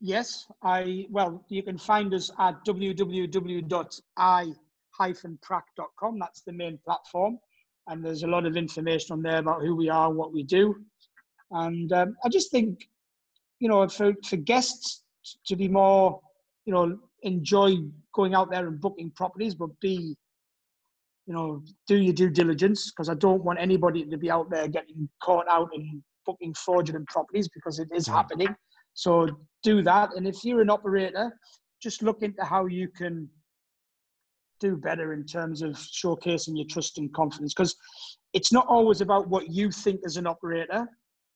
yes, 0.00 0.46
I 0.62 1.06
well, 1.10 1.44
you 1.48 1.62
can 1.62 1.78
find 1.78 2.12
us 2.14 2.30
at 2.38 2.64
www.i 2.66 4.52
prac.com. 4.92 6.18
That's 6.18 6.42
the 6.42 6.52
main 6.52 6.78
platform. 6.84 7.38
And 7.88 8.04
there's 8.04 8.22
a 8.22 8.28
lot 8.28 8.46
of 8.46 8.56
information 8.56 9.14
on 9.14 9.22
there 9.22 9.38
about 9.38 9.62
who 9.62 9.74
we 9.74 9.88
are, 9.88 10.12
what 10.12 10.32
we 10.32 10.42
do. 10.42 10.76
And 11.50 11.92
um, 11.92 12.16
I 12.24 12.28
just 12.28 12.50
think, 12.50 12.88
you 13.58 13.68
know, 13.68 13.86
for, 13.88 14.12
for 14.24 14.36
guests 14.36 15.02
to 15.46 15.56
be 15.56 15.68
more, 15.68 16.20
you 16.64 16.72
know, 16.72 16.98
enjoy 17.22 17.76
going 18.14 18.34
out 18.34 18.50
there 18.50 18.66
and 18.66 18.80
booking 18.80 19.10
properties, 19.10 19.54
but 19.54 19.70
be, 19.80 20.16
you 21.26 21.34
know, 21.34 21.62
do 21.86 21.96
your 21.96 22.12
due 22.12 22.30
diligence 22.30 22.90
because 22.90 23.08
I 23.08 23.14
don't 23.14 23.44
want 23.44 23.60
anybody 23.60 24.04
to 24.04 24.16
be 24.16 24.30
out 24.30 24.50
there 24.50 24.68
getting 24.68 25.08
caught 25.22 25.48
out 25.48 25.70
in 25.74 26.02
booking 26.26 26.54
fraudulent 26.54 27.08
properties 27.08 27.48
because 27.48 27.78
it 27.78 27.88
is 27.94 28.06
happening. 28.06 28.54
So 28.94 29.28
do 29.62 29.82
that. 29.82 30.14
And 30.14 30.26
if 30.26 30.44
you're 30.44 30.60
an 30.60 30.70
operator, 30.70 31.32
just 31.82 32.02
look 32.02 32.22
into 32.22 32.44
how 32.44 32.66
you 32.66 32.88
can 32.88 33.28
do 34.62 34.76
better 34.76 35.12
in 35.12 35.26
terms 35.26 35.60
of 35.60 35.72
showcasing 35.72 36.56
your 36.56 36.66
trust 36.66 36.96
and 36.98 37.12
confidence 37.12 37.52
because 37.52 37.74
it's 38.32 38.52
not 38.52 38.66
always 38.68 39.00
about 39.00 39.28
what 39.28 39.50
you 39.50 39.72
think 39.72 40.00
as 40.06 40.16
an 40.16 40.26
operator 40.26 40.86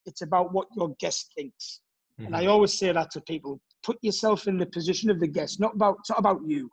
it's 0.05 0.21
about 0.21 0.53
what 0.53 0.67
your 0.77 0.95
guest 0.97 1.33
thinks 1.35 1.81
mm-hmm. 2.13 2.27
and 2.27 2.35
i 2.37 2.43
mm-hmm. 2.43 2.51
always 2.51 2.77
say 2.79 2.89
that 2.89 3.11
to 3.11 3.19
people 3.21 3.59
put 3.87 3.97
yourself 4.01 4.47
in 4.47 4.57
the 4.57 4.65
position 4.77 5.09
of 5.09 5.19
the 5.19 5.31
guest 5.37 5.59
not 5.59 5.73
about 5.73 5.97
not 6.09 6.19
about 6.19 6.41
you. 6.45 6.69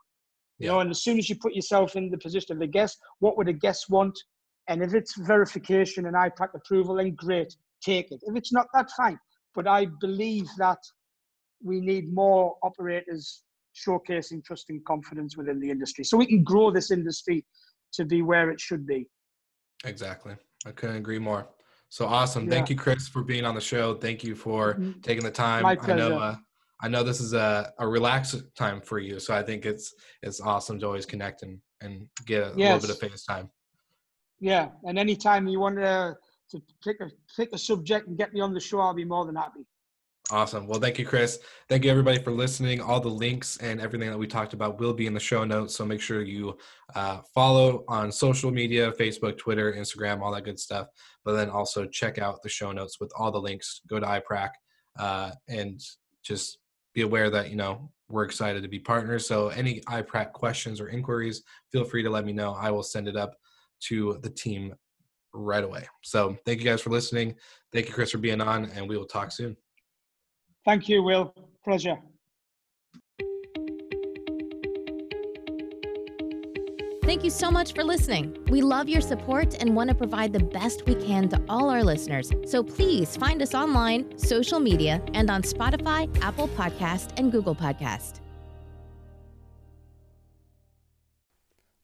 You 0.59 0.69
know 0.69 0.81
and 0.81 0.91
as 0.91 1.03
soon 1.03 1.19
as 1.19 1.29
you 1.29 1.37
put 1.37 1.55
yourself 1.55 1.97
in 1.97 2.11
the 2.11 2.19
position 2.27 2.53
of 2.55 2.59
the 2.59 2.73
guest 2.79 2.99
what 3.21 3.37
would 3.37 3.49
a 3.49 3.59
guest 3.67 3.87
want? 3.89 4.17
And 4.69 4.83
if 4.83 4.95
it's 4.95 5.15
verification 5.17 6.07
and 6.07 6.17
IPRAC 6.17 6.51
approval 6.55 6.97
then 6.97 7.15
great 7.15 7.53
take 7.83 8.11
it. 8.11 8.21
If 8.23 8.37
it's 8.37 8.53
not 8.53 8.67
that 8.75 8.91
fine. 8.97 9.19
But 9.55 9.69
i 9.69 9.87
believe 10.07 10.49
that 10.59 10.83
we 11.63 11.81
need 11.81 12.13
more 12.13 12.57
operators 12.63 13.43
showcasing 13.87 14.45
trust 14.45 14.67
and 14.71 14.85
confidence 14.85 15.37
within 15.37 15.59
the 15.61 15.71
industry. 15.71 16.05
So 16.05 16.17
we 16.17 16.27
can 16.27 16.43
grow 16.43 16.71
this 16.71 16.91
industry 16.91 17.45
to 17.95 18.05
be 18.05 18.23
where 18.23 18.51
it 18.51 18.61
should 18.61 18.87
be. 18.87 19.07
Exactly. 19.85 20.35
I 20.67 20.73
couldn't 20.73 20.97
agree 20.97 21.19
more. 21.19 21.49
So 21.89 22.07
awesome. 22.07 22.45
Yeah. 22.45 22.55
thank 22.55 22.71
you 22.71 22.77
chris 22.77 23.07
for 23.07 23.23
being 23.23 23.45
on 23.45 23.55
the 23.55 23.61
show. 23.61 23.95
Thank 23.95 24.25
you 24.25 24.35
for 24.35 24.75
mm-hmm. 24.75 25.01
taking 25.01 25.25
the 25.25 25.31
time. 25.31 25.63
My 25.63 25.77
pleasure. 25.77 25.93
i 25.93 25.97
know 25.97 26.19
uh, 26.19 26.37
i 26.85 26.89
know 26.89 27.03
this 27.03 27.21
is 27.21 27.33
a, 27.33 27.73
a 27.79 27.89
relaxed 27.89 28.43
time 28.55 28.81
for 28.81 28.99
you 28.99 29.19
so 29.19 29.35
i 29.35 29.43
think 29.43 29.65
it's 29.65 29.95
it's 30.23 30.41
awesome 30.41 30.79
to 30.79 30.87
always 30.87 31.07
connect 31.07 31.43
and 31.43 31.59
and 31.81 32.07
get 32.27 32.43
a 32.43 32.53
yes. 32.57 32.83
little 32.83 32.89
bit 32.89 32.91
of 33.03 33.11
face 33.11 33.25
time 33.25 33.49
yeah 34.41 34.69
and 34.85 34.99
anytime 34.99 35.49
you 35.49 35.59
want 35.59 35.77
to 35.77 36.15
to 36.51 36.63
pick 36.83 37.01
a 37.01 37.11
pick 37.37 37.49
a 37.53 37.59
subject 37.59 38.07
and 38.07 38.19
get 38.19 38.33
me 38.35 38.41
on 38.41 38.53
the 38.53 38.61
show 38.61 38.79
i'll 38.81 38.95
be 38.95 39.05
more 39.05 39.25
than 39.25 39.35
happy 39.35 39.67
Awesome. 40.31 40.67
Well, 40.67 40.81
thank 40.81 40.99
you, 40.99 41.05
Chris. 41.05 41.39
Thank 41.69 41.85
you, 41.85 41.91
everybody, 41.91 42.19
for 42.19 42.31
listening. 42.31 42.81
All 42.81 42.99
the 42.99 43.11
links 43.11 43.59
and 43.59 43.79
everything 43.79 44.09
that 44.09 44.17
we 44.17 44.27
talked 44.27 44.55
about 44.55 44.81
will 44.81 44.95
be 44.95 45.07
in 45.07 45.13
the 45.13 45.21
show 45.21 45.45
notes. 45.45 45.77
So 45.77 45.85
make 45.85 46.01
sure 46.01 46.23
you 46.23 46.57
uh, 46.95 47.21
follow 47.35 47.85
on 47.89 48.11
social 48.11 48.51
media 48.51 48.91
Facebook, 48.93 49.37
Twitter, 49.37 49.75
Instagram, 49.75 50.23
all 50.23 50.33
that 50.33 50.45
good 50.45 50.59
stuff. 50.59 50.89
But 51.27 51.35
then 51.35 51.51
also 51.51 51.85
check 51.85 52.17
out 52.17 52.43
the 52.43 52.49
show 52.49 52.73
notes 52.73 52.99
with 53.01 53.13
all 53.19 53.31
the 53.31 53.39
links. 53.39 53.83
Go 53.87 54.01
to 54.01 54.07
IPRAC 54.07 54.49
uh, 54.99 55.33
and 55.49 55.79
just 56.23 56.57
be 56.95 57.03
aware 57.03 57.29
that, 57.31 57.51
you 57.51 57.57
know, 57.57 57.91
we're 58.09 58.25
excited 58.25 58.63
to 58.63 58.69
be 58.69 58.79
partners. 58.79 59.27
So 59.27 59.49
any 59.49 59.81
IPRAC 59.83 60.33
questions 60.33 60.81
or 60.81 60.89
inquiries, 60.89 61.43
feel 61.73 61.85
free 61.85 62.03
to 62.03 62.11
let 62.11 62.25
me 62.25 62.33
know. 62.33 62.55
I 62.55 62.71
will 62.71 62.83
send 62.83 63.09
it 63.09 63.17
up 63.17 63.35
to 63.89 64.19
the 64.23 64.31
team 64.31 64.75
right 65.33 65.65
away. 65.65 65.87
So 66.03 66.37
thank 66.47 66.61
you 66.61 66.65
guys 66.65 66.81
for 66.81 66.91
listening. 66.91 67.35
Thank 67.73 67.89
you, 67.89 67.95
Chris, 67.95 68.13
for 68.13 68.19
being 68.19 68.41
on, 68.41 68.67
and 68.67 68.89
we 68.89 68.97
will 68.97 69.07
talk 69.07 69.33
soon. 69.33 69.57
Thank 70.65 70.89
you, 70.89 71.03
Will. 71.03 71.35
Pleasure. 71.65 71.99
Thank 77.05 77.23
you 77.23 77.29
so 77.29 77.51
much 77.51 77.75
for 77.75 77.85
listening. 77.85 78.43
We 78.49 78.63
love 78.63 78.89
your 78.89 79.03
support 79.03 79.61
and 79.61 79.77
want 79.77 79.91
to 79.91 79.95
provide 79.95 80.33
the 80.33 80.43
best 80.43 80.87
we 80.87 80.95
can 80.95 81.29
to 81.29 81.43
all 81.51 81.69
our 81.69 81.85
listeners. 81.85 82.33
So 82.47 82.63
please 82.63 83.15
find 83.15 83.43
us 83.43 83.55
online, 83.55 84.17
social 84.19 84.59
media, 84.59 85.03
and 85.13 85.31
on 85.31 85.43
Spotify, 85.43 86.09
Apple 86.23 86.49
Podcast, 86.49 87.13
and 87.19 87.31
Google 87.31 87.55
Podcast. 87.55 88.21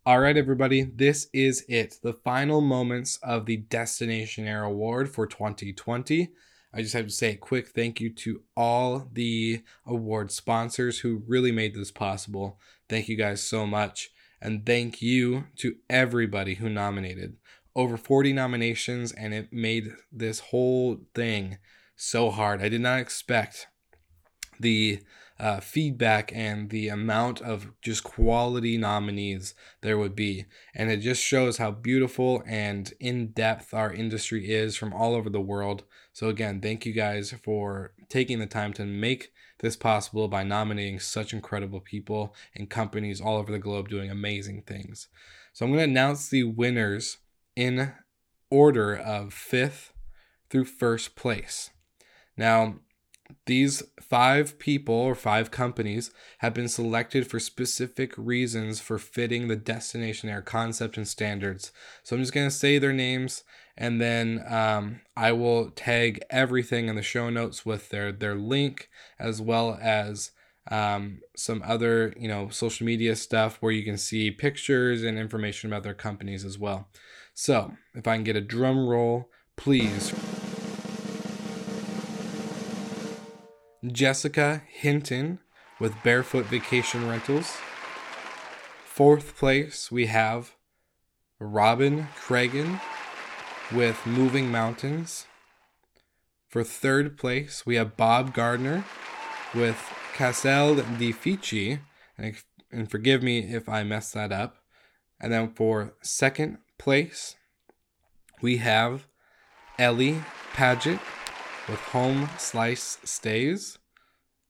All 0.06 0.20
right, 0.20 0.38
everybody, 0.38 0.84
this 0.84 1.28
is 1.34 1.66
it. 1.68 1.98
The 2.02 2.14
final 2.14 2.62
moments 2.62 3.18
of 3.22 3.44
the 3.44 3.58
Destinationaire 3.58 4.66
Award 4.66 5.10
for 5.10 5.26
2020. 5.26 6.30
I 6.72 6.80
just 6.80 6.94
have 6.94 7.04
to 7.04 7.12
say 7.12 7.32
a 7.32 7.36
quick 7.36 7.68
thank 7.68 8.00
you 8.00 8.08
to 8.14 8.40
all 8.56 9.06
the 9.12 9.62
award 9.84 10.32
sponsors 10.32 11.00
who 11.00 11.22
really 11.26 11.52
made 11.52 11.74
this 11.74 11.90
possible. 11.90 12.58
Thank 12.88 13.06
you 13.08 13.16
guys 13.16 13.42
so 13.42 13.66
much. 13.66 14.10
And 14.42 14.64
thank 14.64 15.02
you 15.02 15.44
to 15.56 15.76
everybody 15.88 16.54
who 16.54 16.68
nominated. 16.68 17.36
Over 17.76 17.96
40 17.96 18.32
nominations, 18.32 19.12
and 19.12 19.32
it 19.32 19.52
made 19.52 19.92
this 20.10 20.40
whole 20.40 20.98
thing 21.14 21.58
so 21.94 22.30
hard. 22.30 22.62
I 22.62 22.68
did 22.68 22.80
not 22.80 23.00
expect 23.00 23.68
the 24.58 25.00
uh, 25.40 25.58
feedback 25.58 26.30
and 26.34 26.68
the 26.68 26.88
amount 26.88 27.40
of 27.40 27.72
just 27.80 28.04
quality 28.04 28.76
nominees 28.76 29.54
there 29.80 29.96
would 29.96 30.14
be. 30.14 30.44
And 30.74 30.90
it 30.90 30.98
just 30.98 31.22
shows 31.22 31.56
how 31.56 31.70
beautiful 31.70 32.42
and 32.46 32.92
in 33.00 33.28
depth 33.28 33.72
our 33.72 33.92
industry 33.92 34.50
is 34.52 34.76
from 34.76 34.92
all 34.92 35.14
over 35.14 35.30
the 35.30 35.40
world. 35.40 35.84
So, 36.12 36.28
again, 36.28 36.60
thank 36.60 36.84
you 36.84 36.92
guys 36.92 37.32
for 37.42 37.94
taking 38.10 38.38
the 38.38 38.46
time 38.46 38.74
to 38.74 38.84
make 38.84 39.32
this 39.60 39.76
possible 39.76 40.28
by 40.28 40.42
nominating 40.42 41.00
such 41.00 41.32
incredible 41.32 41.80
people 41.80 42.34
and 42.54 42.68
companies 42.68 43.20
all 43.20 43.38
over 43.38 43.50
the 43.50 43.58
globe 43.58 43.88
doing 43.88 44.10
amazing 44.10 44.62
things. 44.66 45.08
So, 45.54 45.64
I'm 45.64 45.72
going 45.72 45.78
to 45.86 45.90
announce 45.90 46.28
the 46.28 46.44
winners 46.44 47.16
in 47.56 47.92
order 48.50 48.94
of 48.94 49.32
fifth 49.32 49.94
through 50.50 50.66
first 50.66 51.16
place. 51.16 51.70
Now, 52.36 52.80
these 53.46 53.82
five 54.00 54.58
people 54.58 54.94
or 54.94 55.14
five 55.14 55.50
companies 55.50 56.10
have 56.38 56.54
been 56.54 56.68
selected 56.68 57.26
for 57.26 57.40
specific 57.40 58.12
reasons 58.16 58.80
for 58.80 58.98
fitting 58.98 59.48
the 59.48 59.56
destinationaire 59.56 60.44
concept 60.44 60.96
and 60.96 61.06
standards. 61.06 61.72
So 62.02 62.16
I'm 62.16 62.22
just 62.22 62.32
going 62.32 62.46
to 62.46 62.54
say 62.54 62.78
their 62.78 62.92
names 62.92 63.44
and 63.76 64.00
then 64.00 64.44
um, 64.48 65.00
I 65.16 65.32
will 65.32 65.70
tag 65.70 66.22
everything 66.28 66.88
in 66.88 66.96
the 66.96 67.02
show 67.02 67.30
notes 67.30 67.64
with 67.64 67.88
their, 67.88 68.12
their 68.12 68.34
link 68.34 68.88
as 69.18 69.40
well 69.40 69.78
as 69.80 70.32
um, 70.70 71.20
some 71.36 71.62
other 71.64 72.14
you 72.18 72.28
know 72.28 72.48
social 72.50 72.86
media 72.86 73.16
stuff 73.16 73.56
where 73.60 73.72
you 73.72 73.84
can 73.84 73.96
see 73.96 74.30
pictures 74.30 75.02
and 75.02 75.18
information 75.18 75.70
about 75.70 75.82
their 75.82 75.94
companies 75.94 76.44
as 76.44 76.58
well. 76.58 76.88
So 77.34 77.72
if 77.94 78.06
I 78.06 78.16
can 78.16 78.24
get 78.24 78.36
a 78.36 78.40
drum 78.40 78.86
roll, 78.86 79.30
please. 79.56 80.12
Jessica 83.86 84.62
Hinton 84.68 85.38
with 85.78 85.94
Barefoot 86.02 86.46
Vacation 86.46 87.08
Rentals. 87.08 87.56
Fourth 88.84 89.36
place, 89.36 89.90
we 89.90 90.06
have 90.06 90.56
Robin 91.38 92.08
Cragen 92.14 92.80
with 93.72 94.04
Moving 94.04 94.50
Mountains. 94.50 95.26
For 96.48 96.62
third 96.62 97.16
place, 97.16 97.64
we 97.64 97.76
have 97.76 97.96
Bob 97.96 98.34
Gardner 98.34 98.84
with 99.54 99.78
Castel 100.12 100.74
di 100.74 101.12
Fici. 101.12 101.78
And, 102.18 102.36
and 102.70 102.90
forgive 102.90 103.22
me 103.22 103.38
if 103.38 103.68
I 103.68 103.82
mess 103.82 104.12
that 104.12 104.32
up. 104.32 104.56
And 105.18 105.32
then 105.32 105.54
for 105.54 105.94
second 106.02 106.58
place, 106.78 107.36
we 108.42 108.58
have 108.58 109.06
Ellie 109.78 110.22
Paget 110.52 110.98
with 111.70 111.80
home 111.80 112.28
slice 112.36 112.98
stays. 113.04 113.78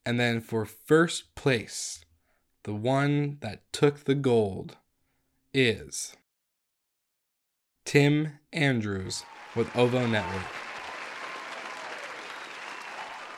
And 0.07 0.19
then 0.19 0.41
for 0.41 0.65
first 0.65 1.35
place, 1.35 2.05
the 2.65 2.75
one 2.75 3.37
that 3.41 3.71
took 3.73 4.05
the 4.05 4.15
gold 4.15 4.77
is 5.53 6.17
Tim 7.85 8.39
Andrews 8.53 9.25
with 9.55 9.75
OVO 9.77 10.07
Network. 10.07 10.47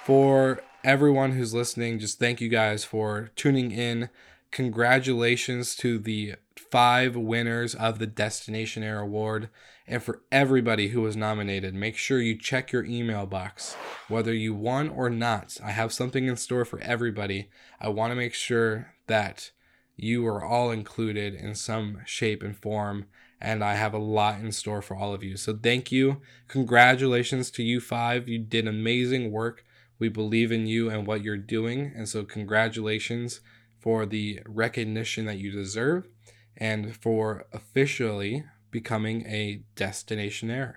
For 0.05 0.63
everyone 0.85 1.33
who's 1.33 1.55
listening, 1.55 1.99
just 1.99 2.19
thank 2.19 2.41
you 2.41 2.49
guys 2.49 2.85
for 2.85 3.31
tuning 3.35 3.73
in. 3.73 4.09
Congratulations 4.53 5.75
to 5.77 5.99
the 5.99 6.35
five 6.55 7.17
winners 7.17 7.75
of 7.75 7.99
the 7.99 8.07
Destinationaire 8.07 9.03
Award. 9.03 9.49
And 9.87 10.03
for 10.03 10.21
everybody 10.31 10.89
who 10.89 11.01
was 11.01 11.17
nominated, 11.17 11.75
make 11.75 11.97
sure 11.97 12.21
you 12.21 12.37
check 12.37 12.71
your 12.71 12.85
email 12.85 13.25
box. 13.25 13.75
Whether 14.09 14.35
you 14.35 14.53
won 14.53 14.91
or 14.91 15.09
not, 15.09 15.57
I 15.65 15.71
have 15.71 15.91
something 15.91 16.27
in 16.27 16.37
store 16.37 16.67
for 16.67 16.79
everybody. 16.81 17.49
I 17.81 17.89
want 17.89 18.11
to 18.11 18.15
make 18.15 18.35
sure 18.35 18.93
that 19.07 19.53
you 19.97 20.27
are 20.27 20.45
all 20.45 20.71
included 20.71 21.35
in 21.35 21.55
some 21.55 22.01
shape 22.05 22.43
and 22.43 22.55
form. 22.55 23.07
And 23.41 23.65
I 23.65 23.75
have 23.75 23.95
a 23.95 23.99
lot 23.99 24.41
in 24.41 24.53
store 24.53 24.83
for 24.83 24.95
all 24.95 25.15
of 25.15 25.25
you. 25.25 25.39
So 25.39 25.57
thank 25.57 25.91
you. 25.91 26.21
Congratulations 26.49 27.51
to 27.53 27.63
you 27.63 27.81
five. 27.81 28.29
You 28.29 28.39
did 28.39 28.69
amazing 28.69 29.33
work. 29.33 29.65
We 29.99 30.11
believe 30.11 30.53
in 30.53 30.67
you 30.67 30.91
and 30.91 31.07
what 31.07 31.25
you're 31.25 31.39
doing. 31.39 31.91
And 31.97 32.09
so, 32.09 32.25
congratulations 32.25 33.41
for 33.83 34.07
the 34.07 34.41
recognition 34.47 35.27
that 35.27 35.39
you 35.39 35.51
deserve 35.51 36.07
and 36.57 36.97
for 36.97 37.47
officially 37.53 38.45
becoming 38.71 39.27
a 39.27 39.63
destinationaire. 39.77 40.77